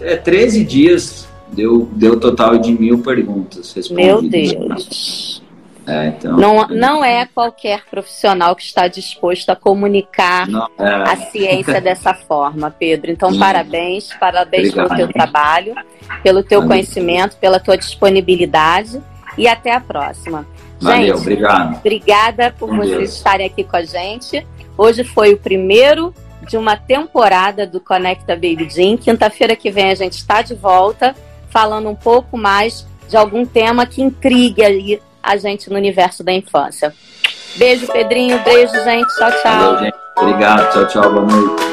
é, 0.01 0.17
13 0.17 0.65
dias, 0.65 1.29
deu, 1.49 1.89
deu 1.93 2.21
total 2.21 2.57
de 2.57 2.73
mil 2.73 3.01
perguntas 3.01 3.73
respondidas. 3.73 4.53
Meu 4.53 4.69
Deus. 4.69 5.48
É, 5.89 6.09
então... 6.09 6.37
não, 6.37 6.69
não 6.69 7.05
é 7.05 7.25
qualquer 7.25 7.83
profissional 7.91 8.55
que 8.55 8.63
está 8.63 8.87
disposto 8.87 9.49
a 9.49 9.57
comunicar 9.57 10.47
não, 10.47 10.69
é... 10.79 10.87
a 10.87 11.17
ciência 11.17 11.81
dessa 11.81 12.13
forma, 12.13 12.71
Pedro. 12.71 13.11
Então, 13.11 13.37
parabéns, 13.39 14.13
parabéns 14.21 14.69
Obrigado. 14.69 14.89
pelo 14.89 14.99
teu 14.99 15.13
trabalho, 15.13 15.75
pelo 16.23 16.43
teu 16.43 16.61
Valeu. 16.61 16.69
conhecimento, 16.69 17.37
pela 17.39 17.59
tua 17.59 17.79
disponibilidade 17.79 19.03
e 19.39 19.49
até 19.49 19.73
a 19.73 19.81
próxima. 19.81 20.47
Valeu, 20.79 21.17
gente, 21.17 21.21
obrigado. 21.23 21.77
Obrigada 21.77 22.55
por 22.59 22.69
vocês 22.69 22.99
Deus. 22.99 23.15
estarem 23.15 23.47
aqui 23.47 23.65
com 23.65 23.77
a 23.77 23.83
gente. 23.83 24.47
Hoje 24.77 25.03
foi 25.05 25.33
o 25.33 25.39
primeiro 25.39 26.15
de 26.47 26.57
uma 26.57 26.77
temporada 26.77 27.67
do 27.67 27.81
Conecta 27.81 28.35
Baby 28.35 28.69
Jean. 28.71 28.97
Quinta-feira 28.97 29.57
que 29.57 29.71
vem 29.71 29.91
a 29.91 29.95
gente 29.95 30.15
está 30.15 30.43
de 30.43 30.55
volta 30.55 31.17
falando 31.51 31.89
um 31.89 31.95
pouco 31.95 32.37
mais 32.37 32.87
de 33.09 33.17
algum 33.17 33.45
tema 33.45 33.87
que 33.87 34.03
intrigue 34.03 34.63
ali 34.63 35.03
a 35.29 35.37
gente 35.37 35.69
no 35.69 35.77
universo 35.77 36.25
da 36.25 36.33
infância. 36.33 36.95
Beijo, 37.57 37.87
Pedrinho. 37.93 38.43
Beijo, 38.43 38.73
gente. 38.83 39.15
Tchau, 39.17 39.31
tchau. 39.43 39.61
Valeu, 39.61 39.79
gente. 39.81 39.97
Obrigado. 40.17 40.73
Tchau, 40.73 40.87
tchau. 40.87 41.13
Boa 41.13 41.27
noite. 41.27 41.68